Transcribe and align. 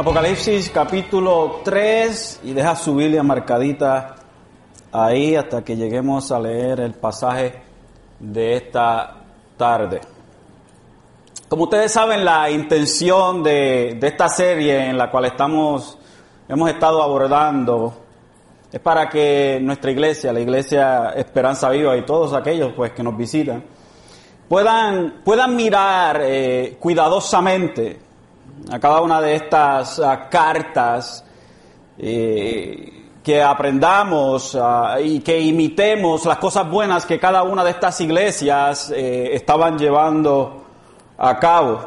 Apocalipsis 0.00 0.70
capítulo 0.70 1.60
3 1.62 2.40
y 2.44 2.54
deja 2.54 2.74
su 2.74 2.94
Biblia 2.94 3.22
marcadita 3.22 4.14
ahí 4.90 5.36
hasta 5.36 5.62
que 5.62 5.76
lleguemos 5.76 6.32
a 6.32 6.40
leer 6.40 6.80
el 6.80 6.94
pasaje 6.94 7.60
de 8.18 8.54
esta 8.54 9.16
tarde. 9.58 10.00
Como 11.50 11.64
ustedes 11.64 11.92
saben, 11.92 12.24
la 12.24 12.50
intención 12.50 13.42
de, 13.42 13.98
de 14.00 14.06
esta 14.06 14.30
serie 14.30 14.86
en 14.86 14.96
la 14.96 15.10
cual 15.10 15.26
estamos, 15.26 15.98
hemos 16.48 16.70
estado 16.70 17.02
abordando 17.02 17.92
es 18.72 18.80
para 18.80 19.06
que 19.06 19.58
nuestra 19.60 19.90
iglesia, 19.90 20.32
la 20.32 20.40
iglesia 20.40 21.10
Esperanza 21.10 21.68
Viva 21.68 21.94
y 21.98 22.06
todos 22.06 22.32
aquellos 22.32 22.72
pues 22.72 22.92
que 22.92 23.02
nos 23.02 23.18
visitan, 23.18 23.62
puedan, 24.48 25.20
puedan 25.22 25.54
mirar 25.54 26.22
eh, 26.22 26.78
cuidadosamente 26.80 28.09
a 28.68 28.78
cada 28.78 29.00
una 29.00 29.20
de 29.20 29.36
estas 29.36 29.98
uh, 29.98 30.28
cartas, 30.30 31.24
eh, 31.98 33.00
que 33.22 33.42
aprendamos 33.42 34.54
uh, 34.54 34.98
y 35.02 35.20
que 35.20 35.38
imitemos 35.38 36.24
las 36.24 36.38
cosas 36.38 36.68
buenas 36.68 37.04
que 37.04 37.18
cada 37.18 37.42
una 37.42 37.62
de 37.62 37.70
estas 37.70 38.00
iglesias 38.00 38.90
eh, 38.94 39.30
estaban 39.34 39.78
llevando 39.78 40.64
a 41.18 41.38
cabo. 41.38 41.80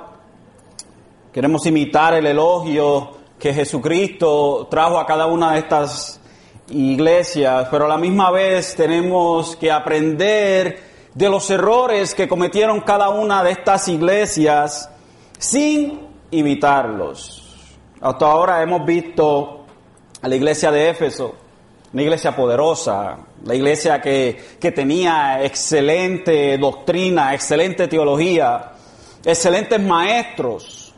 Queremos 1.32 1.66
imitar 1.66 2.14
el 2.14 2.28
elogio 2.28 3.18
que 3.40 3.54
Jesucristo 3.54 4.68
trajo 4.70 5.00
a 5.00 5.06
cada 5.06 5.26
una 5.26 5.54
de 5.54 5.60
estas 5.60 6.22
iglesias, 6.70 7.68
pero 7.72 7.86
a 7.86 7.90
la 7.90 7.98
misma 7.98 8.30
vez 8.30 8.76
tenemos 8.76 9.56
que 9.56 9.72
aprender 9.72 10.94
de 11.14 11.30
los 11.30 11.50
errores 11.50 12.14
que 12.14 12.28
cometieron 12.28 12.82
cada 12.82 13.10
una 13.10 13.44
de 13.44 13.52
estas 13.52 13.88
iglesias 13.88 14.90
sin 15.40 16.13
imitarlos. 16.34 17.40
Hasta 18.02 18.26
ahora 18.26 18.62
hemos 18.62 18.86
visto 18.86 19.66
a 20.22 20.28
la 20.28 20.36
iglesia 20.36 20.72
de 20.72 20.90
Éfeso, 20.90 21.36
una 21.94 22.02
iglesia 22.02 22.36
poderosa, 22.36 23.18
la 23.46 23.56
iglesia 23.56 24.02
que, 24.02 24.58
que 24.60 24.72
tenía 24.72 25.44
excelente 25.44 26.58
doctrina, 26.58 27.34
excelente 27.34 27.88
teología, 27.88 28.72
excelentes 29.24 29.80
maestros, 29.80 30.94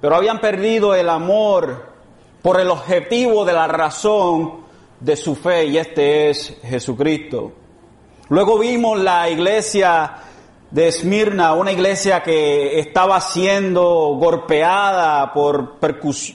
pero 0.00 0.16
habían 0.16 0.40
perdido 0.40 0.94
el 0.94 1.08
amor 1.08 1.92
por 2.42 2.60
el 2.60 2.68
objetivo 2.68 3.44
de 3.44 3.52
la 3.52 3.68
razón 3.68 4.62
de 4.98 5.16
su 5.16 5.34
fe 5.34 5.66
y 5.66 5.78
este 5.78 6.30
es 6.30 6.58
Jesucristo. 6.62 7.52
Luego 8.28 8.58
vimos 8.58 8.98
la 8.98 9.28
iglesia 9.28 10.14
de 10.72 10.88
Esmirna, 10.88 11.52
una 11.52 11.70
iglesia 11.70 12.22
que 12.22 12.80
estaba 12.80 13.20
siendo 13.20 14.16
golpeada 14.18 15.30
por 15.30 15.76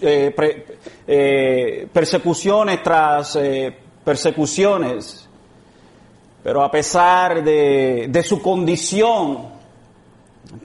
eh, 0.02 0.66
eh, 1.08 1.88
persecuciones 1.92 2.84
tras 2.84 3.36
eh, 3.36 3.76
persecuciones, 4.06 5.28
pero 6.44 6.64
a 6.64 6.70
pesar 6.70 7.44
de, 7.44 8.06
de 8.10 8.24
su 8.24 8.40
condición 8.40 9.58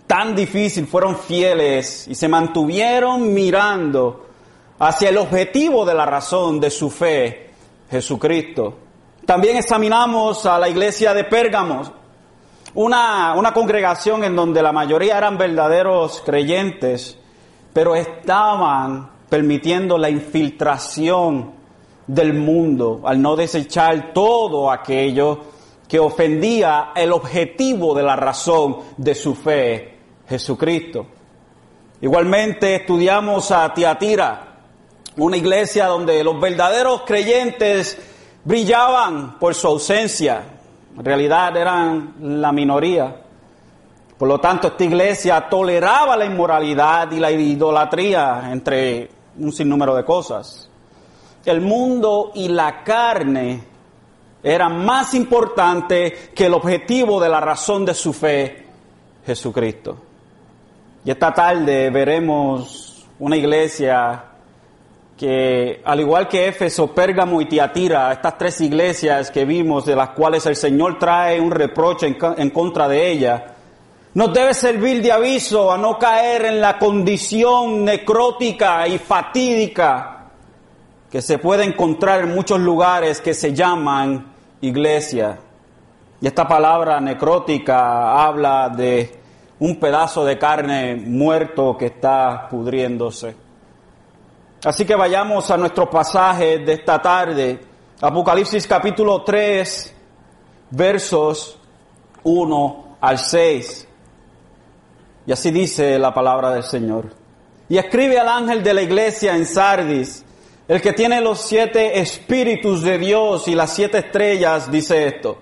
tan 0.07 0.35
difícil, 0.37 0.87
fueron 0.87 1.17
fieles 1.17 2.07
y 2.09 2.15
se 2.15 2.29
mantuvieron 2.29 3.33
mirando 3.33 4.27
hacia 4.81 5.09
el 5.09 5.17
objetivo 5.17 5.87
de 5.87 5.95
la 5.95 6.05
razón 6.05 6.61
de 6.61 6.69
su 6.69 6.91
fe, 6.91 7.51
Jesucristo. 7.91 8.77
También 9.25 9.57
examinamos 9.57 10.45
a 10.45 10.59
la 10.59 10.69
iglesia 10.69 11.15
de 11.15 11.25
Pérgamo, 11.25 12.02
una, 12.75 13.35
una 13.35 13.53
congregación 13.53 14.25
en 14.25 14.35
donde 14.35 14.63
la 14.63 14.73
mayoría 14.73 15.19
eran 15.19 15.39
verdaderos 15.39 16.23
creyentes, 16.25 17.19
pero 17.73 17.95
estaban 17.95 19.11
permitiendo 19.29 19.97
la 19.99 20.11
infiltración 20.11 21.53
del 22.07 22.35
mundo 22.35 23.01
al 23.05 23.21
no 23.21 23.37
desechar 23.37 24.13
todo 24.13 24.71
aquello 24.71 25.41
que 25.89 25.99
ofendía 25.99 26.93
el 26.95 27.13
objetivo 27.13 27.95
de 27.95 28.03
la 28.03 28.17
razón 28.17 28.77
de 28.97 29.15
su 29.15 29.35
fe, 29.35 29.99
Jesucristo. 30.29 31.07
Igualmente 32.01 32.77
estudiamos 32.77 33.51
a 33.51 33.73
Tiatira, 33.73 34.57
una 35.17 35.37
iglesia 35.37 35.87
donde 35.87 36.25
los 36.25 36.41
verdaderos 36.41 37.03
creyentes 37.03 37.99
brillaban 38.45 39.39
por 39.39 39.55
su 39.55 39.69
ausencia, 39.69 40.52
en 40.97 41.05
realidad 41.05 41.57
eran 41.57 42.15
la 42.21 42.53
minoría. 42.53 43.17
Por 44.19 44.29
lo 44.29 44.39
tanto, 44.39 44.69
esta 44.69 44.85
iglesia 44.85 45.49
toleraba 45.49 46.17
la 46.17 46.25
inmoralidad 46.25 47.11
y 47.11 47.19
la 47.19 47.31
idolatría 47.31 48.51
entre 48.53 49.11
un 49.39 49.53
sinnúmero 49.53 49.97
de 49.97 50.05
cosas. 50.05 50.69
El 51.45 51.61
mundo 51.61 52.31
y 52.35 52.49
la 52.49 52.85
carne 52.85 53.65
eran 54.43 54.85
más 54.85 55.15
importantes 55.15 56.31
que 56.35 56.47
el 56.47 56.55
objetivo 56.55 57.21
de 57.21 57.29
la 57.29 57.41
razón 57.41 57.85
de 57.85 57.95
su 57.95 58.13
fe, 58.13 58.67
Jesucristo. 59.25 59.97
Y 61.05 61.11
esta 61.11 61.33
tarde 61.33 61.91
veremos 61.91 63.07
una 63.19 63.37
iglesia 63.37 64.25
que 65.23 65.81
al 65.85 66.01
igual 66.01 66.27
que 66.27 66.49
Éfeso, 66.49 66.93
Pérgamo 66.93 67.41
y 67.41 67.47
Tiatira, 67.47 68.11
estas 68.11 68.37
tres 68.37 68.61
iglesias 68.61 69.31
que 69.31 69.45
vimos, 69.45 69.87
de 69.87 69.95
las 69.95 70.09
cuales 70.09 70.45
el 70.47 70.57
Señor 70.57 70.99
trae 70.99 71.41
un 71.41 71.53
reproche 71.53 72.09
en, 72.09 72.51
contra 72.51 72.89
de 72.89 73.13
ella, 73.13 73.55
nos 74.15 74.33
debe 74.35 74.53
servir 74.53 75.01
de 75.01 75.13
aviso 75.13 75.71
a 75.71 75.79
no 75.79 75.97
caer 75.97 76.47
en 76.47 76.61
la 76.61 76.77
condición 76.77 77.85
necrótica 77.85 78.89
y 78.89 78.99
fatídica 78.99 80.25
que 81.09 81.23
se 81.23 81.39
puede 81.39 81.63
encontrar 81.63 82.23
en 82.23 82.35
muchos 82.35 82.59
lugares 82.59 83.21
que 83.21 83.33
se 83.33 83.55
llaman 83.55 84.27
iglesia. 84.61 85.39
Y 86.21 86.27
esta 86.27 86.49
palabra 86.49 87.01
necrótica 87.01 88.27
habla 88.27 88.71
de 88.71 89.21
un 89.61 89.77
pedazo 89.79 90.25
de 90.25 90.37
carne 90.37 90.97
muerto 90.97 91.77
que 91.79 91.87
está 91.87 92.49
pudriéndose. 92.51 93.42
Así 94.65 94.85
que 94.85 94.95
vayamos 94.95 95.51
a 95.51 95.57
nuestro 95.57 95.91
pasaje 95.91 96.59
de 96.59 96.75
esta 96.75 97.03
tarde, 97.03 97.59
Apocalipsis 98.01 98.65
capítulo 98.69 99.25
3, 99.25 99.93
versos 100.71 101.59
1 102.23 102.97
al 103.01 103.19
6. 103.19 103.89
Y 105.27 105.33
así 105.33 105.51
dice 105.51 105.99
la 105.99 106.15
palabra 106.15 106.53
del 106.53 106.63
Señor. 106.63 107.13
Y 107.69 107.77
escribe 107.77 108.21
al 108.21 108.29
ángel 108.29 108.63
de 108.63 108.73
la 108.73 108.83
iglesia 108.83 109.35
en 109.35 109.47
Sardis, 109.47 110.25
el 110.69 110.81
que 110.81 110.93
tiene 110.93 111.21
los 111.21 111.41
siete 111.41 111.99
espíritus 111.99 112.83
de 112.83 112.99
Dios 112.99 113.49
y 113.49 113.57
las 113.57 113.75
siete 113.75 113.99
estrellas, 113.99 114.71
dice 114.71 115.09
esto. 115.09 115.39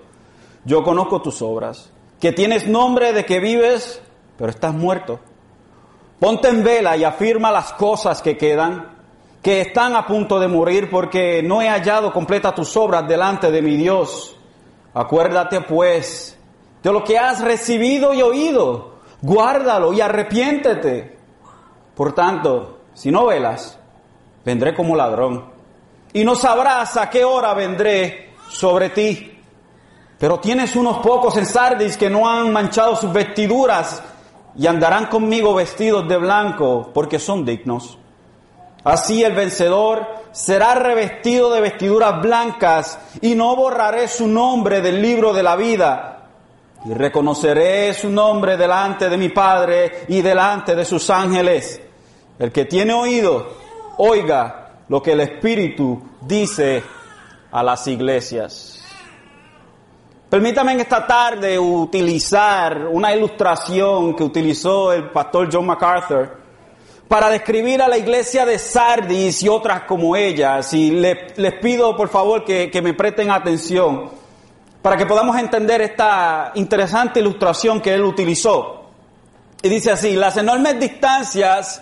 Yo 0.65 0.81
conozco 0.81 1.21
tus 1.21 1.43
obras, 1.43 1.91
que 2.19 2.31
tienes 2.31 2.67
nombre 2.67 3.13
de 3.13 3.23
que 3.23 3.39
vives, 3.39 4.01
pero 4.35 4.49
estás 4.49 4.73
muerto. 4.73 5.19
Ponte 6.19 6.47
en 6.47 6.63
vela 6.63 6.97
y 6.97 7.03
afirma 7.03 7.51
las 7.51 7.73
cosas 7.73 8.23
que 8.23 8.35
quedan 8.35 9.00
que 9.41 9.61
están 9.61 9.95
a 9.95 10.05
punto 10.05 10.39
de 10.39 10.47
morir 10.47 10.89
porque 10.89 11.41
no 11.41 11.61
he 11.61 11.69
hallado 11.69 12.13
completa 12.13 12.53
tus 12.53 12.75
obras 12.77 13.07
delante 13.07 13.51
de 13.51 13.61
mi 13.61 13.75
Dios. 13.75 14.37
Acuérdate 14.93 15.61
pues 15.61 16.37
de 16.83 16.91
lo 16.91 17.03
que 17.03 17.17
has 17.17 17.41
recibido 17.41 18.13
y 18.13 18.21
oído, 18.21 18.95
guárdalo 19.21 19.93
y 19.93 20.01
arrepiéntete. 20.01 21.17
Por 21.95 22.13
tanto, 22.13 22.81
si 22.93 23.11
no 23.11 23.25
velas, 23.25 23.79
vendré 24.45 24.75
como 24.75 24.95
ladrón 24.95 25.45
y 26.13 26.23
no 26.23 26.35
sabrás 26.35 26.97
a 26.97 27.09
qué 27.09 27.23
hora 27.23 27.53
vendré 27.53 28.33
sobre 28.49 28.89
ti. 28.89 29.39
Pero 30.19 30.39
tienes 30.39 30.75
unos 30.75 30.99
pocos 30.99 31.35
en 31.37 31.47
Sardis 31.47 31.97
que 31.97 32.09
no 32.09 32.29
han 32.29 32.51
manchado 32.51 32.95
sus 32.95 33.11
vestiduras 33.11 34.03
y 34.55 34.67
andarán 34.67 35.07
conmigo 35.07 35.55
vestidos 35.55 36.07
de 36.07 36.17
blanco 36.17 36.91
porque 36.93 37.17
son 37.17 37.43
dignos. 37.43 37.97
Así 38.83 39.23
el 39.23 39.33
vencedor 39.33 40.07
será 40.31 40.73
revestido 40.75 41.51
de 41.51 41.61
vestiduras 41.61 42.21
blancas 42.21 42.99
y 43.21 43.35
no 43.35 43.55
borraré 43.55 44.07
su 44.07 44.27
nombre 44.27 44.81
del 44.81 45.01
libro 45.01 45.33
de 45.33 45.43
la 45.43 45.55
vida. 45.55 46.17
Y 46.85 46.93
reconoceré 46.93 47.93
su 47.93 48.09
nombre 48.09 48.57
delante 48.57 49.07
de 49.07 49.17
mi 49.17 49.29
Padre 49.29 50.05
y 50.07 50.21
delante 50.21 50.75
de 50.75 50.83
sus 50.83 51.11
ángeles. 51.11 51.79
El 52.39 52.51
que 52.51 52.65
tiene 52.65 52.93
oído, 52.93 53.49
oiga 53.97 54.71
lo 54.87 55.01
que 55.01 55.11
el 55.11 55.21
Espíritu 55.21 56.01
dice 56.21 56.83
a 57.51 57.61
las 57.61 57.85
iglesias. 57.85 58.83
Permítame 60.27 60.71
en 60.71 60.79
esta 60.79 61.05
tarde 61.05 61.59
utilizar 61.59 62.87
una 62.87 63.13
ilustración 63.13 64.15
que 64.15 64.23
utilizó 64.23 64.91
el 64.91 65.11
pastor 65.11 65.49
John 65.51 65.67
MacArthur 65.67 66.40
para 67.11 67.29
describir 67.29 67.81
a 67.81 67.89
la 67.89 67.97
iglesia 67.97 68.45
de 68.45 68.57
Sardis 68.57 69.43
y 69.43 69.49
otras 69.49 69.81
como 69.81 70.15
ellas. 70.15 70.73
Y 70.73 70.91
les 70.91 71.53
pido 71.61 71.93
por 71.93 72.07
favor 72.07 72.45
que, 72.45 72.71
que 72.71 72.81
me 72.81 72.93
presten 72.93 73.29
atención 73.29 74.09
para 74.81 74.95
que 74.95 75.05
podamos 75.05 75.35
entender 75.37 75.81
esta 75.81 76.53
interesante 76.55 77.19
ilustración 77.19 77.81
que 77.81 77.93
él 77.95 78.05
utilizó. 78.05 78.85
Y 79.61 79.67
dice 79.67 79.91
así, 79.91 80.13
las 80.13 80.37
enormes 80.37 80.79
distancias 80.79 81.81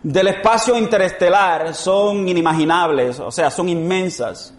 del 0.00 0.28
espacio 0.28 0.78
interestelar 0.78 1.74
son 1.74 2.28
inimaginables, 2.28 3.18
o 3.18 3.32
sea, 3.32 3.50
son 3.50 3.68
inmensas. 3.68 4.54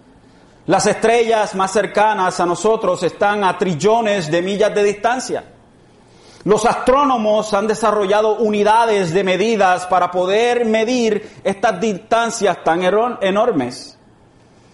Las 0.65 0.85
estrellas 0.85 1.55
más 1.55 1.71
cercanas 1.71 2.37
a 2.41 2.45
nosotros 2.45 3.01
están 3.03 3.45
a 3.45 3.57
trillones 3.57 4.29
de 4.29 4.41
millas 4.41 4.75
de 4.75 4.83
distancia. 4.83 5.45
Los 6.45 6.65
astrónomos 6.65 7.53
han 7.53 7.67
desarrollado 7.67 8.37
unidades 8.37 9.13
de 9.13 9.23
medidas 9.23 9.85
para 9.87 10.09
poder 10.09 10.65
medir 10.65 11.41
estas 11.43 11.79
distancias 11.81 12.63
tan 12.63 12.81
enormes. 13.21 13.97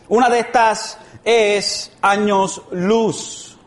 Una 0.07 0.29
de 0.29 0.39
estas 0.39 1.00
es 1.23 1.91
años 2.01 2.62
luz. 2.71 3.57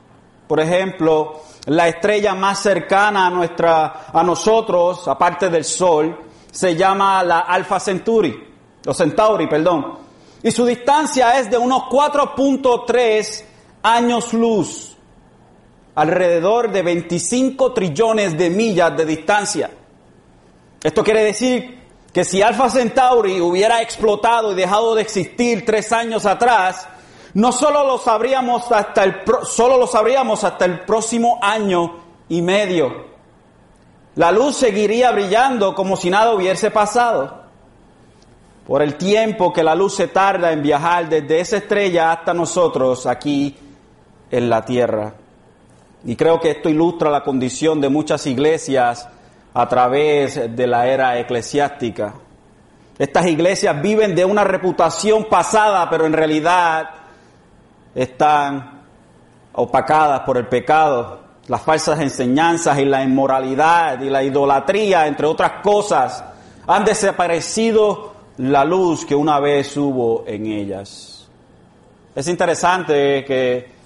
Por 0.47 0.61
ejemplo, 0.61 1.41
la 1.67 1.89
estrella 1.89 2.35
más 2.35 2.61
cercana 2.61 3.27
a 3.27 3.31
nuestra 3.31 4.07
a 4.13 4.23
nosotros, 4.23 5.07
aparte 5.09 5.51
del 5.51 5.65
sol, 5.65 6.17
se 6.51 6.77
llama 6.77 7.23
la 7.25 7.41
Alpha 7.41 7.81
Centauri, 7.81 8.49
o 8.87 8.95
Centauri, 8.95 9.49
perdón. 9.49 9.99
Y 10.43 10.53
su 10.53 10.65
distancia 10.65 11.39
es 11.39 11.51
de 11.51 11.59
unos 11.59 11.83
4.3 11.91 13.45
años 13.83 14.33
luz, 14.33 14.97
alrededor 15.99 16.71
de 16.71 16.83
25 16.83 17.73
trillones 17.73 18.39
de 18.39 18.51
millas 18.51 18.97
de 18.97 19.05
distancia. 19.05 19.69
Esto 20.81 21.03
quiere 21.03 21.25
decir 21.25 21.77
que 22.13 22.23
si 22.23 22.41
Alpha 22.41 22.71
Centauri 22.71 23.41
hubiera 23.41 23.83
explotado 23.83 24.53
y 24.53 24.55
dejado 24.55 24.95
de 24.95 25.03
existir 25.03 25.67
tres 25.67 25.91
años 25.91 26.25
atrás, 26.25 26.87
no 27.35 27.51
solo 27.51 27.85
lo 27.85 27.99
sabríamos 27.99 28.71
hasta 28.71 29.03
el, 29.03 29.23
solo 29.43 29.77
lo 29.77 29.89
sabríamos 29.89 30.45
hasta 30.45 30.67
el 30.67 30.83
próximo 30.83 31.41
año 31.43 31.97
y 32.29 32.43
medio. 32.43 33.09
La 34.15 34.31
luz 34.31 34.57
seguiría 34.57 35.11
brillando 35.11 35.75
como 35.75 35.97
si 35.97 36.11
nada 36.11 36.33
hubiese 36.33 36.71
pasado. 36.71 37.43
Por 38.69 38.83
el 38.83 38.95
tiempo 38.95 39.53
que 39.53 39.65
la 39.65 39.75
luz 39.75 39.97
se 39.97 40.07
tarda 40.07 40.53
en 40.53 40.63
viajar 40.63 41.09
desde 41.09 41.41
esa 41.41 41.57
estrella 41.57 42.13
hasta 42.13 42.33
nosotros 42.33 43.05
aquí 43.05 43.57
en 44.31 44.49
la 44.49 44.65
tierra. 44.65 45.15
Y 46.05 46.17
creo 46.17 46.41
que 46.41 46.51
esto 46.51 46.69
ilustra 46.69 47.11
la 47.11 47.23
condición 47.25 47.81
de 47.81 47.89
muchas 47.89 48.27
iglesias 48.27 49.09
a 49.55 49.69
través 49.69 50.55
de 50.55 50.67
la 50.67 50.87
era 50.87 51.19
eclesiástica. 51.19 52.15
Estas 52.99 53.27
iglesias 53.27 53.81
viven 53.81 54.15
de 54.15 54.25
una 54.25 54.45
reputación 54.45 55.25
pasada, 55.25 55.89
pero 55.91 56.07
en 56.07 56.13
realidad 56.13 56.89
están 57.95 58.83
opacadas 59.53 60.21
por 60.21 60.37
el 60.37 60.47
pecado, 60.47 61.21
las 61.49 61.63
falsas 61.63 62.01
enseñanzas 62.01 62.79
y 62.79 62.85
la 62.85 63.03
inmoralidad 63.03 64.01
y 64.01 64.11
la 64.11 64.23
idolatría, 64.23 65.07
entre 65.07 65.27
otras 65.27 65.63
cosas, 65.63 66.23
han 66.67 66.85
desaparecido 66.85 68.15
la 68.39 68.65
luz 68.65 69.05
que 69.05 69.15
una 69.15 69.41
vez 69.41 69.77
hubo 69.77 70.25
en 70.27 70.47
ellas. 70.47 71.27
Es 72.15 72.29
interesante 72.29 73.25
que, 73.25 73.78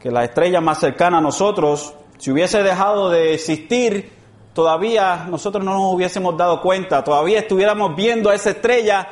que 0.00 0.10
la 0.10 0.24
estrella 0.24 0.60
más 0.60 0.78
cercana 0.78 1.18
a 1.18 1.20
nosotros, 1.20 1.94
si 2.18 2.30
hubiese 2.30 2.62
dejado 2.62 3.10
de 3.10 3.34
existir, 3.34 4.12
todavía 4.52 5.26
nosotros 5.28 5.64
no 5.64 5.74
nos 5.74 5.94
hubiésemos 5.94 6.36
dado 6.36 6.60
cuenta, 6.60 7.04
todavía 7.04 7.40
estuviéramos 7.40 7.94
viendo 7.94 8.30
a 8.30 8.34
esa 8.34 8.50
estrella 8.50 9.08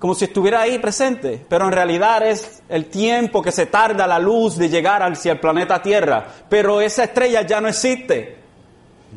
como 0.00 0.14
si 0.14 0.24
estuviera 0.24 0.62
ahí 0.62 0.78
presente, 0.78 1.44
pero 1.46 1.66
en 1.66 1.72
realidad 1.72 2.26
es 2.26 2.62
el 2.70 2.86
tiempo 2.86 3.42
que 3.42 3.52
se 3.52 3.66
tarda 3.66 4.06
la 4.06 4.18
luz 4.18 4.56
de 4.56 4.70
llegar 4.70 5.02
hacia 5.02 5.32
el 5.32 5.40
planeta 5.40 5.82
Tierra, 5.82 6.26
pero 6.48 6.80
esa 6.80 7.04
estrella 7.04 7.42
ya 7.42 7.60
no 7.60 7.68
existe. 7.68 8.38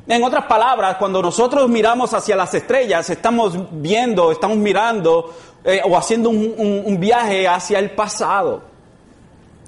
En 0.07 0.23
otras 0.23 0.45
palabras, 0.45 0.97
cuando 0.97 1.21
nosotros 1.21 1.69
miramos 1.69 2.13
hacia 2.13 2.35
las 2.35 2.53
estrellas, 2.53 3.09
estamos 3.09 3.57
viendo, 3.71 4.31
estamos 4.31 4.57
mirando 4.57 5.33
eh, 5.63 5.81
o 5.85 5.95
haciendo 5.95 6.29
un, 6.29 6.83
un 6.85 6.99
viaje 6.99 7.47
hacia 7.47 7.79
el 7.79 7.91
pasado. 7.91 8.72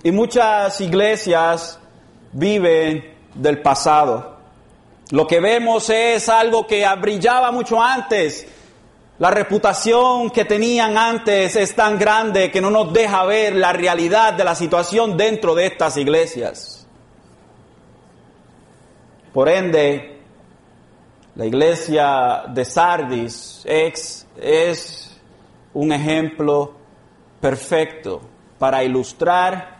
Y 0.06 0.12
muchas 0.12 0.80
iglesias 0.82 1.80
viven 2.32 3.12
del 3.34 3.64
pasado. 3.64 4.38
Lo 5.10 5.26
que 5.26 5.40
vemos 5.40 5.90
es 5.90 6.30
algo 6.30 6.68
que 6.68 6.86
brillaba 7.02 7.52
mucho 7.52 7.82
antes, 7.82 8.48
la 9.18 9.32
reputación 9.32 10.30
que 10.30 10.46
tenían 10.46 10.96
antes 10.96 11.56
es 11.56 11.74
tan 11.74 11.98
grande 11.98 12.52
que 12.52 12.62
no 12.62 12.70
nos 12.70 12.94
deja 12.94 13.26
ver 13.26 13.56
la 13.56 13.74
realidad 13.74 14.34
de 14.34 14.44
la 14.44 14.54
situación 14.54 15.18
dentro 15.18 15.56
de 15.56 15.66
estas 15.66 15.98
iglesias. 15.98 16.86
Por 19.34 19.50
ende, 19.50 20.20
la 21.34 21.48
iglesia 21.48 22.44
de 22.50 22.64
Sardis 22.64 23.64
es, 23.66 24.28
es 24.40 25.20
un 25.74 25.92
ejemplo 25.92 26.74
perfecto 27.42 28.22
para 28.60 28.84
ilustrar 28.84 29.75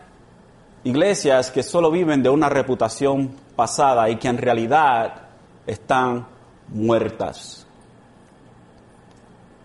iglesias 0.86 1.50
que 1.50 1.64
solo 1.64 1.90
viven 1.90 2.22
de 2.22 2.28
una 2.28 2.48
reputación 2.48 3.34
pasada 3.56 4.08
y 4.08 4.16
que 4.16 4.28
en 4.28 4.38
realidad 4.38 5.22
están 5.66 6.26
muertas. 6.68 7.66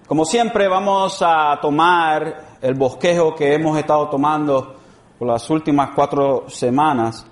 Como 0.07 0.25
siempre 0.25 0.67
vamos 0.67 1.19
a 1.21 1.59
tomar 1.61 2.57
el 2.61 2.73
bosquejo 2.73 3.35
que 3.35 3.53
hemos 3.53 3.77
estado 3.77 4.09
tomando 4.09 4.75
por 5.19 5.27
las 5.27 5.47
últimas 5.49 5.91
cuatro 5.95 6.45
semanas 6.49 7.25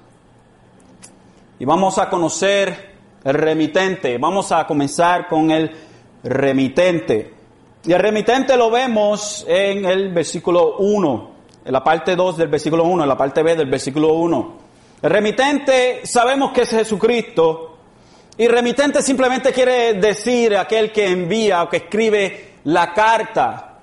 y 1.58 1.66
vamos 1.66 1.98
a 1.98 2.10
conocer 2.10 2.96
el 3.24 3.34
remitente. 3.34 4.18
Vamos 4.20 4.52
a 4.52 4.66
comenzar 4.68 5.28
con 5.28 5.50
el 5.50 5.72
remitente. 6.24 7.34
Y 7.84 7.92
el 7.92 8.00
remitente 8.00 8.56
lo 8.56 8.70
vemos 8.70 9.46
en 9.48 9.86
el 9.86 10.14
versículo 10.14 10.78
1, 10.78 11.29
en 11.66 11.72
la 11.72 11.84
parte 11.84 12.16
2 12.16 12.38
del 12.38 12.48
versículo 12.48 12.84
1, 12.84 13.04
en 13.04 13.10
la 13.10 13.18
parte 13.18 13.44
B 13.44 13.56
del 13.56 13.70
versículo 13.70 14.14
1. 14.14 14.58
El 15.02 15.10
remitente 15.10 16.02
sabemos 16.06 16.52
que 16.52 16.62
es 16.62 16.70
Jesucristo 16.70 17.78
y 18.38 18.48
remitente 18.48 19.02
simplemente 19.02 19.52
quiere 19.52 19.96
decir 19.96 20.56
aquel 20.56 20.94
que 20.94 21.10
envía 21.10 21.64
o 21.64 21.70
que 21.70 21.78
escribe 21.78 22.54
la 22.64 22.94
carta. 22.94 23.80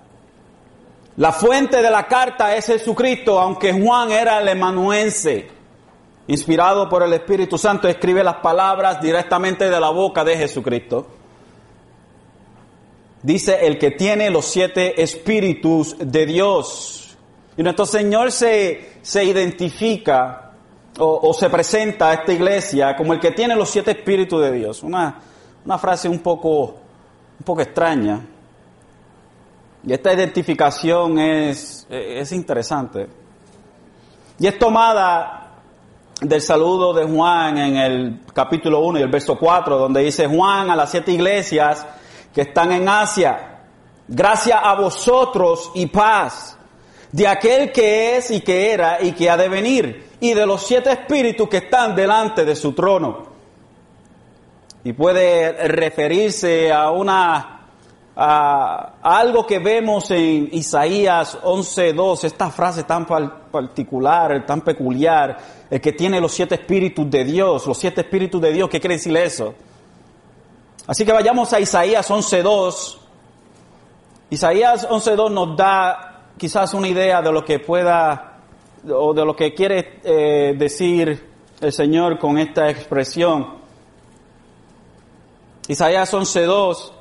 La 1.18 1.32
fuente 1.32 1.82
de 1.82 1.90
la 1.90 2.06
carta 2.06 2.56
es 2.56 2.66
Jesucristo, 2.66 3.38
aunque 3.38 3.72
Juan 3.72 4.10
era 4.10 4.40
el 4.40 4.48
emanuense. 4.48 5.48
Inspirado 6.28 6.88
por 6.88 7.02
el 7.02 7.12
Espíritu 7.12 7.58
Santo, 7.58 7.86
escribe 7.86 8.24
las 8.24 8.36
palabras 8.36 9.00
directamente 9.00 9.68
de 9.68 9.78
la 9.78 9.90
boca 9.90 10.24
de 10.24 10.38
Jesucristo. 10.38 11.06
Dice 13.22 13.66
el 13.66 13.78
que 13.78 13.90
tiene 13.90 14.30
los 14.30 14.46
siete 14.46 15.02
espíritus 15.02 15.96
de 15.98 16.24
Dios. 16.26 17.05
Y 17.56 17.62
nuestro 17.62 17.86
Señor 17.86 18.30
se, 18.32 18.98
se 19.02 19.24
identifica 19.24 20.52
o, 20.98 21.32
se 21.34 21.50
presenta 21.50 22.10
a 22.10 22.14
esta 22.14 22.32
iglesia 22.32 22.96
como 22.96 23.12
el 23.12 23.20
que 23.20 23.30
tiene 23.30 23.54
los 23.54 23.70
siete 23.70 23.90
espíritus 23.92 24.42
de 24.42 24.52
Dios. 24.52 24.82
Una, 24.82 25.20
una 25.64 25.78
frase 25.78 26.08
un 26.08 26.20
poco, 26.20 26.76
un 27.38 27.44
poco 27.44 27.62
extraña. 27.62 28.20
Y 29.84 29.92
esta 29.92 30.12
identificación 30.12 31.18
es, 31.18 31.86
es 31.88 32.32
interesante. 32.32 33.08
Y 34.38 34.46
es 34.46 34.58
tomada 34.58 35.46
del 36.20 36.40
saludo 36.40 36.92
de 36.92 37.04
Juan 37.04 37.58
en 37.58 37.76
el 37.76 38.20
capítulo 38.32 38.80
1 38.80 38.98
y 38.98 39.02
el 39.02 39.08
verso 39.08 39.38
4, 39.38 39.78
donde 39.78 40.02
dice 40.02 40.26
Juan 40.26 40.70
a 40.70 40.76
las 40.76 40.90
siete 40.90 41.12
iglesias 41.12 41.86
que 42.34 42.42
están 42.42 42.72
en 42.72 42.88
Asia, 42.88 43.60
gracias 44.08 44.58
a 44.62 44.74
vosotros 44.74 45.70
y 45.74 45.86
paz 45.86 46.56
de 47.12 47.26
aquel 47.26 47.72
que 47.72 48.16
es 48.16 48.30
y 48.30 48.40
que 48.40 48.72
era 48.72 49.02
y 49.02 49.12
que 49.12 49.30
ha 49.30 49.36
de 49.36 49.48
venir, 49.48 50.10
y 50.20 50.34
de 50.34 50.46
los 50.46 50.66
siete 50.66 50.90
espíritus 50.90 51.48
que 51.48 51.58
están 51.58 51.94
delante 51.94 52.44
de 52.44 52.56
su 52.56 52.72
trono. 52.72 53.34
Y 54.84 54.92
puede 54.92 55.52
referirse 55.68 56.72
a 56.72 56.90
una 56.90 57.56
a 58.18 58.94
algo 59.02 59.46
que 59.46 59.58
vemos 59.58 60.10
en 60.10 60.48
Isaías 60.52 61.38
11.2, 61.42 62.24
esta 62.24 62.50
frase 62.50 62.84
tan 62.84 63.04
particular, 63.04 64.46
tan 64.46 64.62
peculiar, 64.62 65.36
el 65.68 65.80
que 65.80 65.92
tiene 65.92 66.18
los 66.18 66.32
siete 66.32 66.54
espíritus 66.54 67.10
de 67.10 67.24
Dios, 67.24 67.66
los 67.66 67.76
siete 67.76 68.00
espíritus 68.00 68.40
de 68.40 68.52
Dios, 68.52 68.70
¿qué 68.70 68.80
quiere 68.80 68.96
decir 68.96 69.14
eso? 69.16 69.54
Así 70.86 71.04
que 71.04 71.12
vayamos 71.12 71.52
a 71.52 71.60
Isaías 71.60 72.08
11.2. 72.10 72.96
Isaías 74.30 74.88
11.2 74.88 75.30
nos 75.30 75.56
da 75.56 76.15
quizás 76.36 76.74
una 76.74 76.88
idea 76.88 77.22
de 77.22 77.32
lo 77.32 77.44
que 77.44 77.58
pueda, 77.58 78.40
o 78.88 79.14
de 79.14 79.24
lo 79.24 79.34
que 79.34 79.54
quiere 79.54 80.00
eh, 80.04 80.54
decir 80.56 81.28
el 81.60 81.72
Señor 81.72 82.18
con 82.18 82.38
esta 82.38 82.70
expresión. 82.70 83.56
Isaías 85.68 86.12
11.2 86.12 86.92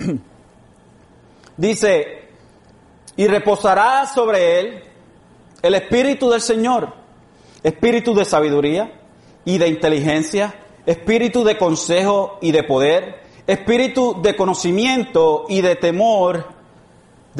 Dice, 1.56 2.28
y 3.16 3.26
reposará 3.26 4.06
sobre 4.06 4.60
él 4.60 4.82
el 5.60 5.74
espíritu 5.74 6.30
del 6.30 6.40
Señor, 6.40 6.94
espíritu 7.62 8.14
de 8.14 8.24
sabiduría 8.24 8.98
y 9.44 9.58
de 9.58 9.68
inteligencia, 9.68 10.54
espíritu 10.86 11.44
de 11.44 11.58
consejo 11.58 12.38
y 12.40 12.52
de 12.52 12.62
poder, 12.62 13.20
espíritu 13.46 14.22
de 14.22 14.34
conocimiento 14.36 15.44
y 15.50 15.60
de 15.60 15.76
temor 15.76 16.59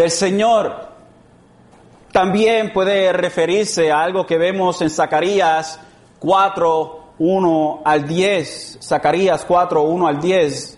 del 0.00 0.10
Señor. 0.10 0.88
También 2.10 2.72
puede 2.72 3.12
referirse 3.12 3.92
a 3.92 4.02
algo 4.02 4.24
que 4.24 4.38
vemos 4.38 4.80
en 4.80 4.88
Zacarías 4.88 5.78
4, 6.18 7.00
1 7.18 7.82
al 7.84 8.08
10. 8.08 8.78
Zacarías 8.82 9.44
4, 9.44 9.82
1 9.82 10.06
al 10.06 10.20
10 10.20 10.76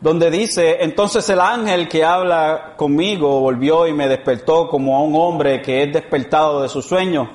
donde 0.00 0.32
dice, 0.32 0.78
entonces 0.80 1.30
el 1.30 1.38
ángel 1.38 1.86
que 1.86 2.02
habla 2.02 2.74
conmigo 2.76 3.38
volvió 3.38 3.86
y 3.86 3.92
me 3.92 4.08
despertó 4.08 4.68
como 4.68 4.96
a 4.96 5.02
un 5.02 5.14
hombre 5.14 5.62
que 5.62 5.84
es 5.84 5.92
despertado 5.92 6.60
de 6.60 6.68
su 6.68 6.82
sueño, 6.82 7.30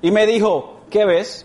y 0.00 0.12
me 0.12 0.24
dijo, 0.24 0.82
¿qué 0.88 1.04
ves? 1.04 1.44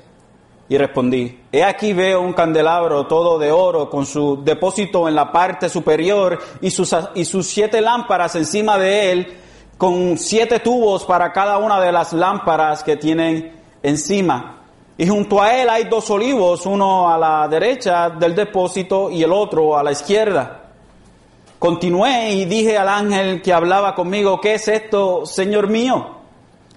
Y 0.69 0.77
respondí, 0.77 1.43
he 1.49 1.63
aquí 1.63 1.93
veo 1.93 2.21
un 2.21 2.33
candelabro 2.33 3.07
todo 3.07 3.39
de 3.39 3.51
oro 3.51 3.89
con 3.89 4.05
su 4.05 4.43
depósito 4.43 5.07
en 5.07 5.15
la 5.15 5.31
parte 5.31 5.69
superior 5.69 6.37
y 6.59 6.71
sus, 6.71 6.93
y 7.15 7.23
sus 7.23 7.47
siete 7.47 7.79
lámparas 7.79 8.35
encima 8.35 8.77
de 8.77 9.11
él, 9.11 9.37
con 9.77 10.17
siete 10.17 10.59
tubos 10.59 11.05
para 11.05 11.31
cada 11.31 11.57
una 11.57 11.79
de 11.79 11.91
las 11.93 12.11
lámparas 12.11 12.83
que 12.83 12.97
tienen 12.97 13.53
encima. 13.81 14.63
Y 14.97 15.07
junto 15.07 15.41
a 15.41 15.55
él 15.55 15.69
hay 15.69 15.85
dos 15.85 16.09
olivos, 16.09 16.65
uno 16.65 17.07
a 17.07 17.17
la 17.17 17.47
derecha 17.47 18.09
del 18.09 18.35
depósito 18.35 19.09
y 19.09 19.23
el 19.23 19.31
otro 19.31 19.77
a 19.77 19.83
la 19.83 19.91
izquierda. 19.93 20.63
Continué 21.59 22.31
y 22.33 22.45
dije 22.45 22.77
al 22.77 22.89
ángel 22.89 23.41
que 23.41 23.53
hablaba 23.53 23.95
conmigo, 23.95 24.41
¿qué 24.41 24.55
es 24.55 24.67
esto, 24.67 25.25
Señor 25.25 25.69
mío? 25.69 26.16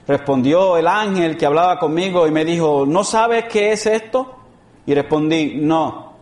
Respondió 0.06 0.76
el 0.76 0.86
ángel 0.86 1.36
que 1.36 1.46
hablaba 1.46 1.78
conmigo 1.78 2.26
y 2.26 2.30
me 2.30 2.44
dijo, 2.44 2.84
¿no 2.86 3.04
sabes 3.04 3.44
qué 3.44 3.72
es 3.72 3.86
esto? 3.86 4.34
Y 4.86 4.94
respondí, 4.94 5.54
no, 5.56 6.14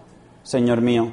Señor 0.43 0.81
mío. 0.81 1.13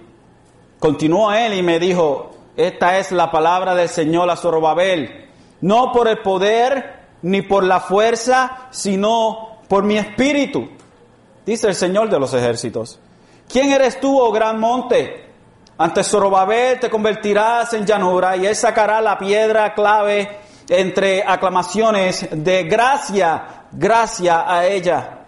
Continuó 0.80 1.32
él 1.32 1.54
y 1.54 1.64
me 1.64 1.80
dijo, 1.80 2.32
esta 2.58 2.98
es 2.98 3.12
la 3.12 3.32
palabra 3.32 3.76
del 3.76 3.90
Señor 3.90 4.30
a 4.30 4.36
Zorobabel, 4.36 5.30
no 5.62 5.92
por 5.92 6.08
el 6.08 6.20
poder 6.20 7.00
ni 7.22 7.42
por 7.42 7.64
la 7.64 7.80
fuerza, 7.80 8.68
sino 8.72 9.60
por 9.68 9.84
mi 9.84 9.98
espíritu, 9.98 10.68
dice 11.46 11.68
el 11.68 11.76
Señor 11.76 12.10
de 12.10 12.20
los 12.20 12.34
ejércitos. 12.34 13.00
¿Quién 13.48 13.72
eres 13.72 14.00
tú, 14.00 14.20
oh 14.20 14.32
gran 14.32 14.60
monte? 14.60 15.26
Ante 15.78 16.04
Zorobabel 16.04 16.80
te 16.80 16.90
convertirás 16.90 17.74
en 17.74 17.86
llanura 17.86 18.38
y 18.38 18.46
él 18.46 18.56
sacará 18.56 19.02
la 19.02 19.18
piedra 19.18 19.74
clave 19.74 20.40
entre 20.70 21.24
aclamaciones 21.24 22.28
de 22.32 22.64
gracia, 22.64 23.66
gracia 23.72 24.46
a 24.52 24.66
ella. 24.66 25.20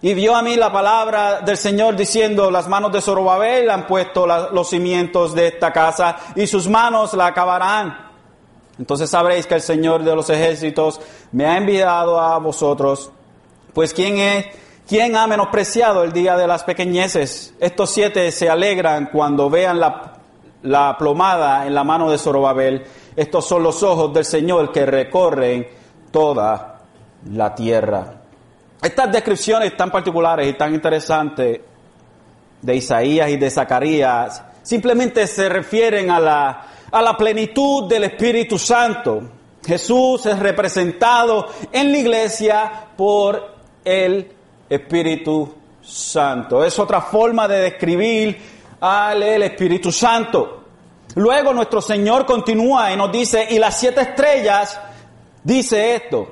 Y 0.00 0.14
dio 0.14 0.36
a 0.36 0.42
mí 0.42 0.54
la 0.56 0.70
palabra 0.70 1.40
del 1.40 1.56
Señor 1.56 1.96
diciendo, 1.96 2.50
las 2.50 2.68
manos 2.68 2.92
de 2.92 3.00
Zorobabel 3.00 3.68
han 3.68 3.86
puesto 3.86 4.26
los 4.26 4.70
cimientos 4.70 5.34
de 5.34 5.48
esta 5.48 5.72
casa 5.72 6.16
y 6.36 6.46
sus 6.46 6.68
manos 6.68 7.14
la 7.14 7.26
acabarán. 7.26 8.08
Entonces 8.78 9.10
sabréis 9.10 9.46
que 9.46 9.56
el 9.56 9.60
Señor 9.60 10.04
de 10.04 10.14
los 10.14 10.30
ejércitos 10.30 11.00
me 11.32 11.46
ha 11.46 11.56
enviado 11.56 12.20
a 12.20 12.38
vosotros. 12.38 13.10
Pues 13.74 13.92
¿quién 13.92 14.18
es? 14.18 14.46
¿Quién 14.88 15.16
ha 15.16 15.26
menospreciado 15.26 16.02
el 16.02 16.12
día 16.12 16.36
de 16.36 16.46
las 16.46 16.64
pequeñeces? 16.64 17.54
Estos 17.60 17.90
siete 17.90 18.30
se 18.32 18.48
alegran 18.48 19.10
cuando 19.12 19.50
vean 19.50 19.80
la, 19.80 20.96
plomada 20.96 21.66
en 21.66 21.74
la 21.74 21.84
mano 21.84 22.10
de 22.10 22.18
Zorobabel. 22.18 22.86
Estos 23.18 23.48
son 23.48 23.64
los 23.64 23.82
ojos 23.82 24.14
del 24.14 24.24
Señor 24.24 24.70
que 24.70 24.86
recorren 24.86 25.66
toda 26.12 26.82
la 27.32 27.52
tierra. 27.52 28.14
Estas 28.80 29.10
descripciones 29.10 29.76
tan 29.76 29.90
particulares 29.90 30.48
y 30.48 30.52
tan 30.52 30.72
interesantes 30.72 31.60
de 32.62 32.76
Isaías 32.76 33.28
y 33.28 33.36
de 33.36 33.50
Zacarías 33.50 34.40
simplemente 34.62 35.26
se 35.26 35.48
refieren 35.48 36.12
a 36.12 36.20
la, 36.20 36.66
a 36.92 37.02
la 37.02 37.16
plenitud 37.16 37.88
del 37.88 38.04
Espíritu 38.04 38.56
Santo. 38.56 39.22
Jesús 39.66 40.24
es 40.26 40.38
representado 40.38 41.48
en 41.72 41.90
la 41.90 41.98
iglesia 41.98 42.70
por 42.96 43.56
el 43.84 44.30
Espíritu 44.70 45.56
Santo. 45.82 46.62
Es 46.64 46.78
otra 46.78 47.00
forma 47.00 47.48
de 47.48 47.62
describir 47.62 48.38
al 48.80 49.24
Espíritu 49.24 49.90
Santo. 49.90 50.67
Luego 51.18 51.52
nuestro 51.52 51.82
Señor 51.82 52.24
continúa 52.24 52.92
y 52.92 52.96
nos 52.96 53.10
dice, 53.10 53.44
y 53.50 53.58
las 53.58 53.80
siete 53.80 54.02
estrellas 54.02 54.80
dice 55.42 55.96
esto. 55.96 56.28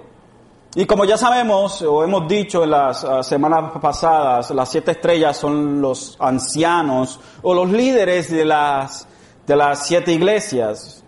Y 0.76 0.86
como 0.86 1.04
ya 1.04 1.18
sabemos, 1.18 1.82
o 1.82 2.04
hemos 2.04 2.28
dicho 2.28 2.62
en 2.62 2.70
las 2.70 3.02
ah, 3.02 3.20
semanas 3.24 3.72
pasadas, 3.82 4.52
las 4.52 4.70
siete 4.70 4.92
estrellas 4.92 5.36
son 5.38 5.80
los 5.82 6.16
ancianos 6.20 7.18
o 7.42 7.52
los 7.52 7.68
líderes 7.68 8.30
de 8.30 8.44
las, 8.44 9.08
de 9.44 9.56
las 9.56 9.88
siete 9.88 10.12
iglesias. 10.12 11.02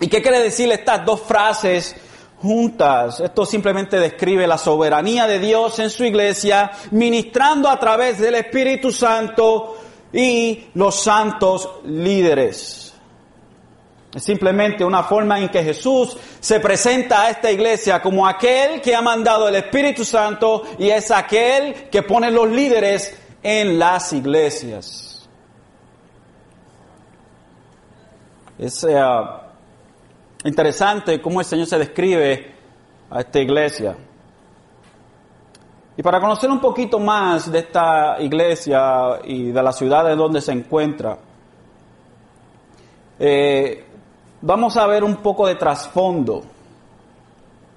¿Y 0.00 0.06
qué 0.06 0.22
quiere 0.22 0.40
decir 0.40 0.70
estas 0.70 1.04
dos 1.04 1.20
frases 1.20 1.96
juntas. 2.40 3.18
Esto 3.18 3.44
simplemente 3.44 3.98
describe 3.98 4.46
la 4.46 4.58
soberanía 4.58 5.26
de 5.26 5.40
Dios 5.40 5.80
en 5.80 5.90
su 5.90 6.04
iglesia, 6.04 6.70
ministrando 6.92 7.68
a 7.68 7.80
través 7.80 8.20
del 8.20 8.36
Espíritu 8.36 8.92
Santo 8.92 9.76
y 10.12 10.68
los 10.74 10.94
santos 10.94 11.68
líderes. 11.84 12.87
Es 14.14 14.24
simplemente 14.24 14.84
una 14.84 15.02
forma 15.02 15.38
en 15.38 15.50
que 15.50 15.62
Jesús 15.62 16.16
se 16.40 16.60
presenta 16.60 17.22
a 17.22 17.30
esta 17.30 17.50
iglesia 17.50 18.00
como 18.00 18.26
aquel 18.26 18.80
que 18.80 18.94
ha 18.94 19.02
mandado 19.02 19.48
el 19.48 19.56
Espíritu 19.56 20.04
Santo 20.04 20.62
y 20.78 20.88
es 20.88 21.10
aquel 21.10 21.90
que 21.90 22.02
pone 22.02 22.30
los 22.30 22.48
líderes 22.48 23.18
en 23.42 23.78
las 23.78 24.12
iglesias. 24.14 25.28
Es, 28.58 28.84
interesante 30.44 31.20
cómo 31.20 31.40
el 31.40 31.46
Señor 31.46 31.66
se 31.66 31.78
describe 31.78 32.54
a 33.10 33.20
esta 33.20 33.38
iglesia. 33.38 33.96
Y 35.96 36.02
para 36.02 36.20
conocer 36.20 36.50
un 36.50 36.60
poquito 36.60 36.98
más 36.98 37.50
de 37.50 37.58
esta 37.58 38.16
iglesia 38.20 39.20
y 39.24 39.50
de 39.50 39.62
la 39.62 39.72
ciudad 39.72 40.10
en 40.10 40.16
donde 40.16 40.40
se 40.40 40.52
encuentra, 40.52 41.18
eh, 43.18 43.84
vamos 44.40 44.76
a 44.76 44.86
ver 44.86 45.04
un 45.04 45.16
poco 45.16 45.46
de 45.46 45.56
trasfondo, 45.56 46.42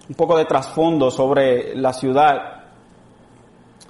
un 0.07 0.15
poco 0.15 0.37
de 0.37 0.45
trasfondo 0.45 1.09
sobre 1.09 1.75
la 1.75 1.93
ciudad. 1.93 2.63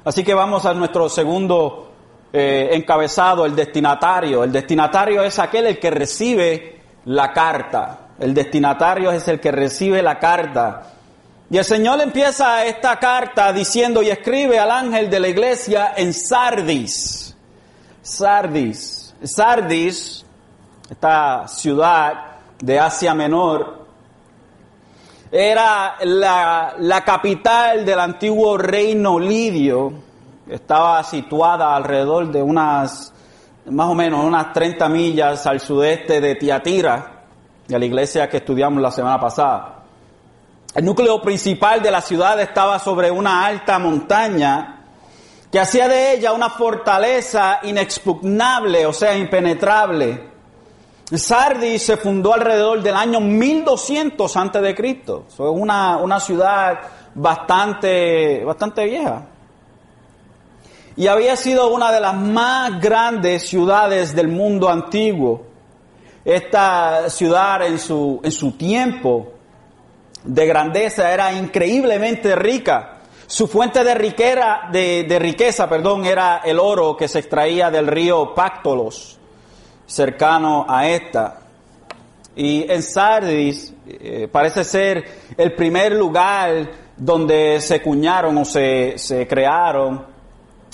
Así 0.03 0.23
que 0.23 0.33
vamos 0.33 0.65
a 0.65 0.73
nuestro 0.73 1.09
segundo 1.09 1.91
eh, 2.33 2.69
encabezado, 2.71 3.45
el 3.45 3.55
destinatario. 3.55 4.43
El 4.43 4.51
destinatario 4.51 5.23
es 5.23 5.37
aquel 5.39 5.67
el 5.67 5.79
que 5.79 5.91
recibe 5.91 6.81
la 7.05 7.31
carta. 7.33 8.07
El 8.19 8.33
destinatario 8.33 9.11
es 9.11 9.27
el 9.27 9.39
que 9.39 9.51
recibe 9.51 10.01
la 10.01 10.17
carta. 10.17 10.93
Y 11.49 11.57
el 11.57 11.65
Señor 11.65 11.99
empieza 11.99 12.65
esta 12.65 12.97
carta 12.97 13.51
diciendo 13.51 14.01
y 14.01 14.09
escribe 14.09 14.57
al 14.57 14.71
ángel 14.71 15.09
de 15.09 15.19
la 15.19 15.27
iglesia 15.27 15.93
en 15.97 16.13
Sardis. 16.13 17.35
Sardis. 18.01 19.13
Sardis, 19.23 20.25
esta 20.89 21.47
ciudad 21.47 22.30
de 22.61 22.79
Asia 22.79 23.13
Menor, 23.13 23.81
era 25.31 25.95
la, 26.01 27.03
capital 27.05 27.85
del 27.85 27.99
antiguo 27.99 28.57
reino 28.57 29.19
lidio. 29.19 29.93
Estaba 30.47 31.03
situada 31.03 31.75
alrededor 31.75 32.31
de 32.31 32.41
unas, 32.41 33.13
más 33.65 33.87
o 33.87 33.95
menos, 33.95 34.25
unas 34.25 34.51
30 34.51 34.89
millas 34.89 35.45
al 35.47 35.59
sudeste 35.59 36.19
de 36.19 36.35
Tiatira 36.35 37.23
de 37.67 37.79
la 37.79 37.85
iglesia 37.85 38.29
que 38.29 38.37
estudiamos 38.37 38.81
la 38.81 38.91
semana 38.91 39.19
pasada. 39.19 39.83
El 40.75 40.83
núcleo 40.83 41.21
principal 41.21 41.81
de 41.81 41.91
la 41.91 42.01
ciudad 42.01 42.39
estaba 42.41 42.79
sobre 42.79 43.09
una 43.09 43.45
alta 43.45 43.79
montaña 43.79 44.81
que 45.51 45.59
hacía 45.59 45.87
de 45.87 46.13
ella 46.13 46.33
una 46.33 46.49
fortaleza 46.49 47.59
inexpugnable, 47.63 48.85
o 48.85 48.93
sea, 48.93 49.17
impenetrable. 49.17 50.30
Sardis 51.17 51.83
se 51.83 51.97
fundó 51.97 52.33
alrededor 52.33 52.81
del 52.81 52.95
año 52.95 53.19
1200 53.19 54.37
antes 54.37 54.61
de 54.61 54.75
Cristo. 54.75 55.25
Es 55.27 55.39
una, 55.39 55.97
una 55.97 56.19
ciudad 56.19 56.79
bastante, 57.13 58.43
bastante 58.45 58.85
vieja. 58.85 59.25
Y 60.95 61.07
había 61.07 61.35
sido 61.35 61.73
una 61.73 61.91
de 61.91 61.99
las 61.99 62.15
más 62.15 62.79
grandes 62.81 63.47
ciudades 63.47 64.15
del 64.15 64.27
mundo 64.27 64.69
antiguo. 64.69 65.45
Esta 66.23 67.09
ciudad 67.09 67.65
en 67.65 67.79
su, 67.79 68.19
en 68.23 68.31
su 68.31 68.51
tiempo 68.51 69.33
de 70.23 70.45
grandeza 70.45 71.11
era 71.11 71.33
increíblemente 71.33 72.35
rica. 72.35 72.99
Su 73.25 73.47
fuente 73.47 73.83
de, 73.83 73.95
riquera, 73.95 74.69
de, 74.71 75.17
riqueza 75.17 75.69
perdón, 75.69 76.05
era 76.05 76.41
el 76.43 76.59
oro 76.59 76.97
que 76.97 77.07
se 77.07 77.19
extraía 77.19 77.71
del 77.71 77.87
río 77.87 78.35
Páctolos, 78.35 79.17
cercano 79.91 80.65
a 80.67 80.87
esta. 80.87 81.41
Y 82.35 82.71
en 82.71 82.81
Sardis 82.81 83.73
eh, 83.85 84.29
parece 84.31 84.63
ser 84.63 85.03
el 85.35 85.53
primer 85.53 85.91
lugar 85.91 86.71
donde 86.95 87.59
se 87.59 87.81
cuñaron 87.81 88.37
o 88.37 88.45
se, 88.45 88.93
se 88.97 89.27
crearon 89.27 90.05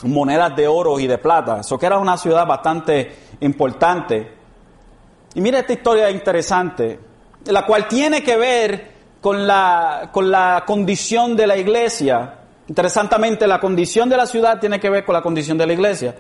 monedas 0.04 0.56
de 0.56 0.68
oro 0.68 1.00
y 1.00 1.08
de 1.08 1.18
plata. 1.18 1.62
Eso 1.62 1.80
que 1.80 1.88
era 1.88 1.98
una 1.98 2.16
ciudad 2.18 2.46
bastante 2.46 3.12
importante. 3.42 4.34
Y 5.34 5.42
mira 5.42 5.60
esta 5.60 5.74
historia 5.74 6.12
interesante, 6.12 7.00
la 7.46 7.66
cual 7.66 7.88
tiene 7.88 8.22
que 8.22 8.38
ver 8.38 8.92
con 9.20 9.48
la, 9.48 10.10
con 10.12 10.30
la 10.30 10.64
condición 10.66 11.36
de 11.36 11.48
la 11.48 11.58
iglesia. 11.58 12.36
Interesantemente, 12.68 13.48
la 13.48 13.60
condición 13.60 14.10
de 14.10 14.18
la 14.18 14.28
ciudad 14.28 14.60
tiene 14.60 14.80
que 14.80 14.92
ver 14.92 15.04
con 15.04 15.14
la 15.14 15.22
condición 15.24 15.58
de 15.58 15.66
la 15.66 15.74
iglesia. 15.74 16.16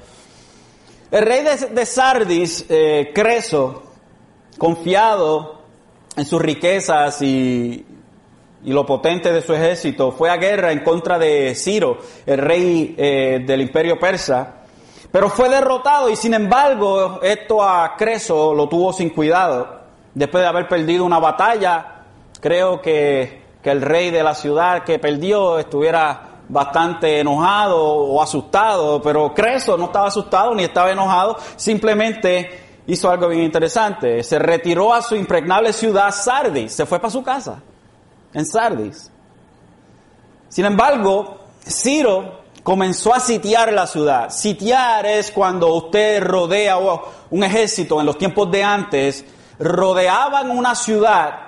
El 1.09 1.25
rey 1.25 1.41
de, 1.41 1.85
Sardis, 1.85 2.65
eh, 2.67 3.11
Creso, 3.15 3.83
confiado 4.57 5.61
en 6.17 6.25
sus 6.25 6.41
riquezas 6.41 7.21
y, 7.21 7.85
y, 8.65 8.71
lo 8.73 8.85
potente 8.85 9.31
de 9.31 9.41
su 9.41 9.53
ejército, 9.53 10.11
fue 10.11 10.29
a 10.29 10.35
guerra 10.35 10.73
en 10.73 10.83
contra 10.83 11.17
de 11.17 11.55
Ciro, 11.55 11.99
el 12.25 12.39
rey 12.39 12.93
eh, 12.97 13.41
del 13.45 13.61
imperio 13.61 13.97
persa, 13.97 14.63
pero 15.09 15.29
fue 15.29 15.47
derrotado 15.47 16.09
y 16.09 16.17
sin 16.17 16.33
embargo 16.33 17.21
esto 17.21 17.63
a 17.63 17.95
Creso 17.95 18.53
lo 18.53 18.67
tuvo 18.67 18.91
sin 18.91 19.11
cuidado. 19.11 19.79
Después 20.13 20.41
de 20.41 20.49
haber 20.49 20.67
perdido 20.67 21.05
una 21.05 21.19
batalla, 21.19 22.03
creo 22.41 22.81
que, 22.81 23.43
que 23.63 23.71
el 23.71 23.81
rey 23.81 24.11
de 24.11 24.23
la 24.23 24.35
ciudad 24.35 24.83
que 24.83 24.99
perdió 24.99 25.57
estuviera 25.57 26.36
bastante 26.49 27.19
enojado 27.19 27.77
o 27.77 28.21
asustado, 28.21 29.01
pero 29.01 29.33
Creso 29.33 29.77
no 29.77 29.85
estaba 29.85 30.07
asustado 30.07 30.53
ni 30.55 30.63
estaba 30.63 30.91
enojado, 30.91 31.37
simplemente 31.55 32.81
hizo 32.87 33.09
algo 33.09 33.27
bien 33.27 33.43
interesante. 33.43 34.23
Se 34.23 34.39
retiró 34.39 34.93
a 34.93 35.01
su 35.01 35.15
impregnable 35.15 35.73
ciudad 35.73 36.11
Sardis, 36.11 36.73
se 36.73 36.85
fue 36.85 36.99
para 36.99 37.11
su 37.11 37.23
casa, 37.23 37.61
en 38.33 38.45
Sardis. 38.45 39.11
Sin 40.49 40.65
embargo, 40.65 41.39
Ciro 41.67 42.41
comenzó 42.63 43.13
a 43.13 43.19
sitiar 43.19 43.73
la 43.73 43.87
ciudad. 43.87 44.29
Sitiar 44.29 45.05
es 45.05 45.31
cuando 45.31 45.73
usted 45.73 46.23
rodea 46.23 46.77
un 47.29 47.43
ejército 47.43 47.99
en 47.99 48.05
los 48.05 48.17
tiempos 48.17 48.49
de 48.51 48.63
antes, 48.63 49.25
rodeaban 49.59 50.51
una 50.51 50.75
ciudad 50.75 51.46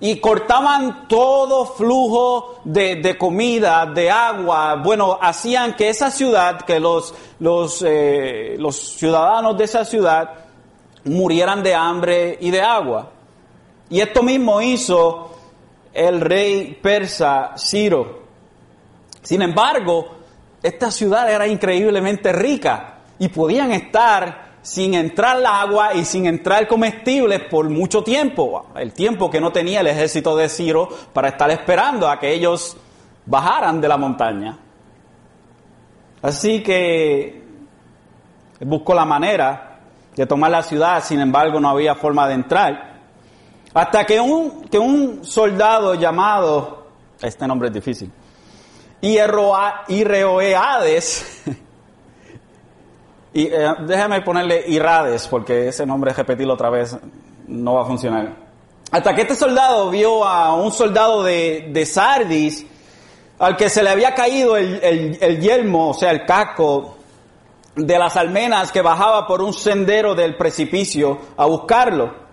y 0.00 0.20
cortaban 0.20 1.08
todo 1.08 1.66
flujo 1.66 2.60
de, 2.64 3.16
comida, 3.18 3.86
de 3.86 4.10
agua. 4.10 4.76
Bueno, 4.76 5.18
hacían 5.20 5.74
que 5.74 5.88
esa 5.88 6.10
ciudad, 6.10 6.60
que 6.60 6.78
los, 6.78 7.14
los, 7.40 7.82
eh, 7.86 8.56
los 8.58 8.76
ciudadanos 8.76 9.58
de 9.58 9.64
esa 9.64 9.84
ciudad 9.84 10.30
murieran 11.04 11.62
de 11.62 11.74
hambre 11.74 12.38
y 12.40 12.50
de 12.50 12.60
agua. 12.60 13.10
Y 13.90 14.00
esto 14.00 14.22
mismo 14.22 14.60
hizo 14.60 15.30
el 15.92 16.20
rey 16.20 16.78
persa 16.80 17.54
Ciro. 17.56 18.22
Sin 19.22 19.42
embargo, 19.42 20.06
esta 20.62 20.90
ciudad 20.90 21.30
era 21.30 21.46
increíblemente 21.46 22.32
rica 22.32 22.98
y 23.18 23.28
podían 23.28 23.72
estar 23.72 24.47
sin 24.68 24.92
entrar 24.92 25.38
el 25.38 25.46
agua 25.46 25.94
y 25.94 26.04
sin 26.04 26.26
entrar 26.26 26.68
comestibles 26.68 27.40
por 27.44 27.70
mucho 27.70 28.04
tiempo, 28.04 28.66
el 28.76 28.92
tiempo 28.92 29.30
que 29.30 29.40
no 29.40 29.50
tenía 29.50 29.80
el 29.80 29.86
ejército 29.86 30.36
de 30.36 30.50
Ciro 30.50 30.90
para 31.14 31.28
estar 31.28 31.50
esperando 31.50 32.06
a 32.06 32.20
que 32.20 32.34
ellos 32.34 32.76
bajaran 33.24 33.80
de 33.80 33.88
la 33.88 33.96
montaña. 33.96 34.58
Así 36.20 36.62
que 36.62 37.42
buscó 38.60 38.92
la 38.92 39.06
manera 39.06 39.78
de 40.14 40.26
tomar 40.26 40.50
la 40.50 40.62
ciudad, 40.62 41.02
sin 41.02 41.20
embargo 41.20 41.58
no 41.60 41.70
había 41.70 41.94
forma 41.94 42.28
de 42.28 42.34
entrar. 42.34 42.98
Hasta 43.72 44.04
que 44.04 44.20
un, 44.20 44.64
que 44.64 44.78
un 44.78 45.24
soldado 45.24 45.94
llamado, 45.94 46.88
este 47.22 47.46
nombre 47.46 47.68
es 47.68 47.74
difícil, 47.74 48.12
Irreoeades, 49.00 51.42
Y 53.32 53.46
eh, 53.46 53.74
déjame 53.86 54.22
ponerle 54.22 54.64
Irades, 54.68 55.26
porque 55.28 55.68
ese 55.68 55.84
nombre 55.84 56.12
repetirlo 56.12 56.54
otra 56.54 56.70
vez 56.70 56.96
no 57.46 57.74
va 57.74 57.82
a 57.82 57.86
funcionar. 57.86 58.48
Hasta 58.90 59.14
que 59.14 59.22
este 59.22 59.34
soldado 59.34 59.90
vio 59.90 60.24
a 60.24 60.54
un 60.54 60.72
soldado 60.72 61.22
de, 61.22 61.68
de 61.70 61.84
Sardis, 61.84 62.64
al 63.38 63.56
que 63.56 63.68
se 63.68 63.82
le 63.82 63.90
había 63.90 64.14
caído 64.14 64.56
el, 64.56 64.80
el, 64.82 65.18
el, 65.20 65.40
yelmo, 65.40 65.90
o 65.90 65.94
sea, 65.94 66.10
el 66.10 66.24
casco 66.24 66.96
de 67.76 67.98
las 67.98 68.16
almenas 68.16 68.72
que 68.72 68.82
bajaba 68.82 69.26
por 69.26 69.42
un 69.42 69.52
sendero 69.52 70.14
del 70.14 70.36
precipicio 70.36 71.18
a 71.36 71.46
buscarlo. 71.46 72.28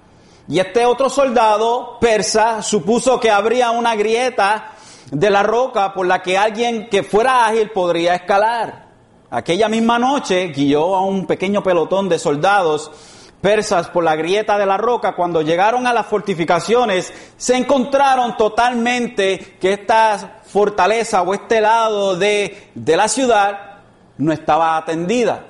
Y 0.48 0.60
este 0.60 0.86
otro 0.86 1.10
soldado 1.10 1.98
persa 2.00 2.62
supuso 2.62 3.20
que 3.20 3.32
habría 3.32 3.72
una 3.72 3.96
grieta 3.96 4.72
de 5.12 5.30
la 5.30 5.44
roca 5.44 5.94
por 5.94 6.06
la 6.06 6.22
que 6.22 6.38
alguien 6.38 6.88
que 6.90 7.04
fuera 7.04 7.48
ágil 7.48 7.70
podría 7.72 8.16
escalar. 8.16 8.85
Aquella 9.36 9.68
misma 9.68 10.00
noche 10.00 10.48
guió 10.48 10.96
a 10.96 11.02
un 11.02 11.28
pequeño 11.28 11.62
pelotón 11.62 12.08
de 12.08 12.18
soldados 12.18 12.90
persas 13.42 13.90
por 13.90 14.02
la 14.02 14.16
grieta 14.16 14.58
de 14.58 14.66
la 14.66 14.78
roca. 14.78 15.14
Cuando 15.14 15.42
llegaron 15.42 15.86
a 15.86 15.92
las 15.92 16.06
fortificaciones, 16.06 17.12
se 17.36 17.58
encontraron 17.58 18.38
totalmente 18.38 19.58
que 19.60 19.74
esta 19.74 20.40
fortaleza 20.46 21.22
o 21.22 21.34
este 21.34 21.60
lado 21.60 22.16
de, 22.16 22.70
de 22.76 22.96
la 22.96 23.10
ciudad 23.10 23.82
no 24.20 24.32
estaba 24.32 24.78
atendida. 24.78 25.46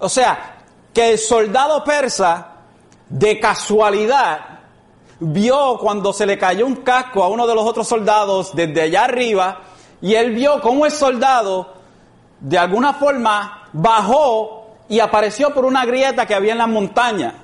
O 0.00 0.08
sea, 0.08 0.56
que 0.92 1.12
el 1.12 1.18
soldado 1.18 1.84
persa, 1.84 2.54
de 3.08 3.38
casualidad, 3.38 4.62
vio 5.20 5.78
cuando 5.78 6.12
se 6.12 6.26
le 6.26 6.36
cayó 6.36 6.66
un 6.66 6.74
casco 6.82 7.22
a 7.22 7.28
uno 7.28 7.46
de 7.46 7.54
los 7.54 7.64
otros 7.64 7.86
soldados 7.86 8.50
desde 8.52 8.82
allá 8.82 9.04
arriba, 9.04 9.60
y 10.02 10.14
él 10.14 10.32
vio 10.32 10.60
cómo 10.60 10.86
el 10.86 10.90
soldado 10.90 11.76
de 12.40 12.58
alguna 12.58 12.94
forma 12.94 13.68
bajó 13.72 14.76
y 14.88 15.00
apareció 15.00 15.52
por 15.52 15.64
una 15.64 15.84
grieta 15.84 16.26
que 16.26 16.34
había 16.34 16.52
en 16.52 16.58
la 16.58 16.66
montaña. 16.66 17.34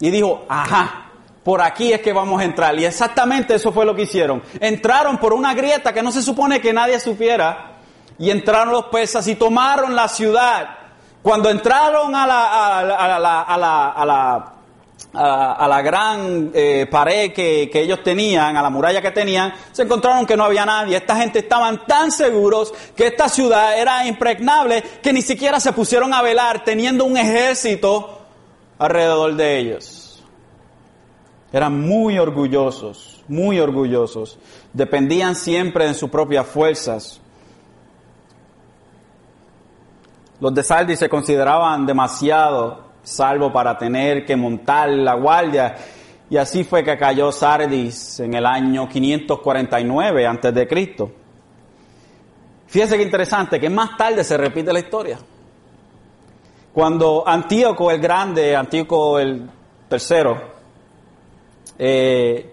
Y 0.00 0.10
dijo, 0.10 0.44
ajá, 0.48 1.06
por 1.44 1.60
aquí 1.60 1.92
es 1.92 2.00
que 2.00 2.12
vamos 2.12 2.40
a 2.40 2.44
entrar. 2.44 2.78
Y 2.78 2.84
exactamente 2.84 3.54
eso 3.54 3.72
fue 3.72 3.84
lo 3.84 3.94
que 3.94 4.02
hicieron. 4.02 4.42
Entraron 4.60 5.18
por 5.18 5.32
una 5.32 5.54
grieta 5.54 5.92
que 5.92 6.02
no 6.02 6.12
se 6.12 6.22
supone 6.22 6.60
que 6.60 6.72
nadie 6.72 6.98
supiera. 7.00 7.72
Y 8.18 8.30
entraron 8.30 8.72
los 8.72 8.86
persas 8.86 9.26
y 9.28 9.34
tomaron 9.34 9.94
la 9.94 10.08
ciudad. 10.08 10.78
Cuando 11.22 11.50
entraron 11.50 12.14
a 12.14 12.24
a 12.24 14.06
la 14.06 14.52
a, 15.14 15.66
la 15.68 15.82
gran 15.82 16.50
eh, 16.54 16.86
pared 16.90 17.32
que, 17.32 17.68
que, 17.70 17.82
ellos 17.82 18.02
tenían, 18.02 18.56
a 18.56 18.62
la 18.62 18.70
muralla 18.70 19.02
que 19.02 19.10
tenían, 19.10 19.52
se 19.72 19.82
encontraron 19.82 20.26
que 20.26 20.36
no 20.36 20.44
había 20.44 20.64
nadie. 20.64 20.96
Esta 20.96 21.16
gente 21.16 21.40
estaban 21.40 21.86
tan 21.86 22.10
seguros 22.10 22.72
que 22.96 23.08
esta 23.08 23.28
ciudad 23.28 23.78
era 23.78 24.06
impregnable 24.06 24.82
que 25.02 25.12
ni 25.12 25.22
siquiera 25.22 25.60
se 25.60 25.72
pusieron 25.72 26.14
a 26.14 26.22
velar 26.22 26.64
teniendo 26.64 27.04
un 27.04 27.16
ejército 27.16 28.22
alrededor 28.78 29.34
de 29.34 29.58
ellos. 29.58 30.22
Eran 31.52 31.80
muy 31.80 32.18
orgullosos, 32.18 33.22
muy 33.28 33.60
orgullosos. 33.60 34.38
Dependían 34.72 35.34
siempre 35.34 35.86
de 35.86 35.94
sus 35.94 36.08
propias 36.08 36.46
fuerzas. 36.46 37.20
Los 40.40 40.54
de 40.54 40.62
Sardis 40.62 40.98
se 40.98 41.10
consideraban 41.10 41.84
demasiado 41.84 42.91
salvo 43.02 43.52
para 43.52 43.76
tener 43.76 44.24
que 44.24 44.36
montar 44.36 44.88
la 44.88 45.14
guardia. 45.14 45.76
Y 46.30 46.36
así 46.36 46.64
fue 46.64 46.82
que 46.82 46.96
cayó 46.96 47.30
Sardis 47.30 48.20
en 48.20 48.34
el 48.34 48.46
año 48.46 48.88
549 48.88 50.26
antes 50.26 50.54
de 50.54 50.66
Cristo. 50.66 51.12
Fíjese 52.66 52.96
que 52.96 53.02
interesante, 53.02 53.60
que 53.60 53.68
más 53.68 53.96
tarde 53.96 54.24
se 54.24 54.36
repite 54.36 54.72
la 54.72 54.78
historia. 54.78 55.18
Cuando 56.72 57.22
Antíoco 57.26 57.90
el 57.90 58.00
Grande, 58.00 58.56
Antíoco 58.56 59.18
el 59.18 59.46
Tercero, 59.88 60.52
eh, 61.78 62.50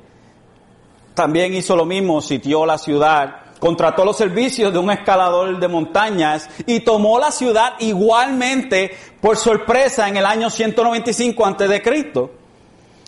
también 1.14 1.54
hizo 1.54 1.76
lo 1.76 1.86
mismo, 1.86 2.22
sitió 2.22 2.66
la 2.66 2.78
ciudad 2.78 3.49
contrató 3.60 4.06
los 4.06 4.18
servicios 4.18 4.72
de 4.72 4.80
un 4.80 4.90
escalador 4.90 5.60
de 5.60 5.68
montañas 5.68 6.50
y 6.66 6.80
tomó 6.80 7.20
la 7.20 7.32
ciudad 7.32 7.74
igualmente 7.80 8.98
por 9.22 9.38
sorpresa 9.38 10.08
en 10.08 10.18
el 10.18 10.26
año 10.26 10.50
195 10.50 11.46
antes 11.46 11.70
de 11.70 11.82
Cristo. 11.82 12.32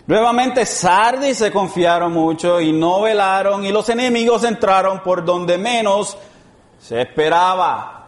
Nuevamente 0.07 0.65
Sardis 0.65 1.37
se 1.37 1.51
confiaron 1.51 2.11
mucho 2.11 2.59
y 2.59 2.71
no 2.73 3.01
velaron 3.01 3.65
y 3.65 3.71
los 3.71 3.87
enemigos 3.89 4.43
entraron 4.43 5.01
por 5.01 5.23
donde 5.23 5.57
menos 5.57 6.17
se 6.79 7.01
esperaba. 7.01 8.07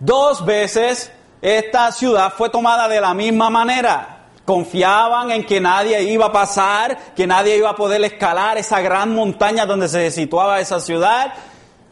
Dos 0.00 0.44
veces 0.44 1.12
esta 1.42 1.92
ciudad 1.92 2.32
fue 2.34 2.48
tomada 2.48 2.88
de 2.88 3.00
la 3.00 3.12
misma 3.12 3.50
manera. 3.50 4.10
Confiaban 4.46 5.30
en 5.30 5.44
que 5.44 5.60
nadie 5.60 6.02
iba 6.02 6.26
a 6.26 6.32
pasar, 6.32 7.14
que 7.14 7.26
nadie 7.26 7.56
iba 7.56 7.70
a 7.70 7.76
poder 7.76 8.02
escalar 8.04 8.56
esa 8.56 8.80
gran 8.80 9.14
montaña 9.14 9.66
donde 9.66 9.88
se 9.88 10.10
situaba 10.10 10.60
esa 10.60 10.80
ciudad 10.80 11.34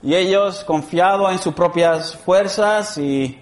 y 0.03 0.15
ellos, 0.15 0.65
confiados 0.65 1.31
en 1.31 1.39
sus 1.39 1.55
propias 1.55 2.17
fuerzas 2.17 2.99
y, 2.99 3.39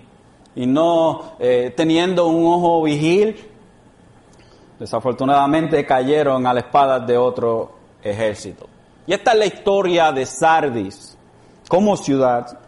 no 0.55 1.37
eh, 1.39 1.73
teniendo 1.75 2.27
un 2.27 2.53
ojo 2.53 2.83
vigil, 2.83 3.49
desafortunadamente 4.79 5.87
cayeron 5.87 6.47
a 6.47 6.53
la 6.53 6.61
espada 6.61 7.01
de 7.01 7.17
otro 7.17 7.73
ejército. 8.03 8.69
Y 9.07 9.15
esta 9.15 9.33
es 9.33 9.39
la 9.39 9.47
historia 9.47 10.13
de 10.13 10.27
Sardis 10.27 11.17
como 11.67 11.97
ciudad. 11.97 12.59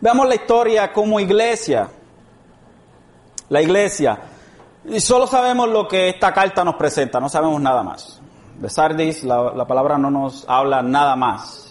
Veamos 0.00 0.26
la 0.26 0.34
historia 0.34 0.92
como 0.92 1.20
iglesia. 1.20 1.88
la 3.50 3.62
iglesia. 3.62 4.18
Y 4.84 5.00
solo 5.00 5.26
sabemos 5.26 5.68
lo 5.68 5.86
que 5.86 6.08
esta 6.08 6.32
carta 6.32 6.64
nos 6.64 6.74
presenta, 6.74 7.20
no 7.20 7.28
sabemos 7.28 7.60
nada 7.60 7.82
más. 7.82 8.20
De 8.58 8.68
Sardis 8.68 9.22
la, 9.22 9.52
la 9.54 9.66
palabra 9.66 9.96
no 9.96 10.10
nos 10.10 10.44
habla 10.48 10.82
nada 10.82 11.14
más. 11.14 11.67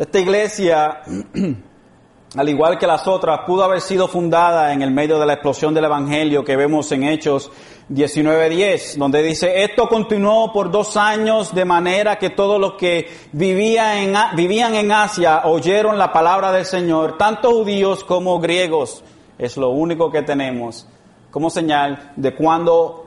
Esta 0.00 0.18
iglesia, 0.18 1.02
al 2.36 2.48
igual 2.48 2.78
que 2.78 2.86
las 2.86 3.06
otras, 3.06 3.40
pudo 3.46 3.64
haber 3.64 3.82
sido 3.82 4.08
fundada 4.08 4.72
en 4.72 4.80
el 4.80 4.90
medio 4.90 5.18
de 5.18 5.26
la 5.26 5.34
explosión 5.34 5.74
del 5.74 5.84
Evangelio 5.84 6.42
que 6.42 6.56
vemos 6.56 6.90
en 6.92 7.04
Hechos 7.04 7.52
19.10, 7.90 8.96
donde 8.96 9.22
dice, 9.22 9.62
esto 9.62 9.86
continuó 9.88 10.54
por 10.54 10.70
dos 10.70 10.96
años 10.96 11.54
de 11.54 11.66
manera 11.66 12.16
que 12.16 12.30
todos 12.30 12.58
los 12.58 12.76
que 12.76 13.10
vivían 13.32 13.98
en, 13.98 14.16
vivían 14.36 14.74
en 14.74 14.90
Asia 14.90 15.42
oyeron 15.44 15.98
la 15.98 16.10
palabra 16.10 16.50
del 16.50 16.64
Señor, 16.64 17.18
tanto 17.18 17.50
judíos 17.50 18.02
como 18.02 18.40
griegos. 18.40 19.04
Es 19.36 19.58
lo 19.58 19.68
único 19.68 20.10
que 20.10 20.22
tenemos 20.22 20.86
como 21.30 21.50
señal 21.50 22.12
de 22.16 22.34
cuando 22.34 23.04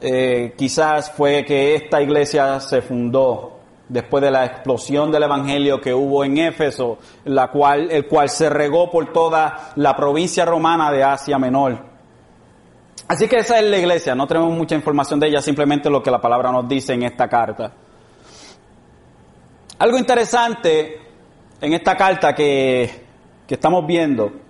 eh, 0.00 0.54
quizás 0.58 1.12
fue 1.12 1.44
que 1.44 1.76
esta 1.76 2.02
iglesia 2.02 2.58
se 2.58 2.82
fundó 2.82 3.55
después 3.88 4.22
de 4.22 4.30
la 4.30 4.44
explosión 4.44 5.10
del 5.10 5.22
evangelio 5.22 5.80
que 5.80 5.94
hubo 5.94 6.24
en 6.24 6.38
Éfeso, 6.38 6.98
la 7.24 7.48
cual, 7.48 7.90
el 7.90 8.06
cual 8.06 8.28
se 8.28 8.48
regó 8.48 8.90
por 8.90 9.12
toda 9.12 9.72
la 9.76 9.94
provincia 9.94 10.44
romana 10.44 10.90
de 10.90 11.04
Asia 11.04 11.38
Menor. 11.38 11.84
Así 13.08 13.28
que 13.28 13.36
esa 13.36 13.58
es 13.58 13.64
la 13.64 13.78
iglesia, 13.78 14.14
no 14.14 14.26
tenemos 14.26 14.50
mucha 14.50 14.74
información 14.74 15.20
de 15.20 15.28
ella, 15.28 15.40
simplemente 15.40 15.88
lo 15.88 16.02
que 16.02 16.10
la 16.10 16.20
palabra 16.20 16.50
nos 16.50 16.68
dice 16.68 16.94
en 16.94 17.04
esta 17.04 17.28
carta. 17.28 17.72
Algo 19.78 19.98
interesante 19.98 21.00
en 21.60 21.72
esta 21.72 21.96
carta 21.96 22.34
que, 22.34 23.04
que 23.46 23.54
estamos 23.54 23.86
viendo 23.86 24.45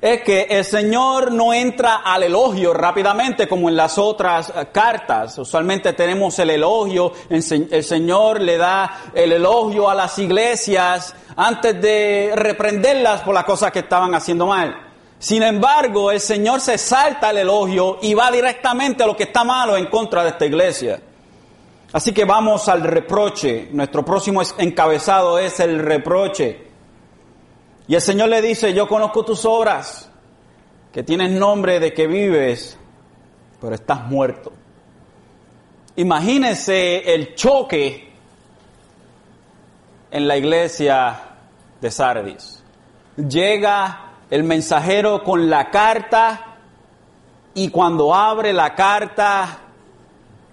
es 0.00 0.22
que 0.22 0.42
el 0.50 0.64
Señor 0.64 1.32
no 1.32 1.52
entra 1.52 1.96
al 1.96 2.22
elogio 2.22 2.72
rápidamente 2.74 3.48
como 3.48 3.68
en 3.68 3.76
las 3.76 3.98
otras 3.98 4.50
eh, 4.50 4.68
cartas. 4.72 5.38
Usualmente 5.38 5.92
tenemos 5.92 6.38
el 6.38 6.50
elogio, 6.50 7.12
el 7.28 7.84
Señor 7.84 8.40
le 8.40 8.56
da 8.56 9.10
el 9.14 9.32
elogio 9.32 9.88
a 9.88 9.94
las 9.94 10.18
iglesias 10.18 11.14
antes 11.36 11.80
de 11.80 12.32
reprenderlas 12.34 13.22
por 13.22 13.34
las 13.34 13.44
cosas 13.44 13.70
que 13.72 13.80
estaban 13.80 14.14
haciendo 14.14 14.46
mal. 14.46 14.88
Sin 15.18 15.42
embargo, 15.42 16.10
el 16.10 16.20
Señor 16.20 16.60
se 16.60 16.78
salta 16.78 17.30
el 17.30 17.38
elogio 17.38 17.98
y 18.00 18.14
va 18.14 18.30
directamente 18.30 19.02
a 19.02 19.06
lo 19.06 19.16
que 19.16 19.24
está 19.24 19.44
malo 19.44 19.76
en 19.76 19.86
contra 19.86 20.22
de 20.22 20.30
esta 20.30 20.46
iglesia. 20.46 21.00
Así 21.92 22.12
que 22.12 22.24
vamos 22.24 22.68
al 22.68 22.82
reproche. 22.82 23.68
Nuestro 23.72 24.04
próximo 24.04 24.40
encabezado 24.58 25.38
es 25.38 25.60
el 25.60 25.80
reproche. 25.80 26.69
Y 27.90 27.96
el 27.96 28.00
Señor 28.00 28.28
le 28.28 28.40
dice, 28.40 28.72
yo 28.72 28.86
conozco 28.86 29.24
tus 29.24 29.44
obras, 29.44 30.08
que 30.92 31.02
tienes 31.02 31.32
nombre 31.32 31.80
de 31.80 31.92
que 31.92 32.06
vives, 32.06 32.78
pero 33.60 33.74
estás 33.74 34.06
muerto. 34.06 34.52
Imagínese 35.96 37.12
el 37.12 37.34
choque 37.34 38.12
en 40.08 40.28
la 40.28 40.36
iglesia 40.36 41.20
de 41.80 41.90
Sardis. 41.90 42.62
Llega 43.16 44.12
el 44.30 44.44
mensajero 44.44 45.24
con 45.24 45.50
la 45.50 45.68
carta 45.70 46.58
y 47.54 47.70
cuando 47.70 48.14
abre 48.14 48.52
la 48.52 48.76
carta, 48.76 49.62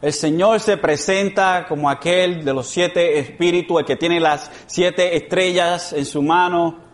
el 0.01 0.13
Señor 0.13 0.59
se 0.59 0.77
presenta 0.77 1.67
como 1.69 1.87
aquel 1.87 2.43
de 2.43 2.53
los 2.55 2.65
siete 2.67 3.19
espíritus, 3.19 3.81
el 3.81 3.85
que 3.85 3.95
tiene 3.95 4.19
las 4.19 4.49
siete 4.65 5.15
estrellas 5.15 5.93
en 5.93 6.05
su 6.05 6.23
mano 6.23 6.86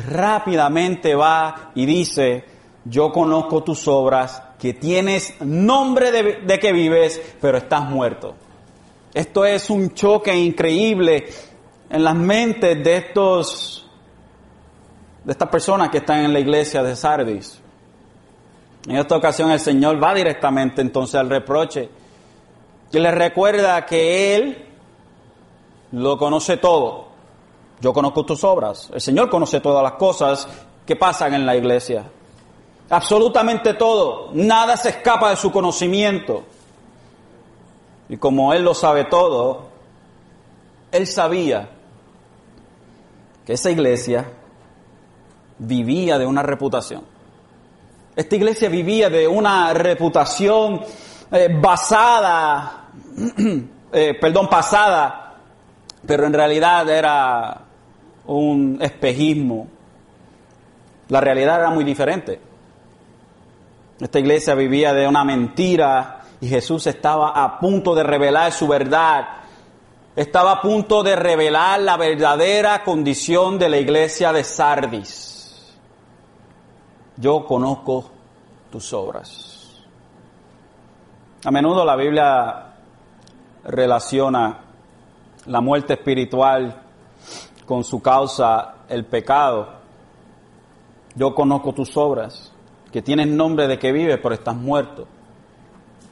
rápidamente 0.00 1.14
va 1.14 1.70
y 1.74 1.86
dice, 1.86 2.44
yo 2.84 3.12
conozco 3.12 3.62
tus 3.62 3.88
obras, 3.88 4.42
que 4.58 4.74
tienes 4.74 5.40
nombre 5.40 6.10
de, 6.10 6.58
que 6.58 6.72
vives, 6.72 7.20
pero 7.40 7.58
estás 7.58 7.88
muerto. 7.88 8.34
Esto 9.12 9.44
es 9.44 9.70
un 9.70 9.94
choque 9.94 10.34
increíble 10.36 11.26
en 11.90 12.04
las 12.04 12.14
mentes 12.14 12.82
de 12.82 12.96
estos, 12.96 13.88
de 15.24 15.32
estas 15.32 15.48
personas 15.48 15.90
que 15.90 15.98
están 15.98 16.24
en 16.24 16.32
la 16.32 16.40
iglesia 16.40 16.82
de 16.82 16.96
Sardis. 16.96 17.60
En 18.88 18.96
esta 18.96 19.16
ocasión 19.16 19.50
el 19.50 19.60
Señor 19.60 20.02
va 20.02 20.14
directamente 20.14 20.80
entonces 20.80 21.16
al 21.16 21.28
reproche 21.28 21.88
y 22.92 22.98
le 22.98 23.10
recuerda 23.10 23.84
que 23.84 24.36
Él 24.36 24.66
lo 25.92 26.16
conoce 26.16 26.56
todo 26.56 27.05
yo 27.80 27.92
conozco 27.92 28.24
tus 28.24 28.42
obras. 28.44 28.90
El 28.92 29.00
Señor 29.00 29.28
conoce 29.28 29.60
todas 29.60 29.82
las 29.82 29.92
cosas 29.92 30.48
que 30.84 30.96
pasan 30.96 31.34
en 31.34 31.44
la 31.44 31.56
iglesia. 31.56 32.04
Absolutamente 32.88 33.74
todo. 33.74 34.30
Nada 34.32 34.76
se 34.76 34.90
escapa 34.90 35.30
de 35.30 35.36
su 35.36 35.50
conocimiento. 35.50 36.44
Y 38.08 38.16
como 38.16 38.52
Él 38.52 38.62
lo 38.62 38.74
sabe 38.74 39.04
todo, 39.04 39.66
Él 40.92 41.06
sabía 41.06 41.68
que 43.44 43.52
esa 43.52 43.70
iglesia 43.70 44.30
vivía 45.58 46.18
de 46.18 46.26
una 46.26 46.42
reputación. 46.42 47.02
Esta 48.14 48.36
iglesia 48.36 48.68
vivía 48.68 49.10
de 49.10 49.28
una 49.28 49.74
reputación 49.74 50.80
eh, 51.30 51.48
basada, 51.60 52.88
eh, 53.92 54.14
perdón, 54.18 54.48
pasada, 54.48 55.34
pero 56.06 56.26
en 56.26 56.32
realidad 56.32 56.88
era 56.88 57.65
un 58.26 58.78
espejismo. 58.80 59.68
La 61.08 61.20
realidad 61.20 61.60
era 61.60 61.70
muy 61.70 61.84
diferente. 61.84 62.40
Esta 64.00 64.18
iglesia 64.18 64.54
vivía 64.54 64.92
de 64.92 65.06
una 65.06 65.24
mentira 65.24 66.20
y 66.40 66.48
Jesús 66.48 66.86
estaba 66.86 67.30
a 67.30 67.58
punto 67.58 67.94
de 67.94 68.02
revelar 68.02 68.52
su 68.52 68.68
verdad. 68.68 69.26
Estaba 70.14 70.52
a 70.52 70.62
punto 70.62 71.02
de 71.02 71.16
revelar 71.16 71.80
la 71.80 71.96
verdadera 71.96 72.82
condición 72.82 73.58
de 73.58 73.68
la 73.68 73.78
iglesia 73.78 74.32
de 74.32 74.44
Sardis. 74.44 75.76
Yo 77.16 77.46
conozco 77.46 78.10
tus 78.70 78.92
obras. 78.92 79.82
A 81.44 81.50
menudo 81.50 81.84
la 81.84 81.96
Biblia 81.96 82.66
relaciona 83.64 84.58
la 85.46 85.60
muerte 85.60 85.94
espiritual 85.94 86.85
con 87.66 87.84
su 87.84 88.00
causa 88.00 88.76
el 88.88 89.04
pecado. 89.04 89.68
Yo 91.14 91.34
conozco 91.34 91.72
tus 91.72 91.96
obras, 91.96 92.52
que 92.92 93.02
tienes 93.02 93.26
nombre 93.26 93.66
de 93.66 93.78
que 93.78 93.92
vives, 93.92 94.18
pero 94.22 94.34
estás 94.34 94.56
muerto. 94.56 95.06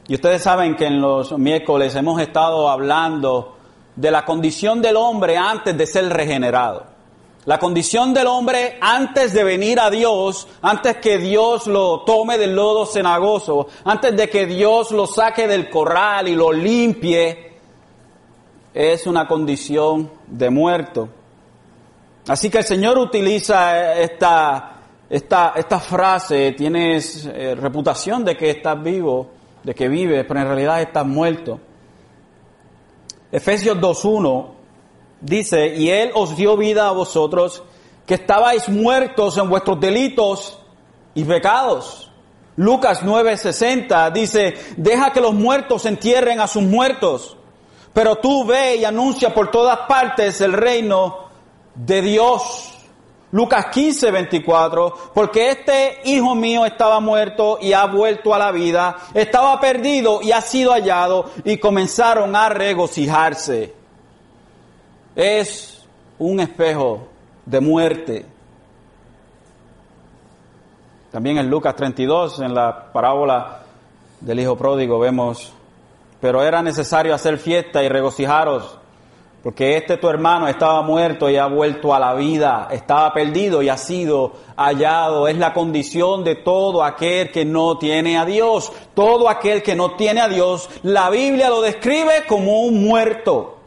Y 0.07 0.15
ustedes 0.15 0.43
saben 0.43 0.77
que 0.77 0.87
en 0.87 1.01
los 1.01 1.39
miércoles 1.39 1.95
hemos 1.95 2.21
estado 2.21 2.69
hablando 2.69 3.57
de 3.97 4.11
la 4.11 4.25
condición 4.25 4.83
del 4.83 4.97
hombre 4.97 5.37
antes 5.37 5.77
de 5.77 5.87
ser 5.87 6.09
regenerado. 6.11 6.85
La 7.47 7.59
condición 7.59 8.15
del 8.15 8.27
hombre 8.27 8.79
antes 8.81 9.35
de 9.35 9.45
venir 9.45 9.79
a 9.79 9.91
Dios, 9.91 10.49
antes 10.63 10.97
que 10.97 11.19
Dios 11.19 11.67
lo 11.67 12.01
tome 12.01 12.39
del 12.39 12.55
lodo 12.57 12.87
cenagoso, 12.87 13.69
antes 13.85 14.17
de 14.17 14.31
que 14.31 14.47
Dios 14.47 14.91
lo 14.91 15.07
saque 15.07 15.47
del 15.47 15.69
corral 15.69 16.27
y 16.29 16.35
lo 16.35 16.51
limpie, 16.53 17.53
es 18.73 19.07
una 19.07 19.29
condición 19.29 20.11
de 20.27 20.51
muerto. 20.51 21.09
Así 22.27 22.49
que 22.49 22.59
el 22.59 22.65
Señor 22.65 22.97
utiliza 22.99 23.95
esta, 24.01 24.73
esta, 25.11 25.53
esta 25.57 25.79
frase, 25.79 26.53
tienes 26.53 27.27
eh, 27.27 27.55
reputación 27.55 28.25
de 28.25 28.35
que 28.37 28.51
estás 28.51 28.83
vivo, 28.83 29.31
de 29.63 29.75
que 29.75 29.89
vives, 29.89 30.25
pero 30.27 30.41
en 30.41 30.47
realidad 30.47 30.81
estás 30.81 31.05
muerto. 31.05 31.61
Efesios 33.31 33.77
2.1 33.77 34.47
dice, 35.21 35.75
y 35.77 35.91
Él 35.91 36.13
os 36.15 36.35
dio 36.35 36.57
vida 36.57 36.89
a 36.89 36.93
vosotros 36.93 37.63
que 38.07 38.15
estabais 38.15 38.69
muertos 38.71 39.37
en 39.37 39.51
vuestros 39.51 39.79
delitos 39.79 40.59
y 41.15 41.25
pecados. 41.25 42.11
Lucas 42.57 43.03
9:60 43.03 44.13
dice, 44.13 44.55
deja 44.77 45.13
que 45.13 45.21
los 45.21 45.35
muertos 45.35 45.85
entierren 45.85 46.41
a 46.41 46.47
sus 46.47 46.63
muertos, 46.63 47.37
pero 47.93 48.17
tú 48.17 48.47
ve 48.47 48.77
y 48.77 48.85
anuncia 48.85 49.35
por 49.35 49.51
todas 49.51 49.81
partes 49.89 50.41
el 50.41 50.53
reino 50.53 51.24
de 51.75 52.03
Dios. 52.03 52.71
Lucas 53.35 53.67
15, 53.67 54.13
24, 54.13 54.95
porque 55.13 55.51
este 55.51 56.03
hijo 56.05 56.37
mío 56.37 56.65
estaba 56.65 57.01
muerto 57.01 57.59
y 57.61 57.73
ha 57.73 57.85
vuelto 57.87 58.33
a 58.33 58.39
la 58.39 58.53
vida, 58.53 58.97
estaba 59.13 59.59
perdido 59.59 60.23
y 60.23 60.31
ha 60.31 60.41
sido 60.41 60.71
hallado 60.71 61.33
y 61.43 61.57
comenzaron 61.57 62.37
a 62.37 62.49
regocijarse. 62.49 63.75
Es 65.17 65.85
un 66.17 66.39
espejo 66.39 67.09
de 67.45 67.61
muerte. 67.61 68.27
También 71.11 71.39
en 71.39 71.51
Lucas 71.51 71.75
32, 71.75 72.39
en 72.39 72.55
la 72.55 72.93
parábola 72.93 73.63
del 74.21 74.39
hijo 74.39 74.57
pródigo, 74.57 75.01
vemos, 75.01 75.53
pero 76.21 76.41
era 76.41 76.63
necesario 76.63 77.13
hacer 77.13 77.39
fiesta 77.39 77.83
y 77.83 77.89
regocijaros 77.89 78.79
Porque 79.45 79.77
este 79.77 79.99
tu 79.99 80.09
hermano 80.09 80.49
estaba 80.49 80.81
muerto 80.81 81.29
y 81.29 81.37
ha 81.37 81.45
vuelto 81.45 81.95
a 81.95 82.01
la 82.01 82.15
vida, 82.15 82.67
estaba 82.71 83.13
perdido 83.13 83.61
y 83.61 83.69
ha 83.69 83.77
sido 83.77 84.33
hallado. 84.57 85.29
Es 85.29 85.37
la 85.37 85.53
condición 85.53 86.25
de 86.25 86.37
todo 86.37 86.83
aquel 86.83 87.31
que 87.31 87.45
no 87.45 87.77
tiene 87.77 88.17
a 88.17 88.25
Dios. 88.25 88.73
Todo 88.95 89.29
aquel 89.29 89.63
que 89.63 89.75
no 89.75 89.97
tiene 89.97 90.23
a 90.23 90.29
Dios, 90.29 90.71
la 90.83 91.11
Biblia 91.11 91.51
lo 91.51 91.61
describe 91.61 92.25
como 92.27 92.63
un 92.63 92.83
muerto. 92.85 93.59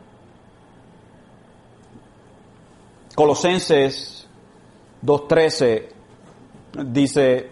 Colosenses 3.14 4.28
2.13 5.06 5.90
dice, 6.86 7.52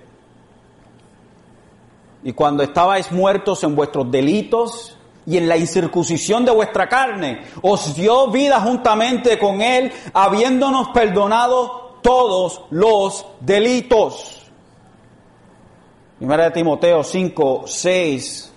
y 2.24 2.34
cuando 2.34 2.64
estabais 2.64 3.12
muertos 3.12 3.64
en 3.64 3.76
vuestros 3.76 4.10
delitos 4.10 4.95
y 5.26 5.38
en 5.38 5.48
la 5.48 5.58
incircuncisión 5.58 6.46
de 6.46 6.52
vuestra 6.52 6.88
carne, 6.88 7.42
os 7.62 7.96
dio 7.96 8.30
vida 8.30 8.60
juntamente 8.60 9.40
con 9.40 9.62
Él, 9.62 9.92
habiéndonos 10.14 10.90
perdonado 10.90 12.00
todos 12.02 12.62
los 12.70 13.26
delitos. 13.40 14.44
Primera 16.20 16.46
de 16.46 16.52
Timoteo 16.52 17.04
5, 17.04 17.64
6. 17.66 18.54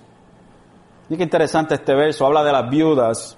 Y 1.11 1.17
qué 1.17 1.23
interesante 1.23 1.75
este 1.75 1.95
verso, 1.95 2.27
habla 2.27 2.45
de 2.45 2.53
las 2.53 2.69
viudas. 2.69 3.37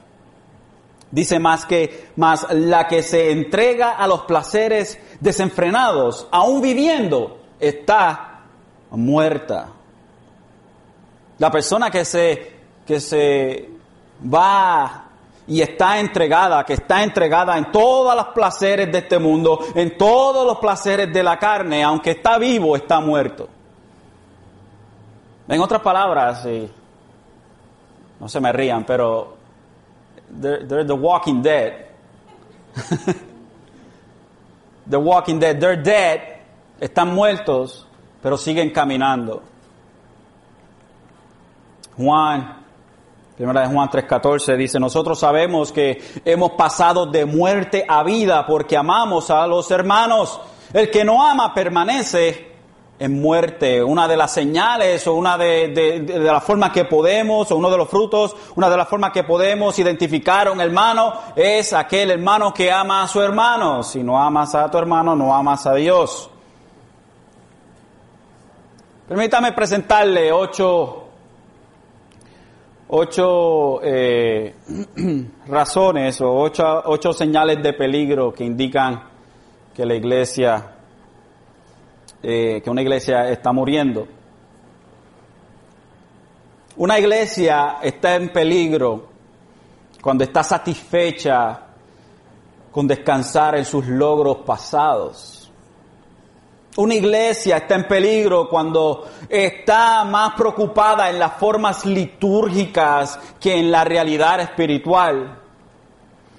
Dice 1.12 1.38
más 1.38 1.64
que, 1.64 2.10
más 2.16 2.46
la 2.52 2.86
que 2.86 3.02
se 3.02 3.30
entrega 3.30 3.92
a 3.92 4.06
los 4.06 4.22
placeres 4.22 4.98
desenfrenados, 5.20 6.26
aún 6.30 6.60
viviendo, 6.60 7.38
está 7.58 8.42
muerta. 8.90 9.70
La 11.38 11.50
persona 11.50 11.90
que 11.90 12.04
se 12.04 12.59
que 12.90 12.98
se 12.98 13.70
va 14.34 15.04
y 15.46 15.62
está 15.62 16.00
entregada, 16.00 16.64
que 16.64 16.72
está 16.72 17.04
entregada 17.04 17.56
en 17.56 17.70
todos 17.70 18.16
los 18.16 18.26
placeres 18.34 18.90
de 18.90 18.98
este 18.98 19.16
mundo, 19.20 19.60
en 19.76 19.96
todos 19.96 20.44
los 20.44 20.58
placeres 20.58 21.12
de 21.12 21.22
la 21.22 21.38
carne, 21.38 21.84
aunque 21.84 22.10
está 22.10 22.36
vivo, 22.36 22.74
está 22.74 22.98
muerto. 22.98 23.48
En 25.46 25.60
otras 25.60 25.80
palabras, 25.82 26.44
no 28.18 28.28
se 28.28 28.40
me 28.40 28.52
rían, 28.52 28.84
pero 28.84 29.36
they're, 30.40 30.84
the 30.84 30.92
walking 30.92 31.40
dead. 31.40 31.86
the 34.90 34.98
walking 34.98 35.38
dead, 35.38 35.60
they're 35.60 35.80
dead, 35.80 36.40
están 36.80 37.14
muertos, 37.14 37.86
pero 38.20 38.36
siguen 38.36 38.70
caminando. 38.70 39.44
Juan 41.96 42.59
Primera 43.40 43.62
de 43.62 43.68
Juan 43.68 43.88
3:14 43.88 44.54
dice, 44.54 44.78
nosotros 44.78 45.18
sabemos 45.18 45.72
que 45.72 45.98
hemos 46.26 46.50
pasado 46.50 47.06
de 47.06 47.24
muerte 47.24 47.86
a 47.88 48.02
vida 48.02 48.44
porque 48.46 48.76
amamos 48.76 49.30
a 49.30 49.46
los 49.46 49.70
hermanos. 49.70 50.38
El 50.74 50.90
que 50.90 51.06
no 51.06 51.26
ama 51.26 51.54
permanece 51.54 52.52
en 52.98 53.18
muerte. 53.18 53.82
Una 53.82 54.06
de 54.06 54.18
las 54.18 54.34
señales 54.34 55.06
o 55.06 55.14
una 55.14 55.38
de, 55.38 55.68
de, 56.06 56.18
las 56.18 56.44
formas 56.44 56.70
que 56.70 56.84
podemos, 56.84 57.50
o 57.50 57.56
uno 57.56 57.70
de 57.70 57.78
los 57.78 57.88
frutos, 57.88 58.36
una 58.56 58.68
de 58.68 58.76
las 58.76 58.86
formas 58.86 59.10
que 59.10 59.24
podemos 59.24 59.78
identificar 59.78 60.48
a 60.48 60.52
un 60.52 60.60
hermano 60.60 61.14
es 61.34 61.72
aquel 61.72 62.10
hermano 62.10 62.52
que 62.52 62.70
ama 62.70 63.04
a 63.04 63.08
su 63.08 63.22
hermano. 63.22 63.82
Si 63.82 64.02
no 64.02 64.22
amas 64.22 64.54
a 64.54 64.70
tu 64.70 64.76
hermano, 64.76 65.16
no 65.16 65.34
amas 65.34 65.66
a 65.66 65.72
Dios. 65.76 66.28
Permítame 69.08 69.52
presentarle 69.52 70.30
ocho 70.30 71.09
ocho 72.92 73.80
eh, 73.82 74.54
razones 75.46 76.20
o 76.20 76.32
ocho, 76.32 76.64
ocho 76.86 77.12
señales 77.12 77.62
de 77.62 77.72
peligro 77.72 78.32
que 78.32 78.44
indican 78.44 79.02
que 79.74 79.86
la 79.86 79.94
iglesia, 79.94 80.74
eh, 82.22 82.60
que 82.62 82.70
una 82.70 82.82
iglesia 82.82 83.30
está 83.30 83.52
muriendo. 83.52 84.08
Una 86.76 86.98
iglesia 86.98 87.76
está 87.82 88.16
en 88.16 88.30
peligro 88.30 89.08
cuando 90.02 90.24
está 90.24 90.42
satisfecha 90.42 91.60
con 92.72 92.88
descansar 92.88 93.56
en 93.56 93.64
sus 93.64 93.86
logros 93.86 94.38
pasados. 94.38 95.39
Una 96.76 96.94
iglesia 96.94 97.56
está 97.56 97.74
en 97.74 97.88
peligro 97.88 98.48
cuando 98.48 99.08
está 99.28 100.04
más 100.04 100.34
preocupada 100.34 101.10
en 101.10 101.18
las 101.18 101.32
formas 101.34 101.84
litúrgicas 101.84 103.18
que 103.40 103.58
en 103.58 103.72
la 103.72 103.82
realidad 103.84 104.40
espiritual. 104.40 105.36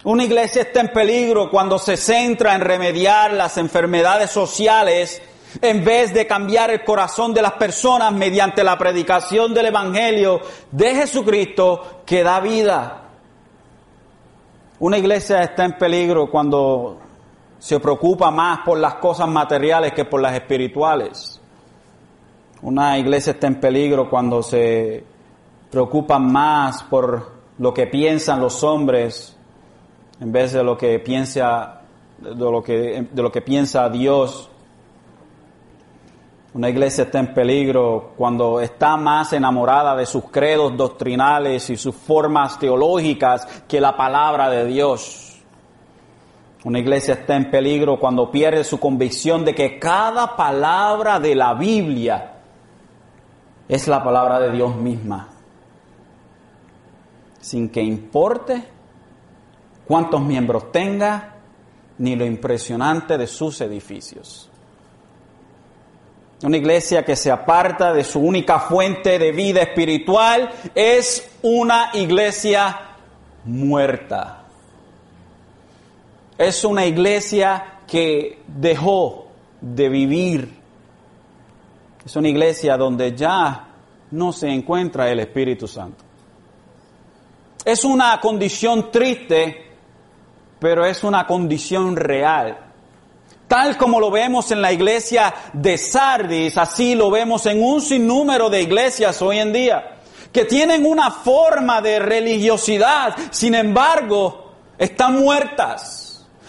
Una 0.03 0.23
iglesia 0.23 0.61
está 0.61 0.79
en 0.79 0.87
peligro 0.87 1.49
cuando 1.49 1.77
se 1.77 1.97
centra 1.97 2.55
en 2.55 2.61
remediar 2.61 3.33
las 3.33 3.57
enfermedades 3.57 4.31
sociales 4.31 5.21
en 5.61 5.83
vez 5.83 6.13
de 6.13 6.25
cambiar 6.25 6.71
el 6.71 6.83
corazón 6.83 7.33
de 7.33 7.41
las 7.41 7.53
personas 7.53 8.13
mediante 8.13 8.63
la 8.63 8.77
predicación 8.77 9.53
del 9.53 9.65
Evangelio 9.65 10.39
de 10.71 10.95
Jesucristo 10.95 12.01
que 12.05 12.23
da 12.23 12.39
vida. 12.39 13.01
Una 14.79 14.97
iglesia 14.97 15.43
está 15.43 15.65
en 15.65 15.77
peligro 15.77 16.31
cuando 16.31 16.97
se 17.61 17.79
preocupa 17.79 18.31
más 18.31 18.61
por 18.65 18.79
las 18.79 18.95
cosas 18.95 19.27
materiales 19.27 19.93
que 19.93 20.03
por 20.03 20.19
las 20.19 20.33
espirituales. 20.33 21.39
Una 22.63 22.97
iglesia 22.97 23.33
está 23.33 23.45
en 23.45 23.59
peligro 23.59 24.09
cuando 24.09 24.41
se 24.41 25.03
preocupa 25.69 26.17
más 26.17 26.81
por 26.81 27.33
lo 27.59 27.71
que 27.71 27.85
piensan 27.85 28.41
los 28.41 28.63
hombres 28.63 29.37
en 30.19 30.31
vez 30.31 30.53
de 30.53 30.63
lo 30.63 30.75
que 30.75 30.97
piensa 30.97 31.81
de 32.17 32.33
lo 32.33 32.63
que, 32.63 33.07
de 33.11 33.21
lo 33.21 33.31
que 33.31 33.43
piensa 33.43 33.87
Dios. 33.89 34.49
Una 36.55 36.67
iglesia 36.67 37.03
está 37.03 37.19
en 37.19 37.31
peligro 37.31 38.13
cuando 38.17 38.59
está 38.59 38.97
más 38.97 39.33
enamorada 39.33 39.95
de 39.95 40.07
sus 40.07 40.25
credos 40.31 40.75
doctrinales 40.75 41.69
y 41.69 41.77
sus 41.77 41.93
formas 41.93 42.57
teológicas 42.57 43.45
que 43.67 43.79
la 43.79 43.95
palabra 43.95 44.49
de 44.49 44.65
Dios. 44.65 45.30
Una 46.63 46.77
iglesia 46.77 47.15
está 47.15 47.35
en 47.35 47.49
peligro 47.49 47.99
cuando 47.99 48.29
pierde 48.29 48.63
su 48.63 48.79
convicción 48.79 49.43
de 49.43 49.55
que 49.55 49.79
cada 49.79 50.35
palabra 50.35 51.19
de 51.19 51.33
la 51.33 51.55
Biblia 51.55 52.33
es 53.67 53.87
la 53.87 54.03
palabra 54.03 54.39
de 54.39 54.51
Dios 54.51 54.75
misma. 54.75 55.29
Sin 57.39 57.69
que 57.69 57.81
importe 57.81 58.63
cuántos 59.87 60.21
miembros 60.21 60.71
tenga 60.71 61.35
ni 61.97 62.15
lo 62.15 62.25
impresionante 62.25 63.17
de 63.17 63.25
sus 63.25 63.59
edificios. 63.61 64.47
Una 66.43 66.57
iglesia 66.57 67.03
que 67.03 67.15
se 67.15 67.31
aparta 67.31 67.91
de 67.91 68.03
su 68.03 68.19
única 68.19 68.59
fuente 68.59 69.17
de 69.17 69.31
vida 69.31 69.61
espiritual 69.61 70.51
es 70.75 71.37
una 71.41 71.89
iglesia 71.93 72.79
muerta 73.45 74.40
es 76.41 76.63
una 76.63 76.85
iglesia 76.85 77.81
que 77.87 78.41
dejó 78.47 79.27
de 79.61 79.89
vivir. 79.89 80.59
Es 82.03 82.15
una 82.15 82.29
iglesia 82.29 82.77
donde 82.77 83.15
ya 83.15 83.67
no 84.09 84.33
se 84.33 84.49
encuentra 84.49 85.09
el 85.11 85.19
Espíritu 85.19 85.67
Santo. 85.67 86.03
Es 87.63 87.83
una 87.83 88.19
condición 88.19 88.91
triste, 88.91 89.71
pero 90.59 90.83
es 90.83 91.03
una 91.03 91.27
condición 91.27 91.95
real. 91.95 92.57
Tal 93.47 93.77
como 93.77 93.99
lo 93.99 94.09
vemos 94.09 94.49
en 94.49 94.63
la 94.63 94.71
iglesia 94.71 95.31
de 95.53 95.77
Sardis, 95.77 96.57
así 96.57 96.95
lo 96.95 97.11
vemos 97.11 97.45
en 97.45 97.61
un 97.63 97.81
sinnúmero 97.81 98.49
de 98.49 98.63
iglesias 98.63 99.21
hoy 99.21 99.37
en 99.37 99.53
día, 99.53 99.99
que 100.31 100.45
tienen 100.45 100.87
una 100.87 101.11
forma 101.11 101.81
de 101.81 101.99
religiosidad, 101.99 103.15
sin 103.29 103.53
embargo, 103.53 104.53
están 104.79 105.19
muertas 105.19 106.00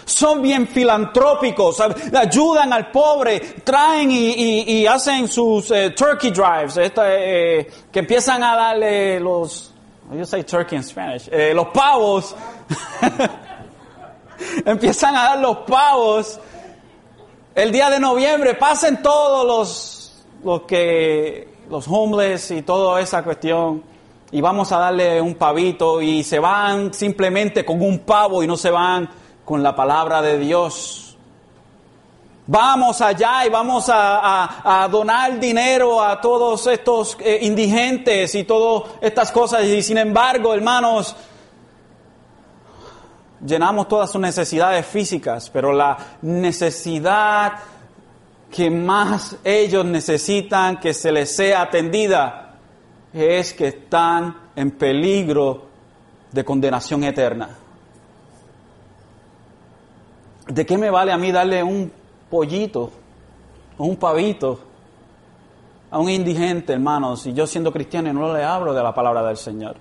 son 0.05 0.43
bien 0.43 0.67
filantrópicos, 0.67 1.79
ayudan 1.81 2.73
al 2.73 2.91
pobre, 2.91 3.41
traen 3.65 4.11
y, 4.11 4.87
hacen 4.87 5.29
sus 5.29 5.71
eh, 5.71 5.91
turkey 5.91 6.31
drives, 6.31 6.77
eh, 6.77 7.71
que 7.91 7.99
empiezan 7.99 8.43
a 8.43 8.57
darle 8.57 9.21
los, 9.21 9.73
yo 10.12 10.25
say 10.25 10.43
turkey 10.45 10.77
in 10.77 10.85
Spanish, 10.85 11.29
eh, 11.31 11.53
los 11.55 11.69
pavos, 11.69 12.35
empiezan 14.65 15.17
a 15.17 15.25
dar 15.25 15.38
los 15.38 15.59
pavos. 15.59 16.38
El 17.55 17.71
día 17.71 17.91
de 17.91 18.01
noviembre 18.01 18.55
pasen 18.55 19.03
todos 19.03 19.47
los, 19.47 20.25
los 20.43 20.62
que, 20.62 21.53
los 21.69 21.87
homeless 21.88 22.51
y 22.51 22.62
toda 22.62 23.01
esa 23.01 23.23
cuestión 23.23 23.83
y 24.33 24.41
vamos 24.41 24.73
a 24.73 24.79
darle 24.79 25.21
un 25.21 25.35
pavito 25.35 26.01
y 26.01 26.25
se 26.25 26.38
van 26.38 26.93
simplemente 26.95 27.65
con 27.65 27.81
un 27.83 28.01
pavo 28.01 28.43
y 28.43 28.47
no 28.47 28.57
se 28.57 28.71
van 28.71 29.09
con 29.44 29.62
la 29.62 29.74
palabra 29.74 30.22
de 30.22 30.38
Dios. 30.38 31.16
Vamos 32.46 33.00
allá 33.00 33.46
y 33.46 33.50
vamos 33.50 33.88
a, 33.88 34.88
donar 34.90 35.38
dinero 35.38 36.02
a 36.02 36.20
todos 36.20 36.66
estos 36.66 37.16
eh, 37.20 37.38
indigentes 37.42 38.35
y 38.35 38.44
todas 38.44 38.90
estas 39.00 39.31
cosas. 39.31 39.64
Y 39.64 39.83
sin 39.83 39.98
embargo, 39.98 40.52
hermanos, 40.52 41.14
llenamos 43.44 43.87
todas 43.88 44.11
sus 44.11 44.20
necesidades 44.20 44.85
físicas, 44.87 45.50
pero 45.50 45.72
la 45.72 45.96
necesidad 46.22 47.52
que 48.50 48.70
más 48.70 49.37
ellos 49.44 49.85
necesitan 49.85 50.78
que 50.78 50.92
se 50.92 51.11
les 51.11 51.35
sea 51.35 51.62
atendida 51.62 52.55
es 53.12 53.55
que 53.55 53.68
están 53.68 54.50
en 54.57 54.72
peligro 54.72 55.68
de 56.31 56.44
condenación 56.44 57.05
eterna. 57.05 57.62
¿De 60.46 60.66
qué 60.66 60.76
me 60.76 60.90
vale 60.90 61.12
a 61.12 61.18
mí 61.18 61.31
darle 61.31 61.62
un 61.62 61.90
pollito 62.28 62.90
un 63.78 63.96
pavito 63.96 64.61
a 65.90 65.98
un 65.98 66.09
indigente, 66.09 66.72
hermano, 66.72 67.16
si 67.16 67.33
yo 67.33 67.46
siendo 67.46 67.72
cristiano 67.72 68.12
no 68.12 68.33
le 68.33 68.44
hablo 68.44 68.72
de 68.72 68.83
la 68.83 68.94
palabra 68.94 69.22
del 69.22 69.37
Señor? 69.37 69.76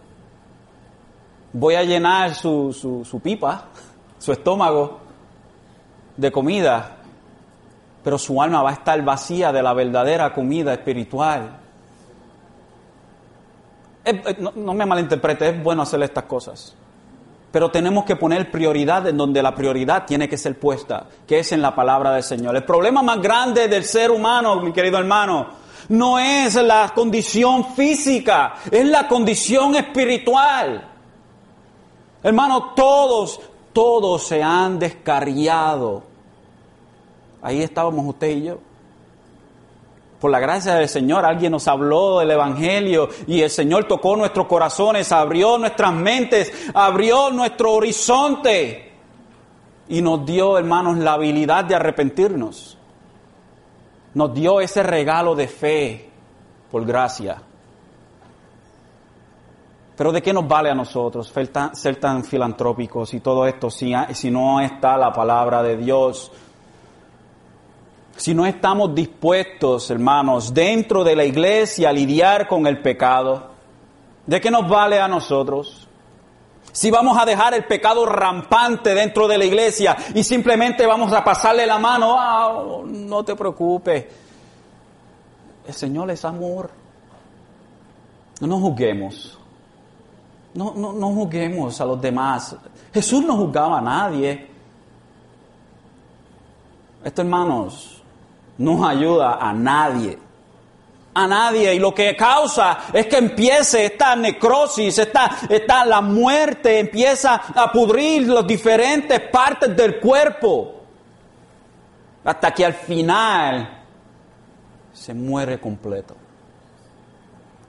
Voy 1.53 1.75
a 1.75 1.83
llenar 1.83 2.33
su, 2.33 2.73
su, 2.73 3.03
su 3.03 3.19
pipa, 3.19 3.65
su 4.17 4.31
estómago 4.31 4.99
de 6.15 6.31
comida, 6.31 6.97
pero 8.03 8.17
su 8.17 8.41
alma 8.41 8.61
va 8.61 8.69
a 8.69 8.73
estar 8.73 9.01
vacía 9.03 9.51
de 9.51 9.61
la 9.63 9.73
verdadera 9.73 10.33
comida 10.33 10.73
espiritual. 10.73 11.59
no, 14.55 14.73
me 14.73 14.85
malinterprete, 14.85 15.49
es 15.49 15.63
bueno 15.63 15.81
hacer 15.81 16.01
estas 16.03 16.25
cosas. 16.25 16.75
Pero 17.51 17.69
tenemos 17.69 18.05
que 18.05 18.15
poner 18.15 18.49
prioridad 18.49 19.07
en 19.07 19.17
donde 19.17 19.43
la 19.43 19.53
prioridad 19.53 20.05
tiene 20.05 20.29
que 20.29 20.37
ser 20.37 20.57
puesta, 20.57 21.07
que 21.27 21.39
es 21.39 21.51
en 21.51 21.61
la 21.61 21.75
palabra 21.75 22.13
del 22.13 22.23
Señor. 22.23 22.55
El 22.55 22.63
problema 22.63 23.01
más 23.03 23.21
grande 23.21 23.67
del 23.67 23.83
ser 23.83 24.09
humano, 24.09 24.61
mi 24.61 24.71
querido 24.71 24.97
hermano, 24.97 25.47
no 25.89 26.17
es 26.17 26.55
la 26.55 26.91
condición 26.95 27.73
física, 27.75 28.55
es 28.71 28.85
la 28.85 29.07
condición 29.07 29.75
espiritual. 29.75 30.87
Hermano, 32.23 32.73
todos, 32.73 33.41
todos 33.73 34.23
se 34.23 34.41
han 34.41 34.79
descarriado 34.79 36.11
Ahí 37.41 37.61
estábamos 37.63 38.05
usted 38.05 38.29
y 38.29 38.43
yo. 38.43 38.59
Por 40.21 40.29
la 40.29 40.39
gracia 40.39 40.75
del 40.75 40.87
Señor, 40.87 41.25
alguien 41.25 41.51
nos 41.51 41.67
habló 41.67 42.19
del 42.19 42.29
Evangelio 42.29 43.09
y 43.25 43.41
el 43.41 43.49
Señor 43.49 43.85
tocó 43.85 44.15
nuestros 44.15 44.45
corazones, 44.45 45.11
abrió 45.11 45.57
nuestras 45.57 45.91
mentes, 45.93 46.53
abrió 46.75 47.31
nuestro 47.31 47.73
horizonte 47.73 48.93
y 49.89 49.99
nos 49.99 50.23
dio, 50.23 50.59
hermanos, 50.59 50.99
la 50.99 51.13
habilidad 51.13 51.65
de 51.65 51.73
arrepentirnos. 51.73 52.77
Nos 54.13 54.33
dio 54.35 54.61
ese 54.61 54.83
regalo 54.83 55.33
de 55.33 55.47
fe 55.47 56.09
por 56.69 56.85
gracia. 56.85 57.41
Pero 59.97 60.11
¿de 60.11 60.21
qué 60.21 60.33
nos 60.33 60.47
vale 60.47 60.69
a 60.69 60.75
nosotros 60.75 61.33
ser 61.73 61.97
tan, 61.97 62.23
filantrópicos 62.23 63.11
y 63.15 63.21
todo 63.21 63.47
esto 63.47 63.71
si, 63.71 63.91
no 64.29 64.61
está 64.61 64.97
la 64.97 65.11
palabra 65.11 65.63
de 65.63 65.77
Dios? 65.77 66.31
Si 68.15 68.33
no 68.33 68.45
estamos 68.45 68.93
dispuestos, 68.93 69.89
hermanos, 69.89 70.53
dentro 70.53 71.03
de 71.03 71.15
la 71.15 71.25
iglesia 71.25 71.89
a 71.89 71.93
lidiar 71.93 72.47
con 72.47 72.67
el 72.67 72.81
pecado, 72.81 73.49
¿de 74.25 74.39
qué 74.39 74.51
nos 74.51 74.67
vale 74.69 74.99
a 74.99 75.07
nosotros? 75.07 75.87
Si 76.71 76.89
vamos 76.89 77.17
a 77.17 77.25
dejar 77.25 77.53
el 77.53 77.65
pecado 77.65 78.05
rampante 78.05 78.93
dentro 78.93 79.27
de 79.27 79.37
la 79.37 79.45
iglesia 79.45 79.97
y 80.13 80.23
simplemente 80.23 80.85
vamos 80.85 81.11
a 81.11 81.23
pasarle 81.23 81.65
la 81.65 81.79
mano, 81.79 82.15
ah, 82.17 82.81
no 82.85 83.23
te 83.25 83.35
preocupes, 83.35 84.05
el 85.67 85.73
Señor 85.73 86.11
es 86.11 86.23
amor. 86.23 86.69
No 88.39 88.47
nos 88.47 88.61
juzguemos. 88.61 89.37
No, 90.53 90.73
no, 90.75 90.93
no 90.93 91.13
juzguemos 91.13 91.79
a 91.79 91.85
los 91.85 92.01
demás. 92.01 92.55
Jesús 92.93 93.23
no 93.23 93.37
juzgaba 93.37 93.77
a 93.77 93.81
nadie. 93.81 94.49
Esto, 97.03 97.21
hermanos, 97.21 98.00
no 98.57 98.87
ayuda 98.87 99.35
a 99.35 99.53
nadie. 99.53 100.17
A 101.13 101.27
nadie. 101.27 101.75
Y 101.75 101.79
lo 101.79 101.93
que 101.93 102.15
causa 102.15 102.77
es 102.93 103.07
que 103.07 103.17
empiece 103.17 103.85
esta 103.85 104.15
necrosis, 104.15 104.97
esta, 104.97 105.37
esta, 105.49 105.85
la 105.85 106.01
muerte 106.01 106.79
empieza 106.79 107.35
a 107.53 107.71
pudrir 107.71 108.27
las 108.27 108.45
diferentes 108.47 109.19
partes 109.29 109.75
del 109.75 109.99
cuerpo. 109.99 110.75
Hasta 112.23 112.51
que 112.51 112.65
al 112.65 112.73
final 112.73 113.83
se 114.93 115.13
muere 115.13 115.59
completo. 115.59 116.15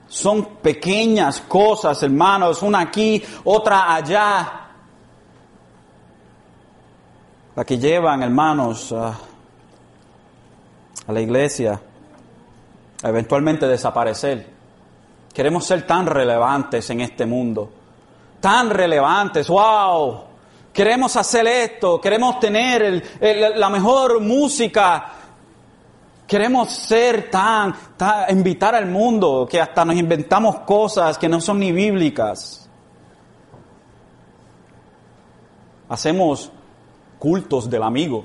Son 0.08 0.56
pequeñas 0.56 1.40
cosas, 1.40 2.02
hermanos, 2.02 2.62
una 2.62 2.80
aquí, 2.80 3.22
otra 3.44 3.94
allá, 3.94 4.62
la 7.54 7.64
que 7.64 7.78
llevan, 7.78 8.22
hermanos, 8.22 8.94
a 11.06 11.12
la 11.12 11.20
iglesia 11.20 11.80
eventualmente 13.02 13.66
desaparecer. 13.66 14.46
Queremos 15.32 15.66
ser 15.66 15.86
tan 15.86 16.06
relevantes 16.06 16.88
en 16.90 17.00
este 17.00 17.26
mundo, 17.26 17.70
tan 18.40 18.70
relevantes, 18.70 19.48
wow. 19.48 20.24
Queremos 20.72 21.16
hacer 21.16 21.46
esto, 21.46 22.00
queremos 22.00 22.38
tener 22.40 23.02
la 23.56 23.68
mejor 23.68 24.20
música, 24.20 25.06
queremos 26.26 26.70
ser 26.70 27.30
tan, 27.30 27.74
tan, 27.96 28.30
invitar 28.30 28.74
al 28.74 28.86
mundo 28.86 29.46
que 29.50 29.60
hasta 29.60 29.84
nos 29.84 29.96
inventamos 29.96 30.60
cosas 30.60 31.18
que 31.18 31.28
no 31.28 31.40
son 31.40 31.58
ni 31.58 31.72
bíblicas. 31.72 32.70
Hacemos 35.88 36.50
cultos 37.18 37.68
del 37.68 37.82
amigo. 37.82 38.24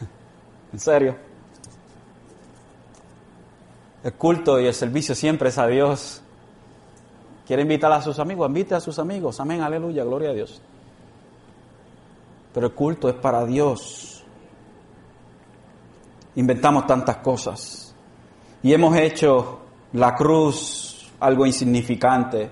en 0.72 0.80
serio. 0.80 1.27
El 4.02 4.12
culto 4.14 4.60
y 4.60 4.66
el 4.66 4.74
servicio 4.74 5.14
siempre 5.14 5.48
es 5.48 5.58
a 5.58 5.66
Dios. 5.66 6.22
¿Quiere 7.46 7.62
invitar 7.62 7.90
a 7.92 8.00
sus 8.00 8.18
amigos? 8.18 8.48
Invite 8.48 8.74
a 8.74 8.80
sus 8.80 8.98
amigos. 8.98 9.40
Amén, 9.40 9.60
aleluya, 9.60 10.04
gloria 10.04 10.30
a 10.30 10.34
Dios. 10.34 10.60
Pero 12.52 12.66
el 12.66 12.74
culto 12.74 13.08
es 13.08 13.14
para 13.16 13.44
Dios. 13.44 14.22
Inventamos 16.36 16.86
tantas 16.86 17.16
cosas. 17.18 17.94
Y 18.62 18.72
hemos 18.72 18.96
hecho 18.96 19.60
la 19.92 20.14
cruz 20.14 21.10
algo 21.20 21.46
insignificante. 21.46 22.50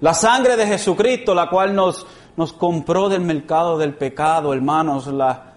La 0.00 0.14
sangre 0.14 0.56
de 0.56 0.66
Jesucristo, 0.66 1.34
la 1.34 1.48
cual 1.48 1.74
nos, 1.74 2.06
nos 2.36 2.52
compró 2.52 3.08
del 3.08 3.20
mercado 3.20 3.78
del 3.78 3.94
pecado, 3.94 4.52
hermanos, 4.52 5.06
la, 5.06 5.52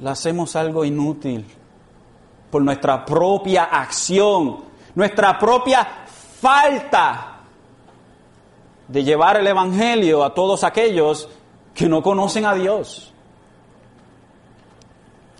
la 0.00 0.10
hacemos 0.10 0.56
algo 0.56 0.84
inútil 0.84 1.46
por 2.50 2.62
nuestra 2.62 3.04
propia 3.04 3.64
acción, 3.64 4.64
nuestra 4.94 5.38
propia 5.38 5.86
falta 6.40 7.38
de 8.86 9.04
llevar 9.04 9.36
el 9.36 9.46
Evangelio 9.46 10.24
a 10.24 10.32
todos 10.32 10.64
aquellos 10.64 11.28
que 11.74 11.88
no 11.88 12.02
conocen 12.02 12.46
a 12.46 12.54
Dios. 12.54 13.12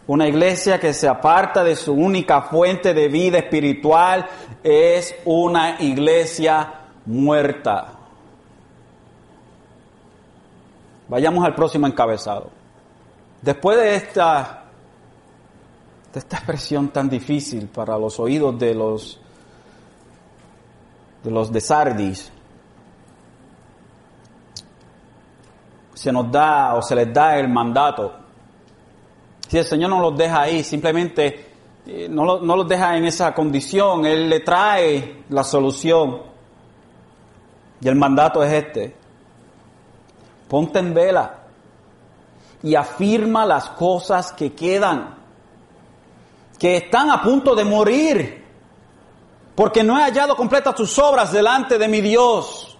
Una 0.06 0.26
iglesia 0.26 0.80
que 0.80 0.94
se 0.94 1.06
aparta 1.06 1.62
de 1.62 1.76
su 1.76 1.92
única 1.92 2.42
fuente 2.42 2.94
de 2.94 3.08
vida 3.08 3.38
espiritual 3.38 4.26
es 4.62 5.14
una 5.24 5.80
iglesia 5.80 6.72
muerta. 7.04 7.92
Vayamos 11.08 11.44
al 11.44 11.54
próximo 11.54 11.86
encabezado. 11.86 12.50
Después 13.42 13.78
de 13.78 13.96
esta 13.96 14.57
esta 16.14 16.36
expresión 16.36 16.88
tan 16.88 17.08
difícil 17.08 17.68
para 17.68 17.98
los 17.98 18.18
oídos 18.18 18.58
de 18.58 18.74
los 18.74 19.20
de 21.22 21.30
los 21.30 21.52
de 21.52 21.60
Sardis, 21.60 22.30
se 25.94 26.12
nos 26.12 26.30
da 26.30 26.74
o 26.74 26.82
se 26.82 26.94
les 26.94 27.12
da 27.12 27.36
el 27.38 27.48
mandato. 27.48 28.14
Si 29.48 29.58
el 29.58 29.64
Señor 29.64 29.90
no 29.90 30.00
los 30.00 30.16
deja 30.16 30.42
ahí, 30.42 30.62
simplemente 30.62 31.50
eh, 31.86 32.06
no, 32.08 32.38
no 32.38 32.56
los 32.56 32.68
deja 32.68 32.96
en 32.96 33.06
esa 33.06 33.34
condición, 33.34 34.06
Él 34.06 34.28
le 34.28 34.40
trae 34.40 35.24
la 35.30 35.42
solución. 35.42 36.22
Y 37.80 37.88
el 37.88 37.96
mandato 37.96 38.42
es 38.42 38.52
este. 38.52 38.96
Ponte 40.48 40.78
en 40.78 40.94
vela 40.94 41.34
y 42.62 42.74
afirma 42.74 43.44
las 43.44 43.70
cosas 43.70 44.32
que 44.32 44.52
quedan 44.52 45.17
que 46.58 46.76
están 46.76 47.10
a 47.10 47.22
punto 47.22 47.54
de 47.54 47.64
morir, 47.64 48.44
porque 49.54 49.82
no 49.82 49.98
he 49.98 50.02
hallado 50.02 50.36
completas 50.36 50.74
tus 50.74 50.98
obras 50.98 51.32
delante 51.32 51.78
de 51.78 51.88
mi 51.88 52.00
Dios. 52.00 52.76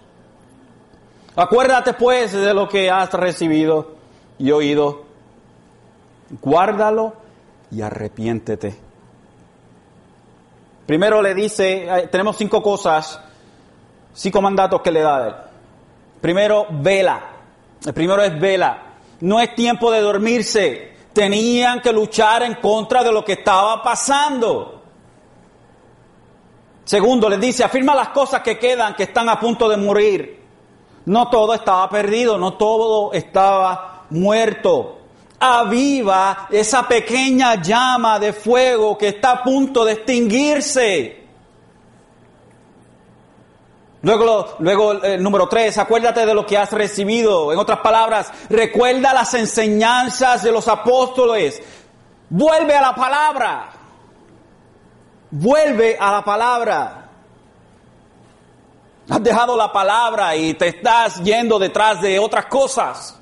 Acuérdate 1.37 1.95
pues 1.95 2.33
de 2.33 2.53
lo 2.53 2.69
que 2.69 2.91
has 2.91 3.13
recibido 3.13 3.95
y 4.39 4.51
oído, 4.51 5.05
guárdalo 6.41 7.15
y 7.71 7.83
arrepiéntete. 7.83 8.77
Primero 10.87 11.21
le 11.21 11.35
dice, 11.35 12.09
tenemos 12.11 12.37
cinco 12.37 12.63
cosas, 12.63 13.21
cinco 14.15 14.41
mandatos 14.41 14.81
que 14.81 14.91
le 14.91 15.01
da 15.01 15.27
él. 15.29 15.35
Primero, 16.21 16.67
vela. 16.71 17.21
El 17.85 17.95
primero 17.95 18.23
es 18.23 18.41
vela. 18.41 18.83
No 19.21 19.39
es 19.41 19.55
tiempo 19.55 19.91
de 19.91 20.01
dormirse. 20.01 20.98
Tenían 21.19 21.81
que 21.81 21.93
luchar 21.93 22.45
en 22.45 22.55
contra 22.55 23.03
de 23.03 23.11
lo 23.11 23.25
que 23.25 23.33
estaba 23.33 23.83
pasando. 23.83 24.83
Segundo, 26.85 27.29
les 27.29 27.41
dice, 27.41 27.65
afirma 27.65 27.93
las 27.93 28.11
cosas 28.11 28.41
que 28.41 28.57
quedan, 28.57 28.95
que 28.95 29.03
están 29.03 29.29
a 29.29 29.41
punto 29.41 29.69
de 29.69 29.77
morir. 29.79 30.41
No 31.07 31.29
todo 31.29 31.55
estaba 31.55 31.91
perdido, 31.91 32.39
no 32.39 32.53
todo 32.53 33.13
estaba 33.13 34.05
muerto. 34.11 35.01
Aviva 35.41 36.47
esa 36.53 36.87
pequeña 36.87 37.61
llama 37.61 38.21
de 38.21 38.33
fuego 38.33 38.97
que 38.97 39.09
está 39.09 39.33
a 39.33 39.43
punto 39.43 39.85
de 39.85 39.95
extinguirse. 39.95 41.28
Luego, 44.03 44.55
luego 44.61 45.05
eh, 45.05 45.19
número 45.19 45.49
tres, 45.49 45.77
acuérdate 45.77 46.25
de 46.25 46.35
lo 46.35 46.47
que 46.47 46.57
has 46.57 46.71
recibido. 46.73 47.53
En 47.53 47.59
otras 47.59 47.81
palabras, 47.81 48.33
recuerda 48.49 49.13
las 49.13 49.35
enseñanzas 49.35 50.43
de 50.43 50.53
los 50.53 50.69
apóstoles. 50.69 51.61
Vuelve 52.31 52.77
a 52.77 52.83
la 52.83 52.95
palabra. 52.95 53.71
Vuelve 55.31 55.97
a 55.99 56.13
la 56.13 56.25
palabra. 56.25 57.09
Has 59.11 59.23
dejado 59.23 59.57
la 59.57 59.73
palabra 59.73 60.37
y 60.37 60.55
te 60.55 60.69
estás 60.69 61.21
yendo 61.23 61.59
detrás 61.59 62.01
de 62.01 62.19
otras 62.19 62.47
cosas. 62.47 63.19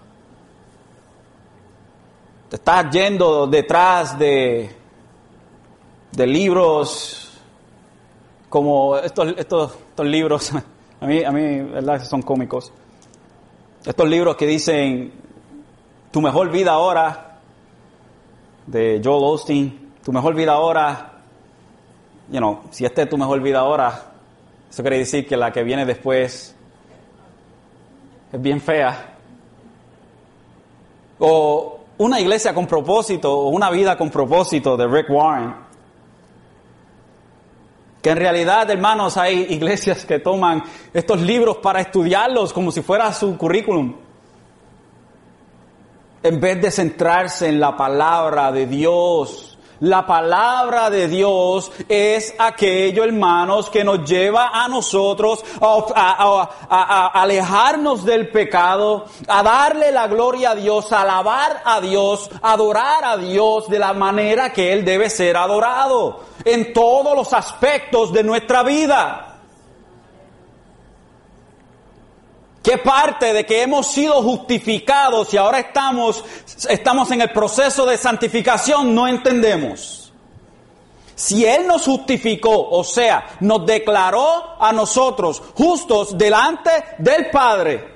Te 2.50 2.56
estás 2.56 2.90
yendo 2.90 3.46
detrás 3.46 4.18
de, 4.18 4.76
de 6.12 6.26
libros 6.26 7.40
como 8.48 8.96
estos, 8.98 9.34
estos, 9.36 9.72
estos 9.96 10.08
libros, 10.08 10.52
a 11.00 11.06
mí, 11.06 11.24
a 11.24 11.32
mí, 11.32 11.62
¿verdad? 11.62 12.04
Son 12.04 12.20
cómicos. 12.20 12.70
Estos 13.82 14.06
libros 14.06 14.36
que 14.36 14.46
dicen, 14.46 15.10
tu 16.10 16.20
mejor 16.20 16.50
vida 16.50 16.72
ahora, 16.72 17.38
de 18.66 19.00
Joel 19.02 19.24
Osteen, 19.24 19.94
tu 20.04 20.12
mejor 20.12 20.34
vida 20.34 20.52
ahora, 20.52 21.12
you 22.30 22.36
know, 22.36 22.60
si 22.70 22.84
esta 22.84 23.04
es 23.04 23.08
tu 23.08 23.16
mejor 23.16 23.40
vida 23.40 23.60
ahora, 23.60 24.12
eso 24.68 24.82
quiere 24.82 24.98
decir 24.98 25.26
que 25.26 25.34
la 25.34 25.50
que 25.50 25.62
viene 25.62 25.86
después 25.86 26.54
es 28.30 28.42
bien 28.42 28.60
fea. 28.60 29.14
O 31.20 31.80
una 31.96 32.20
iglesia 32.20 32.52
con 32.52 32.66
propósito, 32.66 33.32
o 33.32 33.48
una 33.48 33.70
vida 33.70 33.96
con 33.96 34.10
propósito 34.10 34.76
de 34.76 34.86
Rick 34.86 35.08
Warren. 35.08 35.54
Que 38.06 38.12
en 38.12 38.18
realidad, 38.18 38.70
hermanos, 38.70 39.16
hay 39.16 39.48
iglesias 39.50 40.06
que 40.06 40.20
toman 40.20 40.62
estos 40.94 41.20
libros 41.20 41.56
para 41.56 41.80
estudiarlos 41.80 42.52
como 42.52 42.70
si 42.70 42.80
fuera 42.80 43.12
su 43.12 43.36
currículum. 43.36 43.96
En 46.22 46.38
vez 46.38 46.62
de 46.62 46.70
centrarse 46.70 47.48
en 47.48 47.58
la 47.58 47.76
palabra 47.76 48.52
de 48.52 48.66
Dios. 48.66 49.55
La 49.80 50.06
palabra 50.06 50.88
de 50.88 51.06
Dios 51.06 51.70
es 51.86 52.34
aquello, 52.38 53.04
hermanos, 53.04 53.68
que 53.68 53.84
nos 53.84 54.08
lleva 54.08 54.48
a 54.52 54.68
nosotros 54.68 55.44
a, 55.60 57.10
alejarnos 57.12 58.04
del 58.04 58.30
pecado, 58.30 59.04
a 59.28 59.42
darle 59.42 59.92
la 59.92 60.06
gloria 60.06 60.52
a 60.52 60.54
Dios, 60.54 60.92
a 60.92 61.02
alabar 61.02 61.62
a 61.64 61.80
Dios, 61.82 62.30
adorar 62.40 63.04
a 63.04 63.16
Dios 63.18 63.68
de 63.68 63.78
la 63.78 63.92
manera 63.92 64.50
que 64.50 64.72
Él 64.72 64.84
debe 64.84 65.10
ser 65.10 65.36
adorado 65.36 66.20
en 66.44 66.72
todos 66.72 67.14
los 67.14 67.32
aspectos 67.34 68.12
de 68.12 68.22
nuestra 68.22 68.62
vida. 68.62 69.25
¿Qué 72.66 72.78
parte 72.78 73.32
de 73.32 73.46
que 73.46 73.62
hemos 73.62 73.92
sido 73.92 74.20
justificados 74.22 75.32
y 75.32 75.36
ahora 75.36 75.60
estamos, 75.60 76.24
estamos 76.68 77.08
en 77.12 77.20
el 77.20 77.30
proceso 77.30 77.86
de 77.86 77.96
santificación 77.96 78.92
no 78.92 79.06
entendemos? 79.06 80.12
Si 81.14 81.46
Él 81.46 81.68
nos 81.68 81.84
justificó, 81.84 82.68
o 82.70 82.82
sea, 82.82 83.36
nos 83.38 83.64
declaró 83.64 84.60
a 84.60 84.72
nosotros 84.72 85.40
justos 85.54 86.18
delante 86.18 86.72
del 86.98 87.30
Padre, 87.30 87.94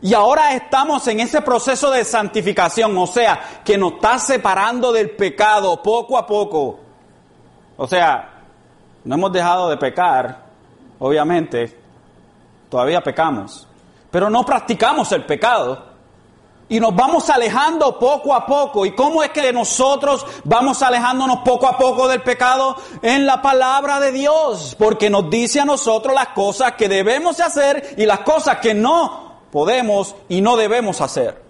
y 0.00 0.14
ahora 0.14 0.54
estamos 0.54 1.06
en 1.08 1.20
ese 1.20 1.42
proceso 1.42 1.90
de 1.90 2.02
santificación, 2.02 2.96
o 2.96 3.06
sea, 3.06 3.60
que 3.62 3.76
nos 3.76 3.92
está 3.92 4.18
separando 4.18 4.90
del 4.90 5.10
pecado 5.10 5.82
poco 5.82 6.16
a 6.16 6.26
poco. 6.26 6.80
O 7.76 7.86
sea, 7.86 8.40
no 9.04 9.14
hemos 9.14 9.30
dejado 9.30 9.68
de 9.68 9.76
pecar, 9.76 10.46
obviamente, 10.98 11.78
todavía 12.70 13.02
pecamos 13.02 13.67
pero 14.10 14.30
no 14.30 14.44
practicamos 14.44 15.12
el 15.12 15.24
pecado. 15.24 15.86
Y 16.70 16.80
nos 16.80 16.94
vamos 16.94 17.30
alejando 17.30 17.98
poco 17.98 18.34
a 18.34 18.44
poco. 18.44 18.84
¿Y 18.84 18.94
cómo 18.94 19.22
es 19.22 19.30
que 19.30 19.52
nosotros 19.54 20.26
vamos 20.44 20.82
alejándonos 20.82 21.38
poco 21.38 21.66
a 21.66 21.78
poco 21.78 22.08
del 22.08 22.20
pecado? 22.20 22.76
En 23.00 23.24
la 23.24 23.40
palabra 23.40 24.00
de 24.00 24.12
Dios. 24.12 24.76
Porque 24.78 25.08
nos 25.08 25.30
dice 25.30 25.60
a 25.60 25.64
nosotros 25.64 26.14
las 26.14 26.28
cosas 26.28 26.72
que 26.72 26.88
debemos 26.88 27.40
hacer 27.40 27.94
y 27.96 28.04
las 28.04 28.20
cosas 28.20 28.58
que 28.58 28.74
no 28.74 29.28
podemos 29.50 30.14
y 30.28 30.42
no 30.42 30.58
debemos 30.58 31.00
hacer. 31.00 31.42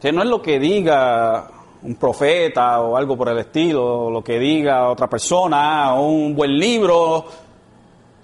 Que 0.00 0.10
no 0.10 0.22
es 0.22 0.28
lo 0.28 0.42
que 0.42 0.58
diga 0.58 1.50
un 1.82 1.94
profeta 1.94 2.80
o 2.80 2.96
algo 2.96 3.16
por 3.16 3.28
el 3.28 3.38
estilo, 3.38 4.10
lo 4.10 4.22
que 4.22 4.38
diga 4.38 4.88
otra 4.88 5.08
persona, 5.08 5.94
o 5.94 6.08
un 6.08 6.34
buen 6.34 6.58
libro, 6.58 7.24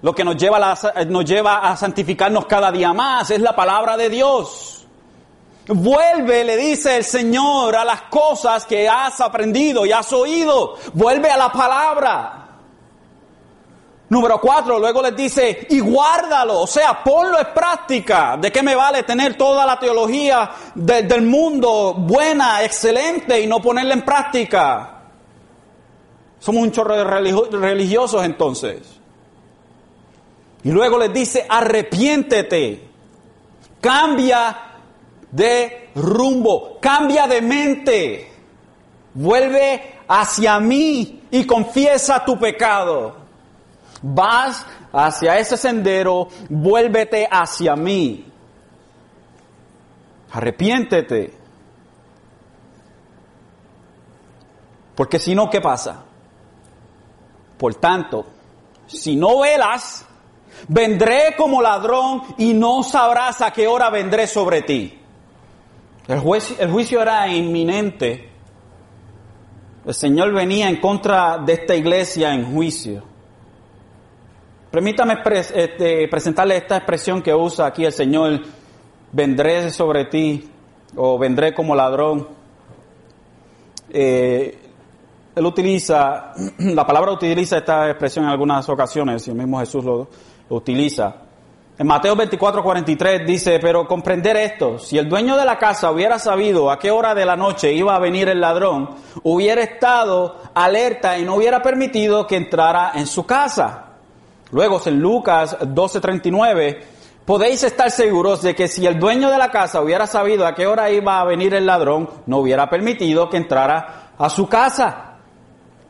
lo 0.01 0.13
que 0.13 0.23
nos 0.23 0.37
lleva, 0.37 0.77
nos 1.07 1.25
lleva 1.25 1.59
a 1.59 1.75
santificarnos 1.75 2.45
cada 2.45 2.71
día 2.71 2.93
más 2.93 3.31
es 3.31 3.41
la 3.41 3.55
palabra 3.55 3.97
de 3.97 4.09
Dios. 4.09 4.85
Vuelve, 5.67 6.43
le 6.43 6.57
dice 6.57 6.97
el 6.97 7.03
Señor, 7.03 7.75
a 7.75 7.83
las 7.83 8.03
cosas 8.03 8.65
que 8.65 8.87
has 8.87 9.19
aprendido 9.19 9.85
y 9.85 9.91
has 9.91 10.13
oído. 10.13 10.75
Vuelve 10.93 11.29
a 11.31 11.37
la 11.37 11.51
palabra. 11.51 12.41
Número 14.07 14.39
cuatro, 14.39 14.77
luego 14.77 15.01
les 15.01 15.15
dice, 15.15 15.65
y 15.71 15.79
guárdalo, 15.79 16.61
o 16.61 16.67
sea, 16.67 17.03
ponlo 17.03 17.39
en 17.39 17.51
práctica. 17.55 18.37
¿De 18.37 18.51
qué 18.51 18.61
me 18.61 18.75
vale 18.75 19.01
tener 19.01 19.35
toda 19.35 19.65
la 19.65 19.79
teología 19.79 20.51
del 20.75 21.23
mundo 21.23 21.95
buena, 21.97 22.63
excelente, 22.63 23.41
y 23.41 23.47
no 23.47 23.59
ponerla 23.59 23.95
en 23.95 24.03
práctica? 24.03 24.91
Somos 26.37 26.61
un 26.61 26.71
chorro 26.71 26.95
de 26.95 27.03
religiosos 27.03 28.23
entonces. 28.23 28.95
Y 30.65 30.71
luego 30.71 30.97
les 30.97 31.13
dice, 31.13 31.45
arrepiéntete, 31.47 32.89
cambia 33.79 34.79
de 35.29 35.91
rumbo, 35.93 36.79
cambia 36.81 37.27
de 37.27 37.39
mente, 37.39 38.31
vuelve 39.13 39.99
hacia 40.07 40.59
mí 40.59 41.21
y 41.29 41.45
confiesa 41.45 42.25
tu 42.25 42.39
pecado. 42.39 43.15
Vas 44.01 44.65
hacia 44.91 45.37
ese 45.37 45.55
sendero, 45.55 46.29
vuélvete 46.49 47.27
hacia 47.29 47.75
mí. 47.75 48.25
Arrepiéntete. 50.31 51.31
Porque 54.95 55.19
si 55.19 55.35
no, 55.35 55.47
¿qué 55.47 55.61
pasa? 55.61 56.05
Por 57.55 57.75
tanto, 57.75 58.25
si 58.87 59.15
no 59.15 59.41
velas, 59.41 60.07
Vendré 60.67 61.35
como 61.37 61.61
ladrón 61.61 62.23
y 62.37 62.53
no 62.53 62.83
sabrás 62.83 63.41
a 63.41 63.51
qué 63.51 63.67
hora 63.67 63.89
vendré 63.89 64.27
sobre 64.27 64.61
ti. 64.61 64.99
El 66.07 66.19
juicio, 66.19 66.55
el 66.59 66.71
juicio 66.71 67.01
era 67.01 67.27
inminente. 67.27 68.29
El 69.85 69.93
Señor 69.93 70.33
venía 70.33 70.67
en 70.67 70.79
contra 70.79 71.37
de 71.37 71.53
esta 71.53 71.75
iglesia 71.75 72.33
en 72.33 72.51
juicio. 72.51 73.03
Permítame 74.75 75.19
este, 75.53 76.07
presentarle 76.09 76.57
esta 76.57 76.75
expresión 76.75 77.21
que 77.21 77.33
usa 77.33 77.67
aquí 77.67 77.85
el 77.85 77.93
Señor, 77.93 78.41
vendré 79.11 79.69
sobre 79.69 80.03
ti 80.03 80.49
o 80.97 81.17
vendré 81.17 81.53
como 81.53 81.73
ladrón. 81.73 82.27
Eh, 83.89 84.57
él 85.33 85.45
utiliza, 85.45 86.33
la 86.57 86.85
palabra 86.85 87.13
utiliza 87.13 87.59
esta 87.59 87.89
expresión 87.89 88.25
en 88.25 88.31
algunas 88.31 88.67
ocasiones, 88.67 89.25
y 89.27 89.31
el 89.31 89.37
mismo 89.37 89.59
Jesús 89.59 89.85
lo 89.85 90.07
utiliza. 90.49 91.25
En 91.77 91.87
Mateo 91.87 92.15
24, 92.15 92.63
43 92.63 93.27
dice, 93.27 93.59
pero 93.59 93.85
comprender 93.85 94.37
esto, 94.37 94.79
si 94.79 94.97
el 94.97 95.09
dueño 95.09 95.35
de 95.35 95.43
la 95.43 95.57
casa 95.57 95.91
hubiera 95.91 96.17
sabido 96.19 96.71
a 96.71 96.79
qué 96.79 96.89
hora 96.89 97.13
de 97.13 97.25
la 97.25 97.35
noche 97.35 97.73
iba 97.73 97.93
a 97.93 97.99
venir 97.99 98.29
el 98.29 98.39
ladrón, 98.39 98.91
hubiera 99.23 99.61
estado 99.61 100.37
alerta 100.53 101.17
y 101.17 101.25
no 101.25 101.35
hubiera 101.35 101.61
permitido 101.61 102.27
que 102.27 102.37
entrara 102.37 102.93
en 102.95 103.07
su 103.07 103.25
casa. 103.25 103.87
Luego 104.51 104.81
en 104.85 105.01
Lucas 105.01 105.57
12, 105.67 105.99
39, 105.99 106.83
podéis 107.25 107.61
estar 107.63 107.91
seguros 107.91 108.41
de 108.41 108.55
que 108.55 108.69
si 108.69 108.85
el 108.85 108.97
dueño 108.97 109.29
de 109.29 109.37
la 109.37 109.51
casa 109.51 109.81
hubiera 109.81 110.07
sabido 110.07 110.47
a 110.47 110.55
qué 110.55 110.67
hora 110.67 110.89
iba 110.91 111.19
a 111.19 111.25
venir 111.25 111.53
el 111.55 111.65
ladrón, 111.65 112.09
no 112.25 112.37
hubiera 112.37 112.69
permitido 112.69 113.29
que 113.29 113.35
entrara 113.35 114.11
a 114.17 114.29
su 114.29 114.47
casa. 114.47 115.17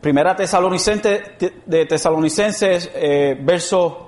Primera 0.01 0.35
Tesalonicenses, 0.35 1.21
de 1.65 1.85
Tesalonicenses, 1.85 2.89
eh, 2.95 3.37
verso 3.39 4.04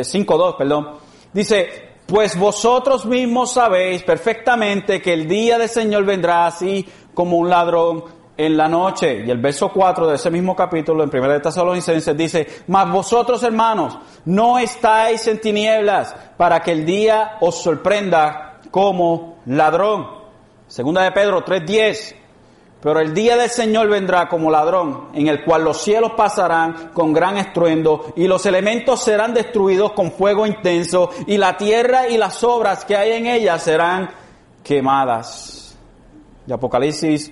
5.2, 0.00 0.50
eh, 0.50 0.54
perdón, 0.58 0.88
dice, 1.32 1.92
Pues 2.06 2.38
vosotros 2.38 3.06
mismos 3.06 3.52
sabéis 3.52 4.02
perfectamente 4.02 5.00
que 5.00 5.12
el 5.12 5.28
día 5.28 5.58
del 5.58 5.68
Señor 5.68 6.04
vendrá 6.04 6.46
así 6.46 6.86
como 7.14 7.36
un 7.38 7.48
ladrón 7.48 8.04
en 8.36 8.56
la 8.56 8.68
noche. 8.68 9.24
Y 9.24 9.30
el 9.30 9.38
verso 9.38 9.70
4 9.70 10.08
de 10.08 10.16
ese 10.16 10.30
mismo 10.30 10.54
capítulo, 10.56 11.04
en 11.04 11.10
1 11.10 11.28
de 11.28 11.40
Tesalonicenses, 11.40 12.16
dice, 12.16 12.46
mas 12.66 12.90
vosotros 12.90 13.42
hermanos, 13.42 13.98
no 14.24 14.58
estáis 14.58 15.26
en 15.26 15.40
tinieblas 15.40 16.14
para 16.36 16.60
que 16.60 16.72
el 16.72 16.84
día 16.84 17.36
os 17.40 17.62
sorprenda 17.62 18.60
como 18.70 19.38
ladrón. 19.46 20.06
Segunda 20.66 21.02
de 21.02 21.12
Pedro 21.12 21.44
3.10, 21.44 22.16
pero 22.82 22.98
el 22.98 23.14
día 23.14 23.36
del 23.36 23.48
Señor 23.48 23.88
vendrá 23.88 24.28
como 24.28 24.50
ladrón, 24.50 25.08
en 25.14 25.28
el 25.28 25.44
cual 25.44 25.62
los 25.62 25.80
cielos 25.82 26.12
pasarán 26.16 26.90
con 26.92 27.12
gran 27.12 27.38
estruendo 27.38 28.12
y 28.16 28.26
los 28.26 28.44
elementos 28.44 29.04
serán 29.04 29.32
destruidos 29.32 29.92
con 29.92 30.10
fuego 30.10 30.46
intenso 30.46 31.10
y 31.28 31.38
la 31.38 31.56
tierra 31.56 32.08
y 32.08 32.18
las 32.18 32.42
obras 32.42 32.84
que 32.84 32.96
hay 32.96 33.12
en 33.12 33.26
ella 33.26 33.56
serán 33.60 34.10
quemadas. 34.64 35.78
De 36.44 36.54
Apocalipsis 36.54 37.30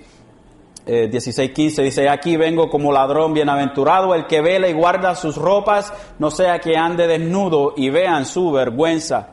eh, 0.85 1.09
16:15 1.11 1.83
dice, 1.83 2.07
aquí 2.07 2.37
vengo 2.37 2.69
como 2.69 2.93
ladrón 2.93 3.33
bienaventurado, 3.33 4.15
el 4.15 4.27
que 4.27 4.39
vela 4.39 4.69
y 4.69 4.73
guarda 4.73 5.15
sus 5.15 5.35
ropas, 5.35 5.93
no 6.17 6.31
sea 6.31 6.59
que 6.59 6.77
ande 6.77 7.07
desnudo 7.07 7.73
y 7.75 7.89
vean 7.89 8.25
su 8.25 8.53
vergüenza. 8.53 9.31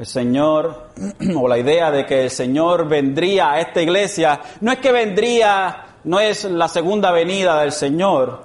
El 0.00 0.06
Señor, 0.06 0.92
o 1.36 1.46
la 1.46 1.58
idea 1.58 1.90
de 1.90 2.06
que 2.06 2.22
el 2.22 2.30
Señor 2.30 2.88
vendría 2.88 3.52
a 3.52 3.60
esta 3.60 3.82
iglesia, 3.82 4.40
no 4.62 4.72
es 4.72 4.78
que 4.78 4.92
vendría, 4.92 5.98
no 6.04 6.18
es 6.18 6.44
la 6.44 6.68
segunda 6.68 7.12
venida 7.12 7.60
del 7.60 7.70
Señor, 7.70 8.42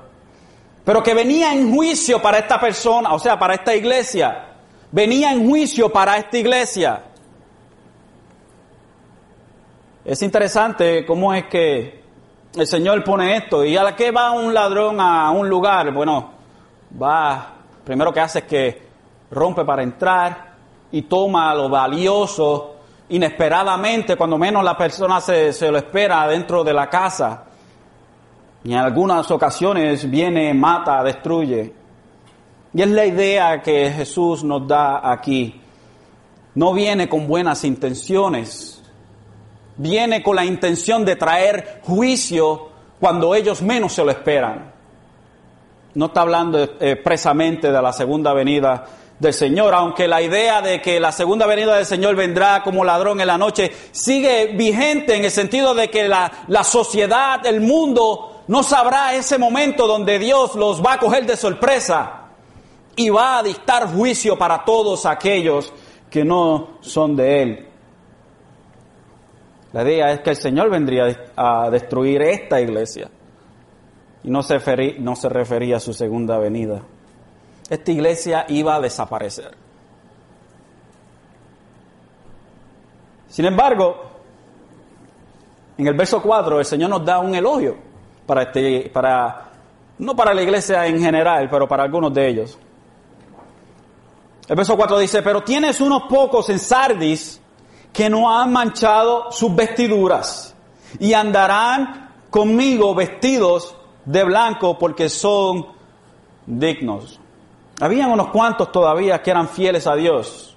pero 0.84 1.02
que 1.02 1.14
venía 1.14 1.54
en 1.54 1.74
juicio 1.74 2.22
para 2.22 2.40
esta 2.40 2.60
persona, 2.60 3.14
o 3.14 3.20
sea, 3.20 3.40
para 3.40 3.54
esta 3.54 3.74
iglesia. 3.74 4.48
Venía 4.92 5.32
en 5.32 5.48
juicio 5.48 5.90
para 5.94 6.18
esta 6.18 6.38
iglesia. 6.38 7.04
Es 10.04 10.22
interesante 10.24 11.06
cómo 11.06 11.34
es 11.34 11.46
que 11.46 12.04
el 12.54 12.68
Señor 12.68 13.02
pone 13.02 13.38
esto. 13.38 13.64
¿Y 13.64 13.78
a 13.78 13.84
la 13.84 13.96
que 13.96 14.12
va 14.12 14.32
un 14.32 14.54
ladrón 14.54 15.00
a 15.00 15.32
un 15.32 15.48
lugar? 15.48 15.94
Bueno, 15.94 16.34
va, 17.02 17.54
primero 17.86 18.12
que 18.12 18.20
hace 18.20 18.40
es 18.40 18.46
que 18.46 18.88
rompe 19.32 19.64
para 19.64 19.84
entrar, 19.84 20.55
y 20.92 21.04
toma 21.04 21.54
lo 21.54 21.70
valioso 21.70 22.76
inesperadamente, 23.10 24.16
cuando 24.16 24.38
menos 24.38 24.64
la 24.64 24.78
persona 24.78 25.22
se, 25.22 25.54
se, 25.54 25.72
lo 25.72 25.78
espera 25.78 26.28
dentro 26.28 26.64
de 26.64 26.74
la 26.74 26.90
casa. 26.90 27.44
Y 28.64 28.72
en 28.74 28.80
algunas 28.80 29.30
ocasiones 29.30 30.10
viene, 30.10 30.54
mata, 30.54 31.04
destruye. 31.04 31.74
Y 32.74 32.82
es 32.82 32.90
la 32.90 33.06
idea 33.06 33.62
que 33.62 33.92
Jesús 33.92 34.44
nos 34.44 34.68
da 34.68 35.12
aquí. 35.12 35.62
No 36.56 36.74
viene 36.74 37.08
con 37.08 37.28
buenas 37.28 37.64
intenciones. 37.64 38.82
Viene 39.78 40.24
con 40.24 40.36
la 40.36 40.46
intención 40.46 41.06
de 41.06 41.16
traer 41.16 41.82
juicio 41.84 42.70
cuando 43.00 43.36
ellos 43.36 43.62
menos 43.62 43.94
se 43.94 44.04
lo 44.04 44.12
esperan. 44.12 44.72
No 45.94 46.08
está 46.08 46.22
hablando 46.22 46.62
expresamente 46.62 47.72
de 47.72 47.82
la 47.82 47.94
segunda 47.94 48.34
venida 48.34 48.86
del 49.20 49.34
Señor, 49.34 49.74
aunque 49.74 50.08
la 50.08 50.22
idea 50.22 50.62
de 50.62 50.82
que 50.82 51.00
la 51.00 51.12
segunda 51.12 51.46
venida 51.46 51.76
del 51.76 51.86
Señor 51.86 52.16
vendrá 52.16 52.62
como 52.64 52.84
ladrón 52.84 53.22
en 53.22 53.28
la 53.28 53.38
noche 53.38 53.72
sigue 53.92 54.48
vigente 54.48 55.16
en 55.16 55.24
el 55.24 55.32
sentido 55.32 55.74
de 55.74 55.90
que 55.90 56.08
la, 56.08 56.32
la, 56.48 56.64
sociedad, 56.64 57.46
el 57.46 57.62
mundo, 57.62 58.44
no 58.48 58.62
sabrá 58.62 59.16
ese 59.16 59.38
momento 59.38 59.88
donde 59.88 60.20
Dios 60.20 60.56
los 60.56 60.84
va 60.84 60.94
a 60.94 61.00
coger 61.00 61.26
de 61.26 61.38
sorpresa 61.38 62.24
y 62.96 63.10
va 63.10 63.40
a 63.40 63.44
dictar 63.44 63.88
juicio 63.88 64.38
para 64.38 64.64
todos 64.66 65.06
aquellos 65.06 65.72
que 66.10 66.26
no 66.26 66.78
son 66.82 67.16
de 67.16 67.42
Él. 67.42 67.68
La 69.72 69.84
idea 69.84 70.12
es 70.12 70.20
que 70.22 70.30
el 70.32 70.38
Señor 70.38 70.70
vendría 70.70 71.30
a 71.36 71.70
destruir 71.70 72.22
esta 72.22 72.62
iglesia 72.62 73.10
y 74.24 74.30
no 74.30 74.44
se, 74.44 74.60
no 75.00 75.16
se 75.16 75.30
refería 75.30 75.78
a 75.78 75.80
su 75.80 75.94
segunda 75.94 76.38
venida 76.38 76.82
esta 77.70 77.92
iglesia 77.92 78.46
iba 78.50 78.76
a 78.76 78.80
desaparecer. 78.80 79.56
Sin 83.28 83.46
embargo, 83.46 83.96
en 85.78 85.88
el 85.88 85.94
verso 85.94 86.22
4 86.22 86.60
el 86.60 86.66
Señor 86.66 86.90
nos 86.90 87.04
da 87.04 87.20
un 87.20 87.36
elogio 87.36 87.76
para 88.26 88.44
este, 88.44 88.90
para, 88.94 89.52
no 90.00 90.16
para 90.16 90.34
la 90.34 90.42
iglesia 90.42 90.86
en 90.86 91.00
general, 91.00 91.50
pero 91.50 91.68
para 91.68 91.84
algunos 91.84 92.14
de 92.14 92.28
ellos. 92.28 92.58
El 94.48 94.56
verso 94.56 94.78
4 94.78 95.00
dice, 95.00 95.22
pero 95.22 95.42
tienes 95.42 95.82
unos 95.82 96.04
pocos 96.04 96.50
en 96.50 96.60
Sardis 96.60 97.42
que 97.92 98.10
no 98.10 98.32
han 98.32 98.52
manchado 98.52 99.32
sus 99.32 99.56
vestiduras 99.56 100.56
y 101.00 101.14
andarán 101.14 102.12
conmigo 102.30 102.94
vestidos 102.94 103.76
de 104.06 104.24
blanco 104.24 104.78
porque 104.78 105.10
son 105.10 105.66
dignos. 106.46 107.20
Habían 107.80 108.12
unos 108.12 108.30
cuantos 108.30 108.72
todavía 108.72 109.22
que 109.22 109.32
eran 109.32 109.50
fieles 109.50 109.86
a 109.88 109.96
Dios. 109.96 110.56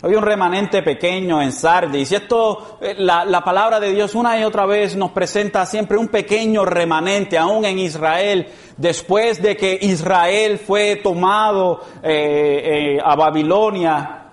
Había 0.00 0.18
un 0.18 0.24
remanente 0.24 0.82
pequeño 0.82 1.42
en 1.42 1.50
Sardis. 1.50 2.12
Y 2.12 2.14
esto, 2.14 2.78
eh, 2.80 2.94
la, 2.98 3.24
la, 3.24 3.42
palabra 3.42 3.80
de 3.80 3.92
Dios 3.92 4.14
una 4.14 4.38
y 4.38 4.44
otra 4.44 4.64
vez 4.64 4.94
nos 4.94 5.10
presenta 5.10 5.66
siempre 5.66 5.98
un 5.98 6.06
pequeño 6.06 6.64
remanente, 6.64 7.36
aún 7.36 7.64
en 7.64 7.80
Israel, 7.80 8.46
después 8.76 9.42
de 9.42 9.56
que 9.56 9.76
Israel 9.82 10.58
fue 10.58 10.96
tomado 10.96 11.80
eh, 12.02 12.96
eh, 12.96 12.98
a 13.02 13.16
Babilonia. 13.16 14.26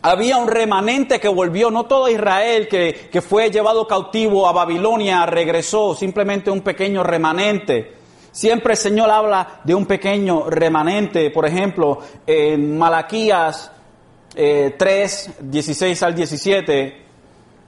Había 0.00 0.38
un 0.38 0.48
remanente 0.48 1.20
que 1.20 1.28
volvió, 1.28 1.70
no 1.70 1.84
todo 1.84 2.08
Israel 2.08 2.66
que, 2.66 3.08
que 3.12 3.22
fue 3.22 3.48
llevado 3.50 3.86
cautivo 3.86 4.48
a 4.48 4.52
Babilonia 4.52 5.24
regresó, 5.26 5.94
simplemente 5.94 6.50
un 6.50 6.62
pequeño 6.62 7.04
remanente. 7.04 8.01
Siempre 8.32 8.72
el 8.72 8.78
Señor 8.78 9.10
habla 9.10 9.60
de 9.62 9.74
un 9.74 9.84
pequeño 9.84 10.48
remanente, 10.48 11.30
por 11.30 11.44
ejemplo, 11.44 11.98
en 12.26 12.78
Malaquías 12.78 13.70
eh, 14.34 14.74
3, 14.78 15.30
16 15.42 16.02
al 16.02 16.14
17, 16.14 17.02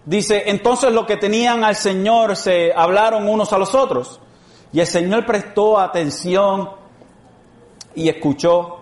dice, 0.06 0.44
entonces 0.46 0.90
los 0.90 1.04
que 1.04 1.18
tenían 1.18 1.64
al 1.64 1.76
Señor 1.76 2.34
se 2.34 2.72
hablaron 2.74 3.28
unos 3.28 3.52
a 3.52 3.58
los 3.58 3.74
otros, 3.74 4.18
y 4.72 4.80
el 4.80 4.86
Señor 4.86 5.26
prestó 5.26 5.78
atención 5.78 6.70
y 7.94 8.08
escuchó, 8.08 8.78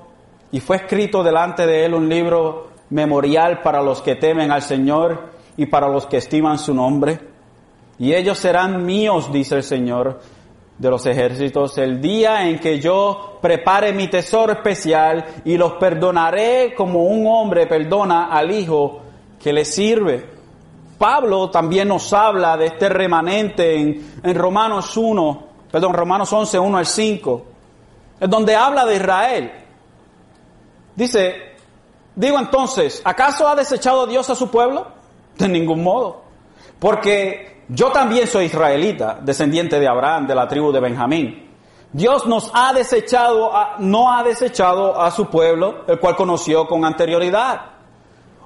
y 0.53 0.61
fue 0.61 0.76
escrito 0.76 1.24
delante 1.24 1.66
de 1.66 1.85
él 1.85 1.95
un 1.95 2.09
libro 2.09 2.70
memorial 2.91 3.61
para 3.61 3.83
los 3.83 4.03
que 4.03 4.14
temen 4.14 4.53
al 4.53 4.62
Señor 4.62 5.33
y 5.57 5.66
para 5.66 5.89
los 5.89 6.07
que 6.07 6.18
estiman 6.18 6.61
su 6.61 6.72
nombre, 6.72 7.18
y 7.99 8.14
ellos 8.14 8.39
serán 8.39 8.87
míos, 8.87 9.33
dice 9.33 9.57
el 9.57 9.64
Señor, 9.64 10.20
de 10.83 10.91
los 10.91 11.07
ejércitos, 11.07 11.78
el 11.78 12.01
día 12.01 12.49
en 12.49 12.59
que 12.59 12.80
yo 12.80 13.39
prepare 13.41 13.93
mi 13.93 14.09
tesoro 14.09 14.53
especial 14.53 15.24
y 15.45 15.57
los 15.57 15.74
perdonaré 15.74 16.74
como 16.74 17.05
un 17.05 17.24
hombre 17.28 17.68
perdona 17.68 18.33
al 18.33 18.51
hijo 18.51 19.01
que 19.41 19.53
le 19.53 19.64
sirve. 19.64 20.28
Pablo 20.99 21.51
también 21.51 21.87
nos 21.87 22.12
habla 22.12 22.57
de 22.57 22.66
este 22.66 22.89
remanente 22.89 23.76
en, 23.76 24.14
en 24.24 24.35
Romanos 24.35 24.97
1, 24.97 25.43
perdón, 25.70 25.93
Romanos 25.93 26.33
11, 26.33 26.59
1 26.59 26.78
al 26.78 26.87
5, 26.87 27.45
en 28.18 28.28
donde 28.30 28.57
habla 28.57 28.85
de 28.85 28.97
Israel. 28.97 29.53
Dice, 30.97 31.35
digo 32.16 32.41
entonces, 32.41 33.01
¿acaso 33.05 33.47
ha 33.47 33.55
desechado 33.55 34.05
Dios 34.09 34.28
a 34.30 34.35
su 34.35 34.51
pueblo? 34.51 34.89
De 35.39 35.49
ningún 35.49 35.85
modo. 35.85 36.22
Porque 36.80 37.51
yo 37.68 37.90
también 37.90 38.26
soy 38.26 38.46
israelita, 38.46 39.18
descendiente 39.22 39.78
de 39.78 39.88
Abraham, 39.88 40.26
de 40.26 40.34
la 40.34 40.48
tribu 40.48 40.72
de 40.72 40.80
Benjamín. 40.80 41.50
Dios 41.92 42.26
nos 42.26 42.50
ha 42.54 42.72
desechado, 42.72 43.52
no 43.78 44.12
ha 44.12 44.22
desechado 44.22 45.00
a 45.00 45.10
su 45.10 45.26
pueblo, 45.26 45.84
el 45.86 45.98
cual 46.00 46.16
conoció 46.16 46.66
con 46.66 46.84
anterioridad. 46.84 47.60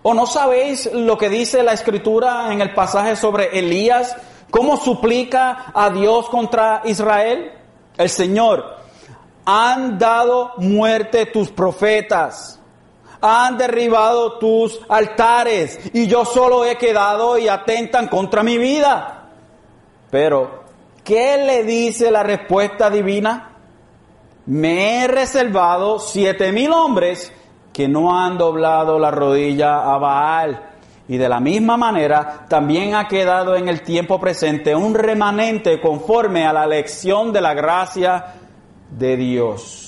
¿O 0.03 0.15
no 0.15 0.27
sabéis 0.27 0.91
lo 0.93 1.17
que 1.17 1.29
dice 1.29 1.63
la 1.63 1.73
escritura 1.73 2.53
en 2.53 2.61
el 2.61 2.75
pasaje 2.75 3.17
sobre 3.17 3.59
Elías? 3.59 4.17
¿Cómo 4.51 4.77
suplica 4.77 5.67
a 5.75 5.91
Dios 5.91 6.29
contra 6.29 6.83
Israel? 6.85 7.53
El 7.97 8.09
Señor, 8.09 8.77
han 9.45 9.99
dado 9.99 10.55
muerte 10.59 11.27
tus 11.27 11.51
profetas 11.51 12.61
han 13.21 13.57
derribado 13.57 14.39
tus 14.39 14.81
altares 14.89 15.79
y 15.93 16.07
yo 16.07 16.25
solo 16.25 16.65
he 16.65 16.77
quedado 16.77 17.39
y 17.39 17.49
atentan 17.49 18.09
contra 18.09 18.43
mi 18.43 18.59
vida. 18.59 19.29
Pero, 20.11 20.65
¿qué 21.05 21.39
le 21.45 21.65
dice 21.65 22.11
la 22.11 22.23
respuesta 22.23 22.91
divina? 22.91 23.53
Me 24.47 25.05
he 25.05 25.09
reservado 25.09 25.99
siete 25.99 26.53
mil 26.53 26.73
hombres 26.73 27.33
que 27.73 27.89
no 27.89 28.19
han 28.19 28.39
doblado 28.39 28.99
la 28.99 29.11
rodilla 29.11 29.93
a 29.93 29.99
Baal. 29.99 30.71
Y 31.09 31.19
de 31.19 31.29
la 31.29 31.41
misma 31.41 31.77
manera, 31.77 32.47
también 32.49 32.95
ha 32.95 33.07
quedado 33.07 33.55
en 33.55 33.69
el 33.69 33.83
tiempo 33.83 34.19
presente 34.19 34.75
un 34.75 34.95
remanente 34.95 35.81
conforme 35.81 36.47
a 36.47 36.53
la 36.53 36.67
lección 36.67 37.33
de 37.33 37.41
la 37.41 37.55
gracia 37.55 38.35
de 38.91 39.17
Dios. 39.17 39.86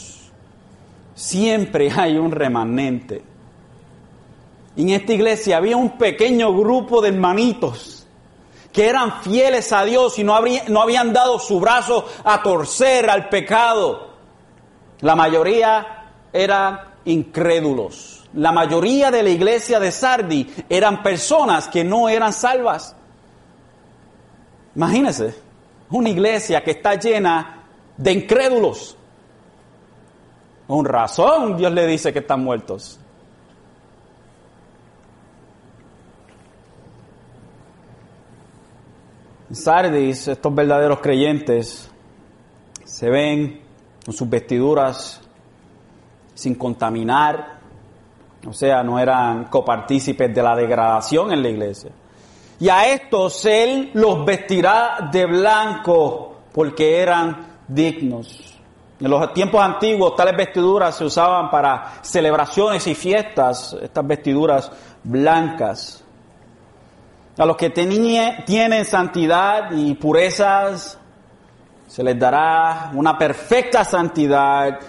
Siempre 1.18 1.90
hay 1.90 2.16
un 2.16 2.30
remanente. 2.30 3.20
en 4.76 4.90
esta 4.90 5.12
iglesia 5.12 5.56
había 5.56 5.76
un 5.76 5.98
pequeño 5.98 6.56
grupo 6.56 7.02
de 7.02 7.08
hermanitos 7.08 8.06
que 8.72 8.88
eran 8.88 9.20
fieles 9.22 9.72
a 9.72 9.84
Dios 9.84 10.16
y 10.20 10.22
no, 10.22 10.38
no 10.68 10.80
habían 10.80 11.12
dado 11.12 11.40
su 11.40 11.58
brazo 11.58 12.06
a 12.22 12.40
torcer 12.40 13.10
al 13.10 13.28
pecado. 13.28 14.10
La 15.00 15.16
mayoría 15.16 16.04
eran 16.32 16.82
incrédulos. 17.04 18.28
La 18.34 18.52
mayoría 18.52 19.10
de 19.10 19.24
la 19.24 19.30
iglesia 19.30 19.80
de 19.80 19.90
Sardi 19.90 20.48
eran 20.68 21.02
personas 21.02 21.66
que 21.66 21.82
no 21.82 22.08
eran 22.08 22.32
salvas. 22.32 22.94
Imagínense, 24.76 25.34
una 25.90 26.10
iglesia 26.10 26.62
que 26.62 26.70
está 26.70 26.94
llena 26.94 27.64
de 27.96 28.12
incrédulos. 28.12 28.97
Con 30.68 30.84
razón 30.84 31.56
Dios 31.56 31.72
le 31.72 31.86
dice 31.86 32.12
que 32.12 32.18
están 32.18 32.44
muertos. 32.44 33.00
En 39.48 39.56
Sardis, 39.56 40.28
estos 40.28 40.54
verdaderos 40.54 41.00
creyentes 41.00 41.90
se 42.84 43.08
ven 43.08 43.62
con 44.04 44.12
sus 44.12 44.28
vestiduras 44.28 45.22
sin 46.34 46.54
contaminar, 46.54 47.60
o 48.46 48.52
sea, 48.52 48.82
no 48.82 48.98
eran 48.98 49.44
copartícipes 49.44 50.34
de 50.34 50.42
la 50.42 50.54
degradación 50.54 51.32
en 51.32 51.42
la 51.42 51.48
iglesia. 51.48 51.92
Y 52.60 52.68
a 52.68 52.92
estos 52.92 53.42
Él 53.46 53.90
los 53.94 54.22
vestirá 54.26 55.08
de 55.10 55.24
blanco 55.24 56.42
porque 56.52 57.00
eran 57.00 57.62
dignos. 57.66 58.57
En 59.00 59.10
los 59.10 59.32
tiempos 59.32 59.62
antiguos 59.62 60.16
tales 60.16 60.36
vestiduras 60.36 60.96
se 60.96 61.04
usaban 61.04 61.50
para 61.50 61.98
celebraciones 62.02 62.86
y 62.88 62.94
fiestas, 62.94 63.76
estas 63.80 64.06
vestiduras 64.06 64.72
blancas. 65.04 66.04
A 67.36 67.46
los 67.46 67.56
que 67.56 67.70
tienen 67.70 68.84
santidad 68.84 69.70
y 69.70 69.94
purezas 69.94 70.98
se 71.86 72.02
les 72.02 72.18
dará 72.18 72.90
una 72.94 73.16
perfecta 73.16 73.84
santidad 73.84 74.80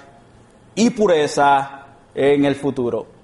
y 0.73 0.89
pureza 0.89 1.85
en 2.15 2.45
el 2.45 2.55
futuro 2.55 3.18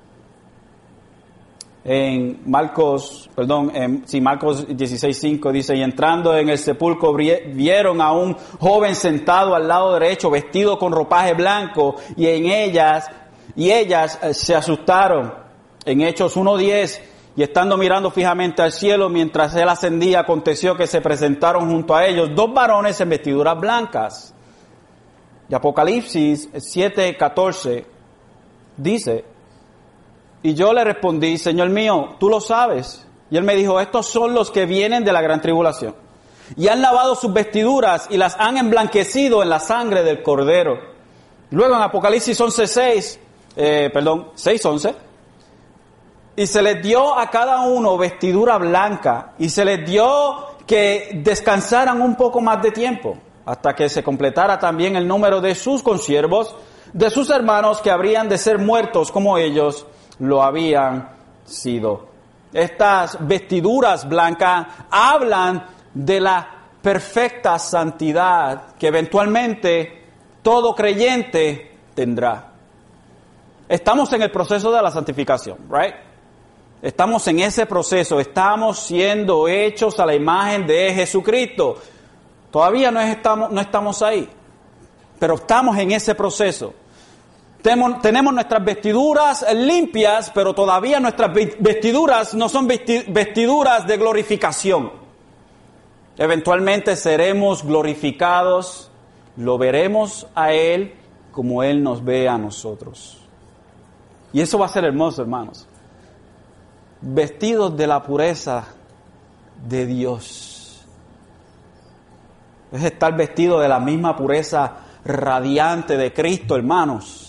en 1.87 2.41
Marcos, 2.47 3.29
perdón, 3.35 3.71
en, 3.75 4.07
sí, 4.07 4.19
Marcos 4.19 4.67
16.5 4.67 5.51
dice, 5.51 5.75
y 5.75 5.83
entrando 5.83 6.35
en 6.35 6.49
el 6.49 6.57
sepulcro 6.57 7.13
vieron 7.13 8.01
a 8.01 8.11
un 8.11 8.33
joven 8.59 8.95
sentado 8.95 9.53
al 9.53 9.67
lado 9.67 9.93
derecho, 9.93 10.31
vestido 10.31 10.79
con 10.79 10.91
ropaje 10.91 11.35
blanco, 11.35 11.95
y 12.17 12.25
en 12.25 12.47
ellas, 12.47 13.07
y 13.55 13.69
ellas 13.69 14.17
eh, 14.23 14.33
se 14.33 14.55
asustaron. 14.55 15.45
En 15.85 16.01
Hechos 16.01 16.35
1.10, 16.35 17.01
y 17.35 17.43
estando 17.43 17.77
mirando 17.77 18.09
fijamente 18.09 18.63
al 18.63 18.71
cielo 18.71 19.07
mientras 19.07 19.55
él 19.55 19.69
ascendía, 19.69 20.21
aconteció 20.21 20.75
que 20.75 20.87
se 20.87 21.01
presentaron 21.01 21.69
junto 21.69 21.95
a 21.95 22.07
ellos 22.07 22.31
dos 22.33 22.51
varones 22.51 22.99
en 22.99 23.09
vestiduras 23.09 23.59
blancas. 23.59 24.33
Y 25.47 25.53
Apocalipsis 25.53 26.51
7.14 26.51 27.85
dice, 28.77 29.34
y 30.45 30.53
yo 30.53 30.73
le 30.73 30.83
respondí, 30.83 31.39
Señor 31.39 31.69
mío, 31.69 32.17
tú 32.19 32.29
lo 32.29 32.39
sabes. 32.39 33.03
Y 33.31 33.37
él 33.37 33.43
me 33.43 33.55
dijo, 33.55 33.79
estos 33.79 34.05
son 34.05 34.35
los 34.35 34.51
que 34.51 34.67
vienen 34.67 35.03
de 35.03 35.11
la 35.11 35.19
gran 35.19 35.41
tribulación. 35.41 35.95
Y 36.55 36.67
han 36.67 36.83
lavado 36.83 37.15
sus 37.15 37.33
vestiduras 37.33 38.05
y 38.11 38.17
las 38.17 38.35
han 38.37 38.55
emblanquecido 38.57 39.41
en 39.41 39.49
la 39.49 39.59
sangre 39.59 40.03
del 40.03 40.21
cordero. 40.21 40.77
Luego 41.49 41.75
en 41.75 41.81
Apocalipsis 41.81 42.39
11.6, 42.39 43.17
eh, 43.55 43.89
perdón, 43.91 44.27
6.11, 44.35 44.93
y 46.35 46.45
se 46.45 46.61
les 46.61 46.83
dio 46.83 47.17
a 47.17 47.27
cada 47.31 47.61
uno 47.61 47.97
vestidura 47.97 48.59
blanca 48.59 49.33
y 49.39 49.49
se 49.49 49.65
les 49.65 49.83
dio 49.83 50.57
que 50.67 51.21
descansaran 51.23 52.03
un 52.03 52.15
poco 52.15 52.39
más 52.39 52.61
de 52.61 52.69
tiempo 52.69 53.17
hasta 53.47 53.73
que 53.73 53.89
se 53.89 54.03
completara 54.03 54.59
también 54.59 54.95
el 54.95 55.07
número 55.07 55.41
de 55.41 55.55
sus 55.55 55.81
consiervos, 55.81 56.55
de 56.93 57.09
sus 57.09 57.31
hermanos 57.31 57.81
que 57.81 57.89
habrían 57.89 58.29
de 58.29 58.37
ser 58.37 58.59
muertos 58.59 59.11
como 59.11 59.39
ellos 59.39 59.87
lo 60.19 60.43
habían 60.43 61.09
sido. 61.45 62.07
Estas 62.53 63.17
vestiduras 63.27 64.07
blancas 64.07 64.67
hablan 64.89 65.65
de 65.93 66.19
la 66.19 66.47
perfecta 66.81 67.59
santidad 67.59 68.75
que 68.77 68.87
eventualmente 68.87 70.03
todo 70.41 70.75
creyente 70.75 71.71
tendrá. 71.93 72.51
Estamos 73.67 74.13
en 74.13 74.21
el 74.21 74.31
proceso 74.31 74.71
de 74.71 74.81
la 74.81 74.91
santificación, 74.91 75.57
right? 75.69 75.95
Estamos 76.81 77.27
en 77.27 77.39
ese 77.39 77.65
proceso, 77.65 78.19
estamos 78.19 78.79
siendo 78.79 79.47
hechos 79.47 79.99
a 79.99 80.05
la 80.05 80.13
imagen 80.13 80.67
de 80.67 80.93
Jesucristo. 80.93 81.77
Todavía 82.51 82.91
no 82.91 83.01
estamos, 83.01 83.49
no 83.49 83.59
estamos 83.59 84.03
ahí, 84.03 84.29
pero 85.17 85.35
estamos 85.35 85.75
en 85.77 85.91
ese 85.91 86.13
proceso. 86.13 86.73
Tenemos 87.65 88.31
nuestras 88.31 88.63
vestiduras 88.63 89.43
limpias, 89.55 90.31
pero 90.35 90.53
todavía 90.53 90.99
nuestras 90.99 91.33
vestiduras 91.33 92.35
no 92.35 92.47
son 92.47 92.67
vestiduras 92.67 93.87
de 93.87 93.97
glorificación. 93.97 94.91
Eventualmente 96.15 96.95
seremos 96.95 97.63
glorificados, 97.63 98.91
lo 99.35 99.57
veremos 99.57 100.27
a 100.35 100.53
Él 100.53 100.93
como 101.31 101.63
Él 101.63 101.81
nos 101.81 102.05
ve 102.05 102.29
a 102.29 102.37
nosotros. 102.37 103.17
Y 104.31 104.41
eso 104.41 104.59
va 104.59 104.67
a 104.67 104.69
ser 104.69 104.85
hermoso, 104.85 105.23
hermanos. 105.23 105.67
Vestidos 107.01 107.75
de 107.75 107.87
la 107.87 108.03
pureza 108.03 108.63
de 109.67 109.87
Dios. 109.87 110.85
Es 112.71 112.83
estar 112.83 113.17
vestido 113.17 113.59
de 113.59 113.69
la 113.69 113.79
misma 113.79 114.15
pureza 114.15 114.71
radiante 115.03 115.97
de 115.97 116.13
Cristo, 116.13 116.55
hermanos. 116.55 117.24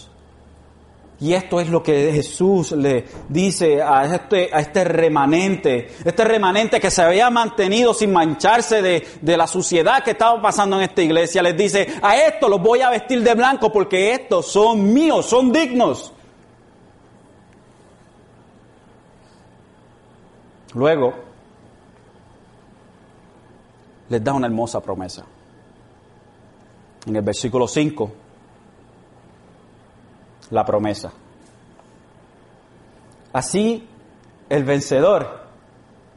Y 1.19 1.33
esto 1.33 1.61
es 1.61 1.71
lo 1.71 1.83
que 1.83 2.13
Jesús 2.13 2.73
le 2.73 3.07
dice 3.29 3.81
a 3.81 4.05
este, 4.05 4.51
a 4.53 4.61
este 4.61 4.85
remanente, 4.85 5.89
este 6.05 6.25
remanente 6.25 6.79
que 6.79 6.91
se 6.91 7.01
había 7.01 7.31
mantenido 7.31 7.95
sin 7.95 8.13
mancharse 8.13 8.83
de, 8.83 9.07
de, 9.23 9.37
la 9.37 9.47
suciedad 9.47 10.05
que 10.05 10.11
estaba 10.11 10.41
pasando 10.43 10.77
en 10.77 10.83
esta 10.83 11.01
iglesia. 11.01 11.43
Les 11.43 11.57
dice, 11.57 11.89
a 12.03 12.19
esto 12.19 12.51
los 12.51 12.61
voy 12.61 12.83
a 12.83 12.91
vestir 12.91 13.23
de 13.23 13.35
blanco 13.35 13.73
porque 13.73 14.13
estos 14.13 14.47
son 14.47 14.93
míos, 14.93 15.25
son 15.25 15.51
dignos. 15.51 16.13
Luego, 20.75 21.15
les 24.11 24.23
da 24.23 24.35
una 24.35 24.49
hermosa 24.49 24.81
promesa. 24.81 25.25
En 27.07 27.17
el 27.17 27.23
versículo 27.23 27.67
5 27.67 28.26
la 30.51 30.65
promesa. 30.65 31.13
Así 33.33 33.87
el 34.49 34.65
vencedor 34.65 35.47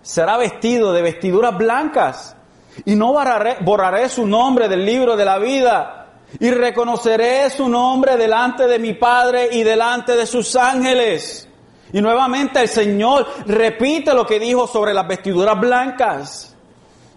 será 0.01 0.37
vestido 0.37 0.93
de 0.93 1.01
vestiduras 1.01 1.57
blancas 1.57 2.35
y 2.85 2.95
no 2.95 3.11
borraré, 3.11 4.09
su 4.09 4.25
nombre 4.25 4.69
del 4.69 4.85
libro 4.85 5.17
de 5.17 5.25
la 5.25 5.37
vida 5.37 6.07
y 6.39 6.51
reconoceré 6.51 7.49
su 7.49 7.67
nombre 7.67 8.15
delante 8.15 8.67
de 8.67 8.79
mi 8.79 8.93
Padre 8.93 9.49
y 9.51 9.63
delante 9.63 10.15
de 10.15 10.25
sus 10.25 10.55
ángeles. 10.55 11.47
Y 11.91 12.01
nuevamente 12.01 12.61
el 12.61 12.69
Señor 12.69 13.27
repite 13.47 14.13
lo 14.13 14.25
que 14.25 14.39
dijo 14.39 14.67
sobre 14.67 14.93
las 14.93 15.07
vestiduras 15.07 15.59
blancas 15.59 16.55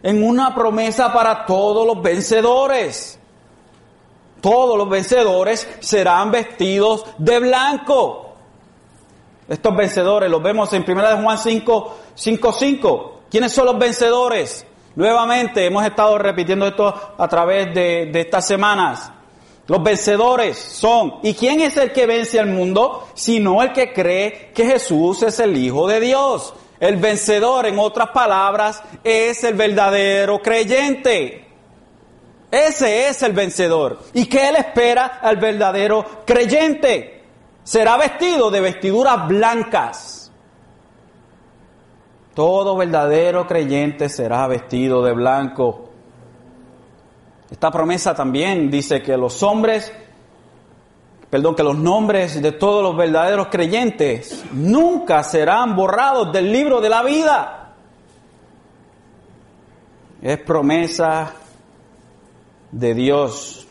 en 0.03 0.25
una 0.25 0.55
promesa 0.55 1.13
para 1.13 1.45
todos 1.45 1.87
los 1.87 2.03
vencedores 2.03 3.21
todos 4.43 4.77
los 4.77 4.89
vencedores 4.91 5.67
serán 5.81 6.31
vestidos 6.31 7.07
de 7.17 7.39
blanco. 7.39 8.35
Estos 9.49 9.75
vencedores 9.75 10.31
los 10.31 10.43
vemos 10.43 10.73
en 10.73 10.85
1 10.87 11.23
Juan 11.23 11.39
5, 11.39 11.97
5, 12.15 12.53
5. 12.53 13.21
¿Quiénes 13.31 13.53
son 13.53 13.67
los 13.67 13.79
vencedores? 13.79 14.67
Nuevamente 14.97 15.65
hemos 15.65 15.87
estado 15.87 16.19
repitiendo 16.19 16.67
esto 16.67 17.15
a 17.17 17.29
través 17.29 17.75
de, 17.75 18.11
de 18.13 18.21
estas 18.21 18.47
semanas. 18.47 19.11
Los 19.69 19.83
vencedores 19.83 20.59
son, 20.59 21.15
¿y 21.23 21.35
quién 21.35 21.61
es 21.61 21.77
el 21.77 21.93
que 21.93 22.07
vence 22.07 22.41
al 22.41 22.49
mundo? 22.49 23.09
Sino 23.15 23.63
el 23.63 23.73
que 23.73 23.93
cree 23.93 24.51
que 24.53 24.67
Jesús 24.67 25.23
es 25.23 25.39
el 25.39 25.57
Hijo 25.57 25.87
de 25.87 26.01
Dios. 26.01 26.53
El 26.81 26.97
vencedor, 26.97 27.67
en 27.67 27.79
otras 27.79 28.11
palabras, 28.11 28.83
es 29.05 29.45
el 29.45 29.55
verdadero 29.55 30.41
creyente. 30.41 31.52
Ese 32.53 33.09
es 33.09 33.23
el 33.23 33.33
vencedor. 33.33 33.99
¿Y 34.13 34.27
qué 34.27 34.51
él 34.51 34.57
espera 34.57 35.21
al 35.23 35.39
verdadero 35.39 36.05
creyente? 36.27 37.25
Será 37.65 37.97
vestido 37.97 38.51
de 38.51 38.61
vestiduras 38.61 39.27
blancas. 39.27 40.31
Todo 42.35 42.77
verdadero 42.77 43.47
creyente 43.47 44.11
será 44.11 44.47
vestido 44.49 45.03
de 45.03 45.13
blanco. 45.13 45.89
Esta 47.51 47.71
promesa 47.71 48.15
también 48.15 48.71
dice 48.71 49.03
que 49.03 49.17
los 49.17 49.43
hombres 49.43 49.91
perdón, 51.31 51.55
que 51.55 51.63
los 51.63 51.79
nombres 51.79 52.43
de 52.43 52.53
todos 52.53 52.83
los 52.83 52.95
verdaderos 52.95 53.47
creyentes 53.47 54.45
nunca 54.53 55.23
serán 55.23 55.75
borrados 55.75 56.31
del 56.31 56.53
libro 56.53 56.83
de 56.83 56.91
la 56.91 57.03
vida. 57.03 57.73
Es 60.21 60.37
promesa 60.41 61.33
de 62.73 62.95
Dios. 62.95 63.67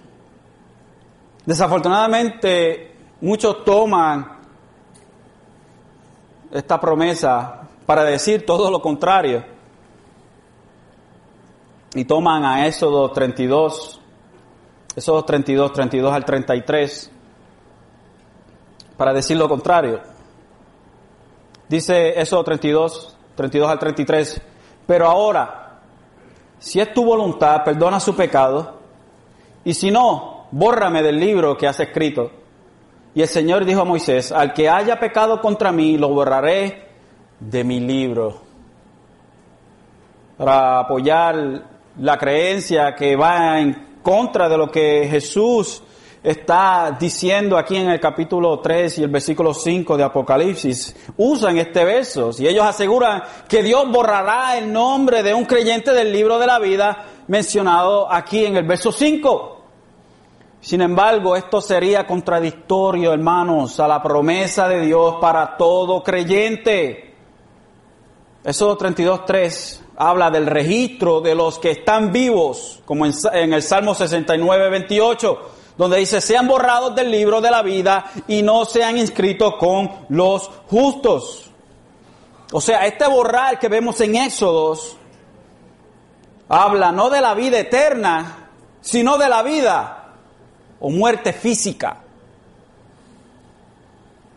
Desafortunadamente, 1.45 2.95
muchos 3.19 3.65
toman 3.65 4.39
esta 6.51 6.79
promesa 6.79 7.67
para 7.85 8.03
decir 8.03 8.45
todo 8.45 8.69
lo 8.69 8.81
contrario. 8.81 9.43
Y 11.93 12.05
toman 12.05 12.45
a 12.45 12.67
Éxodo 12.67 13.11
32, 13.11 13.99
Éxodo 14.95 15.25
32, 15.25 15.73
32 15.73 16.13
al 16.13 16.23
33, 16.23 17.11
para 18.95 19.11
decir 19.11 19.35
lo 19.35 19.49
contrario. 19.49 19.99
Dice 21.67 22.19
Éxodo 22.21 22.45
32, 22.45 23.17
32 23.35 23.69
al 23.69 23.79
33, 23.79 24.41
pero 24.87 25.07
ahora, 25.07 25.79
si 26.59 26.79
es 26.79 26.93
tu 26.93 27.03
voluntad, 27.03 27.63
perdona 27.65 27.99
su 27.99 28.15
pecado, 28.15 28.80
y 29.63 29.73
si 29.73 29.91
no, 29.91 30.47
bórrame 30.51 31.01
del 31.01 31.19
libro 31.19 31.57
que 31.57 31.67
has 31.67 31.79
escrito. 31.79 32.31
Y 33.13 33.21
el 33.21 33.27
Señor 33.27 33.65
dijo 33.65 33.81
a 33.81 33.85
Moisés, 33.85 34.31
al 34.31 34.53
que 34.53 34.69
haya 34.69 34.99
pecado 34.99 35.41
contra 35.41 35.71
mí, 35.71 35.97
lo 35.97 36.09
borraré 36.09 36.87
de 37.39 37.63
mi 37.63 37.79
libro. 37.79 38.41
Para 40.37 40.79
apoyar 40.79 41.63
la 41.99 42.17
creencia 42.17 42.95
que 42.95 43.15
va 43.15 43.59
en 43.59 43.99
contra 44.01 44.47
de 44.49 44.57
lo 44.57 44.71
que 44.71 45.07
Jesús 45.09 45.83
está 46.23 46.95
diciendo 46.99 47.57
aquí 47.57 47.75
en 47.75 47.89
el 47.89 47.99
capítulo 47.99 48.59
3 48.59 48.99
y 48.99 49.03
el 49.03 49.09
versículo 49.09 49.53
5 49.53 49.97
de 49.97 50.03
Apocalipsis, 50.03 50.95
usan 51.17 51.57
este 51.57 51.83
verso 51.83 52.29
y 52.37 52.47
ellos 52.47 52.65
aseguran 52.65 53.23
que 53.47 53.63
Dios 53.63 53.89
borrará 53.89 54.57
el 54.57 54.71
nombre 54.71 55.23
de 55.23 55.33
un 55.33 55.45
creyente 55.45 55.91
del 55.91 56.11
libro 56.11 56.37
de 56.37 56.47
la 56.47 56.59
vida 56.59 57.05
mencionado 57.31 58.11
aquí 58.11 58.45
en 58.45 58.57
el 58.57 58.65
verso 58.65 58.91
5. 58.91 59.61
Sin 60.59 60.81
embargo, 60.81 61.37
esto 61.37 61.61
sería 61.61 62.05
contradictorio, 62.05 63.13
hermanos, 63.13 63.79
a 63.79 63.87
la 63.87 64.03
promesa 64.03 64.67
de 64.67 64.81
Dios 64.81 65.15
para 65.21 65.55
todo 65.55 66.03
creyente. 66.03 67.15
Eso 68.43 68.77
32.3 68.77 69.79
habla 69.95 70.29
del 70.29 70.45
registro 70.45 71.21
de 71.21 71.33
los 71.33 71.57
que 71.57 71.71
están 71.71 72.11
vivos, 72.11 72.81
como 72.83 73.05
en, 73.05 73.53
el 73.53 73.63
Salmo 73.63 73.95
69, 73.95 74.69
28, 74.69 75.39
donde 75.77 75.99
dice, 75.99 76.19
sean 76.19 76.49
borrados 76.49 76.93
del 76.95 77.09
libro 77.09 77.39
de 77.39 77.49
la 77.49 77.61
vida 77.61 78.11
y 78.27 78.41
no 78.41 78.65
sean 78.65 78.97
inscritos 78.97 79.55
con 79.55 79.89
los 80.09 80.51
justos. 80.69 81.49
O 82.51 82.59
sea, 82.59 82.85
este 82.85 83.07
borrar 83.07 83.57
que 83.57 83.69
vemos 83.69 84.01
en 84.01 84.17
Éxodos 84.17 84.97
habla 86.53 86.91
no 86.91 87.09
de 87.09 87.21
la 87.21 87.33
vida 87.33 87.59
eterna, 87.59 88.49
sino 88.81 89.17
de 89.17 89.29
la 89.29 89.41
vida 89.41 90.09
o 90.81 90.89
muerte 90.89 91.31
física. 91.31 91.97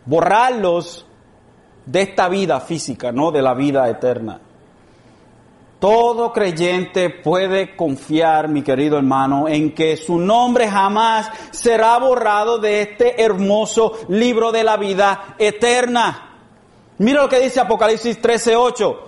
Borrarlos 0.05 1.05
de 1.85 2.01
esta 2.01 2.29
vida 2.29 2.61
física, 2.61 3.11
no 3.11 3.31
de 3.31 3.41
la 3.41 3.53
vida 3.53 3.89
eterna. 3.89 4.39
Todo 5.77 6.31
creyente 6.31 7.09
puede 7.09 7.75
confiar, 7.75 8.47
mi 8.47 8.63
querido 8.63 8.97
hermano, 8.97 9.49
en 9.49 9.75
que 9.75 9.97
su 9.97 10.17
nombre 10.17 10.69
jamás 10.69 11.29
será 11.51 11.97
borrado 11.97 12.59
de 12.59 12.81
este 12.81 13.21
hermoso 13.21 13.91
libro 14.07 14.53
de 14.53 14.63
la 14.63 14.77
vida 14.77 15.35
eterna. 15.37 16.29
Mira 16.97 17.23
lo 17.23 17.29
que 17.29 17.41
dice 17.41 17.59
Apocalipsis 17.59 18.21
13:8. 18.21 19.04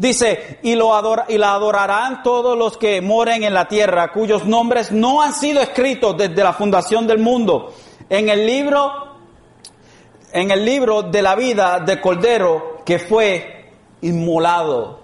Dice, 0.00 0.58
y, 0.62 0.76
lo 0.76 0.94
adora, 0.94 1.26
y 1.28 1.36
la 1.36 1.52
adorarán 1.52 2.22
todos 2.22 2.56
los 2.56 2.78
que 2.78 3.02
moren 3.02 3.44
en 3.44 3.52
la 3.52 3.68
tierra, 3.68 4.10
cuyos 4.10 4.46
nombres 4.46 4.90
no 4.90 5.20
han 5.20 5.34
sido 5.34 5.60
escritos 5.60 6.16
desde 6.16 6.42
la 6.42 6.54
fundación 6.54 7.06
del 7.06 7.18
mundo. 7.18 7.74
En 8.08 8.30
el 8.30 8.46
libro, 8.46 8.90
en 10.32 10.50
el 10.50 10.64
libro 10.64 11.02
de 11.02 11.20
la 11.20 11.34
vida 11.34 11.80
de 11.80 12.00
Cordero 12.00 12.78
que 12.82 12.98
fue 12.98 13.72
inmolado. 14.00 15.00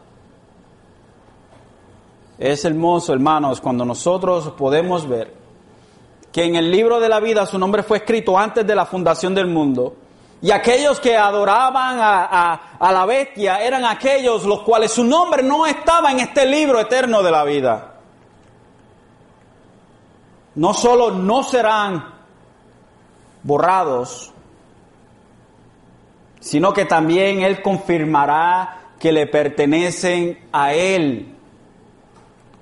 Es 2.38 2.64
hermoso, 2.64 3.12
hermanos, 3.12 3.60
cuando 3.60 3.84
nosotros 3.84 4.54
podemos 4.56 5.06
ver 5.06 5.30
que 6.32 6.42
en 6.44 6.56
el 6.56 6.70
libro 6.70 7.00
de 7.00 7.10
la 7.10 7.20
vida 7.20 7.44
su 7.44 7.58
nombre 7.58 7.82
fue 7.82 7.98
escrito 7.98 8.38
antes 8.38 8.66
de 8.66 8.74
la 8.74 8.86
fundación 8.86 9.34
del 9.34 9.48
mundo 9.48 9.94
y 10.42 10.50
aquellos 10.50 11.00
que 11.00 11.16
adoraban 11.16 11.98
a, 12.00 12.92
la 12.92 13.06
bestia 13.06 13.62
eran 13.64 13.84
aquellos 13.84 14.44
los 14.44 14.62
cuales 14.62 14.92
su 14.92 15.02
nombre 15.04 15.42
no 15.42 15.66
estaba 15.66 16.10
en 16.10 16.20
este 16.20 16.44
libro 16.44 16.78
eterno 16.78 17.22
de 17.22 17.30
la 17.30 17.44
vida. 17.44 17.94
No 20.54 20.74
solo 20.74 21.10
no 21.10 21.42
serán 21.42 22.14
borrados, 23.42 24.32
sino 26.40 26.72
que 26.72 26.84
también 26.84 27.42
Él 27.42 27.62
confirmará 27.62 28.92
que 28.98 29.12
le 29.12 29.26
pertenecen 29.26 30.48
a 30.52 30.72
Él. 30.72 31.34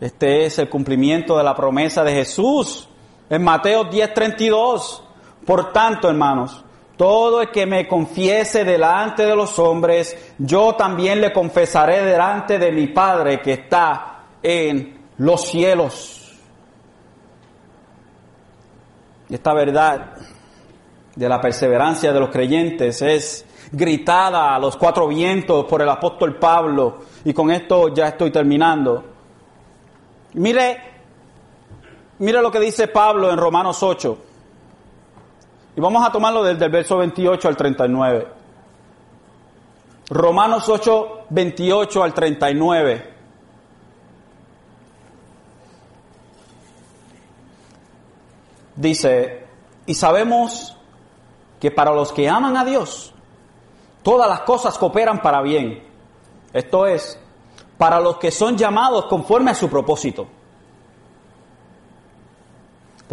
Este 0.01 0.47
es 0.47 0.59
el 0.59 0.69
cumplimiento 0.69 1.37
de 1.37 1.45
la 1.45 1.55
promesa 1.55 2.05
de 2.05 2.13
Jesús 2.13 2.89
en 3.31 3.43
Mateo 3.43 3.91
10:32. 3.91 5.03
Por 5.45 5.73
tanto, 5.73 6.09
hermanos, 6.09 6.65
todo 6.97 7.43
el 7.43 7.51
que 7.51 7.67
me 7.67 7.89
confiese 7.89 8.65
delante 8.65 9.25
de 9.25 9.35
los 9.35 9.59
hombres, 9.59 10.35
yo 10.39 10.75
también 10.75 11.21
le 11.21 11.33
confesaré 11.33 12.03
delante 12.03 12.59
de 12.59 12.71
mi 12.71 12.87
Padre 12.89 13.41
que 13.41 13.53
está 13.55 14.25
en 14.43 15.09
los 15.19 15.43
cielos. 15.43 16.21
Esta 19.29 19.55
verdad 19.55 20.15
de 21.17 21.29
la 21.29 21.41
perseverancia 21.41 22.13
de 22.13 22.21
los 22.21 22.31
creyentes 22.31 23.01
es 23.03 23.45
gritada 23.73 24.55
a 24.55 24.59
los 24.59 24.77
cuatro 24.77 25.09
vientos 25.09 25.65
por 25.65 25.83
el 25.83 25.89
apóstol 25.89 26.37
Pablo. 26.37 27.01
Y 27.25 27.33
con 27.33 27.51
esto 27.51 27.89
ya 27.89 28.09
estoy 28.09 28.31
terminando. 28.31 29.05
Mire, 30.35 30.79
mire 32.19 32.43
lo 32.43 32.51
que 32.51 32.61
dice 32.61 32.89
Pablo 32.89 33.31
en 33.31 33.39
Romanos 33.39 33.83
8. 33.83 34.19
Y 35.77 35.81
vamos 35.81 36.07
a 36.07 36.13
tomarlo 36.13 36.45
desde 36.45 36.65
el 36.67 36.71
verso 36.71 36.99
28 36.99 37.49
al 37.49 37.57
39. 37.57 38.29
Romanos 40.11 40.69
8, 40.69 41.27
28 41.31 42.03
al 42.03 42.15
39. 42.15 43.15
Dice, 48.77 49.47
y 49.87 49.95
sabemos 49.95 50.77
que 51.61 51.71
para 51.71 51.93
los 51.93 52.13
que 52.13 52.29
aman 52.29 52.57
a 52.57 52.65
Dios, 52.65 53.13
todas 54.03 54.29
las 54.29 54.41
cosas 54.41 54.79
cooperan 54.79 55.23
para 55.23 55.43
bien. 55.43 55.83
Esto 56.53 56.87
es, 56.87 57.19
para 57.79 57.99
los 57.99 58.19
que 58.19 58.31
son 58.31 58.57
llamados 58.57 59.07
conforme 59.07 59.51
a 59.51 59.55
su 59.55 59.69
propósito 59.69 60.29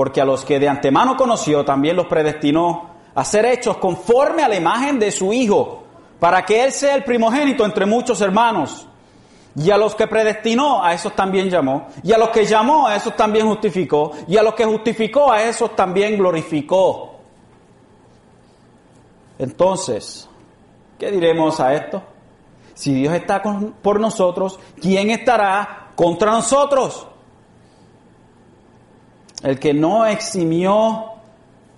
porque 0.02 0.20
a 0.20 0.26
los 0.26 0.43
que 0.43 0.60
de 0.60 0.68
antemano 0.68 1.16
conoció 1.16 1.64
también 1.64 1.95
los 1.95 2.08
predestinó 2.08 2.89
a 3.14 3.24
ser 3.24 3.45
hechos 3.45 3.78
conforme 3.78 4.41
a 4.41 4.47
la 4.47 4.56
imagen 4.56 4.97
de 4.97 5.12
su 5.12 5.32
Hijo, 5.32 5.84
para 6.20 6.43
que 6.43 6.64
Él 6.64 6.72
sea 6.72 6.95
el 6.95 7.04
primogénito 7.04 7.64
entre 7.64 7.86
muchos 7.86 8.20
hermanos. 8.20 8.88
Y 9.56 9.70
a 9.70 9.78
los 9.78 9.93
que 9.93 10.08
predestinó, 10.08 10.84
a 10.84 10.95
esos 10.95 11.16
también 11.16 11.52
llamó. 11.52 11.86
Y 12.02 12.14
a 12.14 12.18
los 12.18 12.30
que 12.30 12.45
llamó, 12.47 12.88
a 12.88 12.95
esos 12.95 13.16
también 13.16 13.47
justificó. 13.47 14.14
Y 14.28 14.38
a 14.38 14.41
los 14.41 14.56
que 14.56 14.66
justificó, 14.66 15.32
a 15.32 15.43
esos 15.43 15.76
también 15.76 16.18
glorificó. 16.18 17.18
Entonces, 19.38 20.28
¿qué 20.97 21.12
diremos 21.12 21.60
a 21.60 21.76
esto? 21.76 22.02
Si 22.74 22.91
Dios 22.91 23.14
está 23.14 23.43
por 23.43 23.99
nosotros, 23.99 24.60
¿quién 24.82 25.12
estará 25.12 25.91
contra 25.95 26.32
nosotros? 26.32 27.06
El 29.44 29.60
que 29.60 29.74
no 29.74 30.06
eximió 30.06 31.06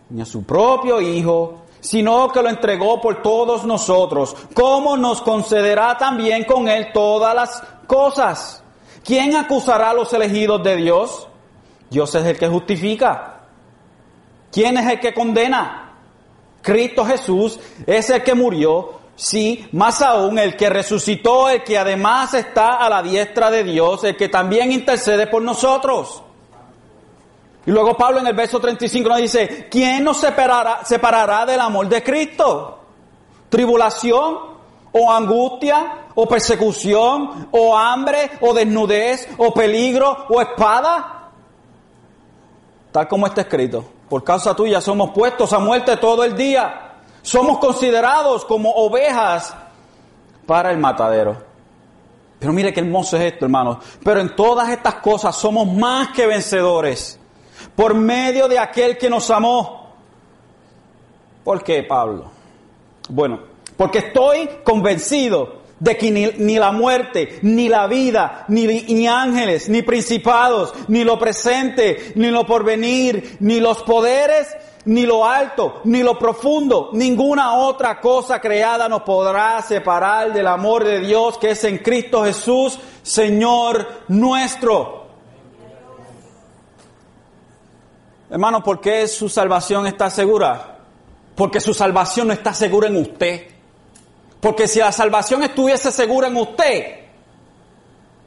ni 0.10 0.22
a 0.22 0.26
su 0.26 0.44
propio 0.44 1.02
Hijo, 1.02 1.64
sino 1.80 2.30
que 2.30 2.42
lo 2.42 2.50
entregó 2.50 3.02
por 3.02 3.22
todos 3.22 3.66
nosotros, 3.66 4.36
¿cómo 4.54 4.96
nos 4.96 5.22
concederá 5.22 5.98
también 5.98 6.46
con 6.46 6.68
Él 6.68 6.88
todas 6.94 7.36
las 7.36 7.64
cosas? 7.88 8.64
¿Quién 9.04 9.36
acusará 9.36 9.90
a 9.90 9.94
los 9.94 10.14
elegidos 10.14 10.64
de 10.64 10.78
Dios? 10.78 11.28
Dios 11.90 12.16
es 12.16 12.26
el 12.26 12.38
que 12.38 12.48
justifica. 12.48 13.42
¿Quién 14.52 14.78
es 14.78 14.90
el 14.90 15.00
que 15.00 15.14
condena? 15.14 15.92
Cristo 16.62 17.06
Jesús 17.06 17.60
es 17.86 18.10
el 18.10 18.24
que 18.24 18.34
murió, 18.34 18.94
sí, 19.16 19.68
más 19.74 20.02
aún 20.02 20.40
el 20.40 20.56
que 20.56 20.70
resucitó, 20.70 21.50
el 21.50 21.64
que 21.64 21.78
además 21.78 22.34
está 22.34 22.76
a 22.78 22.90
la 22.90 23.04
diestra 23.04 23.52
de 23.52 23.66
Dios, 23.66 24.06
el 24.06 24.16
que 24.16 24.30
también 24.30 24.72
intercede 24.72 25.28
por 25.28 25.42
nosotros. 25.42 26.24
Y 27.66 27.72
luego 27.72 27.96
Pablo 27.96 28.20
en 28.20 28.28
el 28.28 28.36
verso 28.36 28.60
35 28.60 29.08
nos 29.08 29.18
dice, 29.20 29.68
¿quién 29.70 30.04
nos 30.04 30.18
separará, 30.18 30.84
separará 30.84 31.46
del 31.46 31.62
amor 31.62 31.88
de 31.88 32.04
Cristo? 32.04 32.80
¿Tribulación 33.50 34.38
o 34.92 35.12
angustia 35.12 36.08
o 36.14 36.28
persecución 36.28 37.48
o 37.52 37.78
hambre 37.78 38.32
o 38.42 38.54
desnudez 38.54 39.30
o 39.38 39.54
peligro 39.54 40.26
o 40.30 40.42
espada? 40.42 41.30
Tal 42.92 43.08
como 43.08 43.28
está 43.28 43.42
escrito, 43.42 43.86
por 44.10 44.24
causa 44.24 44.54
tuya 44.54 44.82
somos 44.82 45.12
puestos 45.12 45.54
a 45.54 45.60
muerte 45.60 45.96
todo 45.98 46.24
el 46.24 46.36
día. 46.36 46.92
Somos 47.22 47.60
considerados 47.60 48.44
como 48.44 48.72
ovejas 48.72 49.56
para 50.46 50.70
el 50.72 50.78
matadero. 50.78 51.38
Pero 52.40 52.52
mire 52.52 52.74
qué 52.74 52.82
hermoso 52.82 53.16
es 53.16 53.32
esto, 53.32 53.46
hermanos. 53.46 53.78
Pero 54.04 54.20
en 54.20 54.36
todas 54.36 54.68
estas 54.68 54.96
cosas 54.96 55.34
somos 55.34 55.66
más 55.72 56.10
que 56.10 56.28
vencedores 56.28 57.18
por 57.76 57.94
medio 57.94 58.48
de 58.48 58.60
aquel 58.60 58.98
que 58.98 59.10
nos 59.10 59.30
amó. 59.32 59.94
¿Por 61.44 61.64
qué, 61.64 61.84
Pablo? 61.84 62.32
Bueno, 63.10 63.40
porque 63.76 64.00
estoy 64.00 64.50
convencido 64.64 65.64
de 65.80 65.98
que 65.98 66.12
ni, 66.38 66.58
la 66.58 66.72
muerte, 66.72 67.40
ni 67.42 67.68
la 67.68 67.88
vida, 67.88 68.46
ni, 68.48 68.66
ni, 68.66 69.06
ángeles, 69.06 69.68
ni 69.68 69.82
principados, 69.82 70.74
ni 70.88 71.04
lo 71.04 71.20
presente, 71.20 72.14
ni 72.16 72.28
lo 72.28 72.46
porvenir, 72.46 73.38
ni 73.42 73.60
los 73.60 73.84
poderes, 73.84 74.48
ni 74.86 75.06
lo 75.06 75.26
alto, 75.26 75.82
ni 75.84 76.02
lo 76.02 76.18
profundo, 76.18 76.90
ninguna 76.94 77.56
otra 77.56 78.00
cosa 78.00 78.40
creada 78.40 78.88
nos 78.88 79.04
podrá 79.04 79.62
separar 79.62 80.32
del 80.32 80.48
amor 80.48 80.86
de 80.86 81.00
Dios 81.00 81.38
que 81.38 81.52
es 81.52 81.64
en 81.66 81.80
Cristo 81.80 82.24
Jesús, 82.24 82.80
Señor 83.02 84.04
nuestro. 84.08 85.03
Hermano, 88.34 88.64
¿por 88.64 88.82
qué 88.82 89.08
su 89.08 89.30
salvación 89.30 89.86
está 89.86 90.10
segura? 90.10 90.80
Porque 91.36 91.62
su 91.62 91.72
salvación 91.72 92.30
no 92.30 92.34
está 92.34 92.52
segura 92.52 92.88
en 92.88 92.96
usted. 92.96 93.48
Porque 94.40 94.68
si 94.68 94.80
la 94.80 94.92
salvación 94.92 95.44
estuviese 95.44 95.92
segura 95.92 96.30
en 96.30 96.38
usted, 96.38 97.04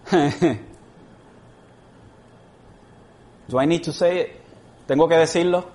Do 3.48 3.60
I 3.60 3.66
need 3.66 3.82
to 3.82 3.92
say 3.92 4.20
it? 4.20 4.28
¿Tengo 4.86 5.08
que 5.08 5.16
decirlo? 5.16 5.66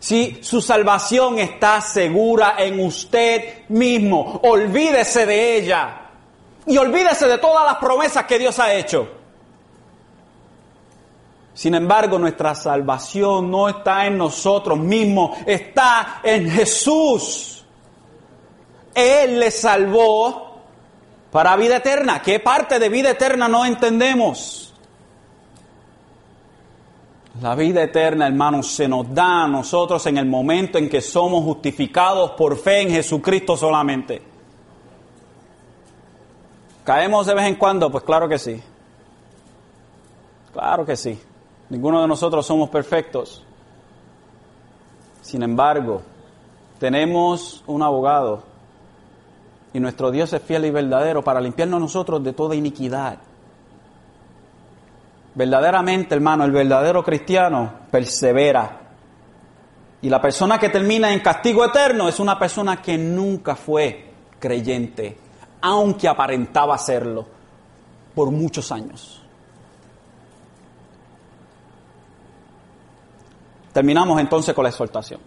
Si 0.00 0.40
su 0.42 0.60
salvación 0.60 1.38
está 1.38 1.80
segura 1.80 2.56
en 2.58 2.80
usted 2.84 3.68
mismo, 3.68 4.40
olvídese 4.42 5.24
de 5.24 5.56
ella. 5.56 6.10
Y 6.66 6.76
olvídese 6.78 7.28
de 7.28 7.38
todas 7.38 7.64
las 7.64 7.76
promesas 7.76 8.24
que 8.24 8.40
Dios 8.40 8.58
ha 8.58 8.74
hecho. 8.74 9.08
Sin 11.58 11.74
embargo, 11.74 12.20
nuestra 12.20 12.54
salvación 12.54 13.50
no 13.50 13.68
está 13.68 14.06
en 14.06 14.16
nosotros 14.16 14.78
mismos, 14.78 15.38
está 15.44 16.20
en 16.22 16.48
Jesús. 16.48 17.64
Él 18.94 19.40
le 19.40 19.50
salvó 19.50 20.60
para 21.32 21.56
vida 21.56 21.78
eterna. 21.78 22.22
¿Qué 22.22 22.38
parte 22.38 22.78
de 22.78 22.88
vida 22.88 23.10
eterna 23.10 23.48
no 23.48 23.66
entendemos? 23.66 24.72
La 27.42 27.56
vida 27.56 27.82
eterna, 27.82 28.28
hermanos, 28.28 28.68
se 28.68 28.86
nos 28.86 29.12
da 29.12 29.42
a 29.42 29.48
nosotros 29.48 30.06
en 30.06 30.16
el 30.16 30.26
momento 30.26 30.78
en 30.78 30.88
que 30.88 31.00
somos 31.00 31.42
justificados 31.42 32.30
por 32.36 32.56
fe 32.56 32.82
en 32.82 32.90
Jesucristo 32.90 33.56
solamente. 33.56 34.22
¿Caemos 36.84 37.26
de 37.26 37.34
vez 37.34 37.46
en 37.46 37.56
cuando? 37.56 37.90
Pues 37.90 38.04
claro 38.04 38.28
que 38.28 38.38
sí. 38.38 38.62
Claro 40.52 40.86
que 40.86 40.96
sí. 40.96 41.18
Ninguno 41.70 42.00
de 42.00 42.08
nosotros 42.08 42.46
somos 42.46 42.70
perfectos. 42.70 43.44
Sin 45.20 45.42
embargo, 45.42 46.02
tenemos 46.78 47.62
un 47.66 47.82
abogado 47.82 48.42
y 49.72 49.80
nuestro 49.80 50.10
Dios 50.10 50.32
es 50.32 50.42
fiel 50.42 50.64
y 50.64 50.70
verdadero 50.70 51.22
para 51.22 51.40
limpiarnos 51.40 51.80
nosotros 51.80 52.22
de 52.24 52.32
toda 52.32 52.54
iniquidad. 52.54 53.18
Verdaderamente, 55.34 56.14
hermano, 56.14 56.44
el 56.44 56.52
verdadero 56.52 57.04
cristiano 57.04 57.72
persevera. 57.90 58.80
Y 60.00 60.08
la 60.08 60.20
persona 60.20 60.58
que 60.58 60.68
termina 60.68 61.12
en 61.12 61.20
castigo 61.20 61.64
eterno 61.64 62.08
es 62.08 62.18
una 62.18 62.38
persona 62.38 62.80
que 62.80 62.96
nunca 62.96 63.54
fue 63.54 64.12
creyente, 64.38 65.18
aunque 65.60 66.08
aparentaba 66.08 66.78
serlo 66.78 67.26
por 68.14 68.30
muchos 68.30 68.72
años. 68.72 69.22
Terminamos 73.78 74.18
entonces 74.18 74.56
con 74.56 74.64
la 74.64 74.70
exhortación. 74.70 75.20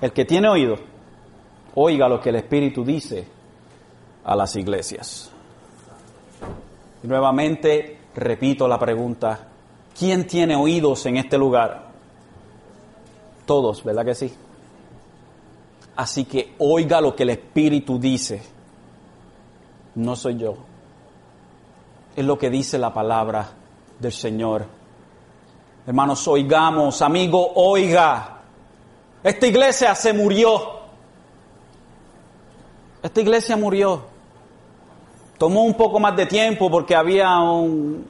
El 0.00 0.14
que 0.14 0.24
tiene 0.24 0.48
oído, 0.48 0.76
oiga 1.74 2.08
lo 2.08 2.18
que 2.18 2.30
el 2.30 2.36
Espíritu 2.36 2.82
dice 2.82 3.28
a 4.24 4.34
las 4.34 4.56
iglesias. 4.56 5.30
Y 7.02 7.06
nuevamente 7.06 7.98
repito 8.14 8.66
la 8.66 8.78
pregunta, 8.78 9.46
¿quién 9.98 10.26
tiene 10.26 10.56
oídos 10.56 11.04
en 11.04 11.18
este 11.18 11.36
lugar? 11.36 11.88
Todos, 13.44 13.84
¿verdad 13.84 14.06
que 14.06 14.14
sí? 14.14 14.34
Así 15.96 16.24
que 16.24 16.54
oiga 16.60 17.02
lo 17.02 17.14
que 17.14 17.24
el 17.24 17.30
Espíritu 17.30 17.98
dice. 17.98 18.40
No 19.96 20.16
soy 20.16 20.38
yo. 20.38 20.54
Es 22.16 22.24
lo 22.24 22.38
que 22.38 22.48
dice 22.48 22.78
la 22.78 22.94
palabra 22.94 23.50
del 24.00 24.12
Señor 24.12 24.83
Hermanos, 25.86 26.26
oigamos, 26.28 27.02
amigo, 27.02 27.52
oiga. 27.56 28.40
Esta 29.22 29.46
iglesia 29.46 29.94
se 29.94 30.12
murió. 30.14 30.80
Esta 33.02 33.20
iglesia 33.20 33.56
murió. 33.56 34.02
Tomó 35.36 35.64
un 35.64 35.74
poco 35.74 36.00
más 36.00 36.16
de 36.16 36.24
tiempo 36.24 36.70
porque 36.70 36.94
había 36.94 37.38
un, 37.38 38.06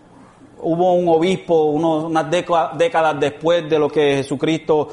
hubo 0.61 0.93
un 0.95 1.09
obispo 1.09 1.65
unas 1.65 2.31
décadas 2.31 3.19
después 3.19 3.69
de 3.69 3.79
lo 3.79 3.89
que 3.89 4.17
Jesucristo, 4.19 4.89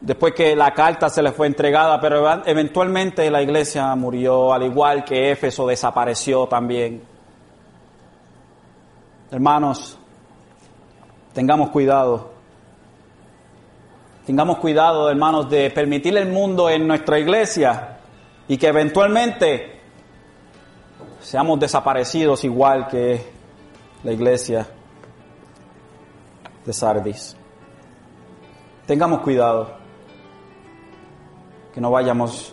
después 0.00 0.34
que 0.34 0.54
la 0.54 0.74
carta 0.74 1.08
se 1.08 1.22
le 1.22 1.32
fue 1.32 1.46
entregada, 1.46 1.98
pero 1.98 2.44
eventualmente 2.44 3.30
la 3.30 3.40
iglesia 3.40 3.94
murió, 3.94 4.52
al 4.52 4.64
igual 4.64 5.02
que 5.02 5.30
Éfeso 5.30 5.66
desapareció 5.66 6.46
también. 6.46 7.02
Hermanos, 9.30 9.98
Tengamos 11.38 11.70
cuidado. 11.70 12.32
Tengamos 14.26 14.58
cuidado, 14.58 15.08
hermanos, 15.08 15.48
de 15.48 15.70
permitir 15.70 16.16
el 16.16 16.32
mundo 16.32 16.68
en 16.68 16.84
nuestra 16.84 17.16
iglesia 17.20 18.00
y 18.48 18.58
que 18.58 18.66
eventualmente 18.66 19.78
seamos 21.20 21.60
desaparecidos 21.60 22.42
igual 22.42 22.88
que 22.88 23.24
la 24.02 24.10
iglesia 24.10 24.66
de 26.66 26.72
Sardis. 26.72 27.36
Tengamos 28.84 29.20
cuidado 29.20 29.76
que 31.72 31.80
no 31.80 31.92
vayamos 31.92 32.52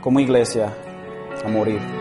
como 0.00 0.20
iglesia 0.20 0.72
a 1.44 1.48
morir. 1.48 1.99